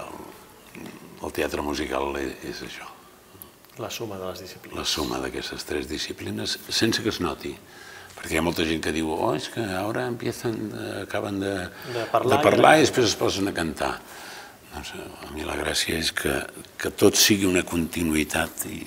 el 1.23 1.35
teatre 1.37 1.65
musical 1.65 2.17
és, 2.21 2.37
és 2.51 2.63
això. 2.67 2.89
La 3.79 3.91
suma 3.93 4.17
de 4.17 4.31
les 4.31 4.41
disciplines. 4.41 4.79
La 4.79 4.87
suma 4.89 5.19
d'aquestes 5.21 5.67
tres 5.69 5.89
disciplines, 5.91 6.57
sense 6.73 7.03
que 7.05 7.13
es 7.13 7.21
noti. 7.21 7.53
Perquè 8.17 8.33
hi 8.33 8.41
ha 8.41 8.45
molta 8.45 8.65
gent 8.65 8.81
que 8.85 8.95
diu, 8.97 9.11
oh, 9.13 9.35
és 9.37 9.51
que 9.53 9.61
ara 9.61 10.07
empiecen, 10.09 10.57
acaben 11.03 11.43
de, 11.43 11.53
de 11.93 12.07
parlar, 12.13 12.39
de 12.39 12.47
parlar 12.47 12.73
i, 12.79 12.81
i 12.81 12.87
després 12.87 13.11
es 13.11 13.19
posen 13.21 13.53
a 13.53 13.55
cantar. 13.57 13.93
Doncs 14.73 14.95
a 14.97 15.31
mi 15.35 15.45
la 15.45 15.59
gràcia 15.61 16.01
és 16.01 16.13
que, 16.17 16.33
que 16.81 16.93
tot 16.97 17.21
sigui 17.21 17.49
una 17.49 17.65
continuïtat 17.69 18.65
i, 18.73 18.81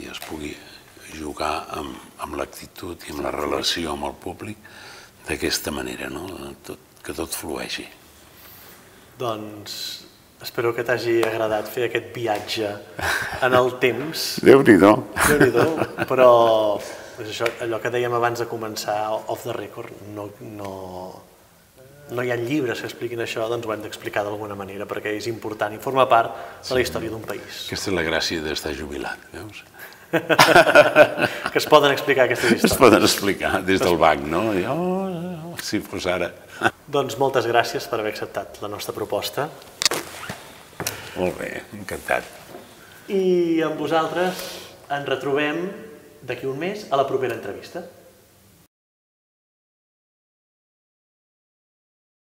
i 0.00 0.06
es 0.08 0.20
pugui 0.24 0.54
jugar 1.12 1.66
amb, 1.76 1.96
amb 2.24 2.40
l'actitud 2.40 3.04
i 3.06 3.12
amb 3.12 3.24
la 3.26 3.34
relació 3.34 3.92
amb 3.92 4.08
el 4.08 4.16
públic 4.22 4.60
d'aquesta 5.28 5.72
manera, 5.74 6.08
no? 6.08 6.26
tot, 6.64 6.80
que 7.04 7.16
tot 7.16 7.36
flueixi. 7.36 7.84
Doncs 9.20 9.74
espero 10.40 10.72
que 10.72 10.84
t'hagi 10.86 11.18
agradat 11.28 11.68
fer 11.68 11.90
aquest 11.90 12.06
viatge 12.14 12.70
en 13.44 13.56
el 13.58 13.74
temps. 13.82 14.22
Déu-n'hi-do. 14.48 14.92
Déu-n'hi-do, 15.28 15.66
però 16.08 16.30
és 17.20 17.28
això, 17.28 17.48
allò 17.66 17.80
que 17.82 17.92
dèiem 17.92 18.14
abans 18.16 18.40
de 18.40 18.46
començar, 18.48 18.96
off 19.12 19.44
the 19.44 19.52
record, 19.52 19.92
no, 20.16 20.30
no, 20.56 20.72
no 22.16 22.24
hi 22.24 22.32
ha 22.32 22.38
llibres 22.40 22.80
que 22.80 22.88
expliquin 22.88 23.20
això, 23.20 23.44
doncs 23.52 23.68
ho 23.68 23.74
hem 23.76 23.84
d'explicar 23.84 24.24
d'alguna 24.24 24.56
manera, 24.56 24.88
perquè 24.88 25.12
és 25.18 25.28
important 25.28 25.76
i 25.76 25.82
forma 25.84 26.08
part 26.08 26.32
de 26.64 26.78
la 26.78 26.80
història 26.80 27.12
d'un 27.12 27.26
país. 27.26 27.66
Aquesta 27.68 27.92
és 27.92 27.98
la 27.98 28.06
gràcia 28.08 28.40
d'estar 28.46 28.72
jubilat, 28.78 29.28
veus? 29.36 29.60
que 31.52 31.60
es 31.60 31.68
poden 31.70 31.92
explicar 31.92 32.24
aquestes 32.24 32.56
històries. 32.56 32.72
Es 32.72 32.80
poden 32.80 33.04
explicar 33.04 33.60
des 33.68 33.84
del 33.84 34.00
banc, 34.00 34.24
no? 34.32 34.48
I, 34.56 34.64
oh, 34.64 35.52
si 35.62 35.84
fos 35.84 36.08
ara. 36.08 36.32
doncs 36.96 37.18
moltes 37.20 37.48
gràcies 37.50 37.86
per 37.90 38.00
haver 38.00 38.14
acceptat 38.14 38.60
la 38.62 38.70
nostra 38.72 38.94
proposta. 38.96 39.48
Molt 41.16 41.38
bé, 41.38 41.52
encantat. 41.76 42.26
I 43.10 43.62
amb 43.66 43.80
vosaltres 43.80 44.42
ens 44.90 45.08
retrobem 45.08 45.64
d'aquí 46.26 46.46
un 46.46 46.58
mes 46.60 46.86
a 46.90 46.98
la 47.00 47.06
propera 47.08 47.34
entrevista. 47.36 47.82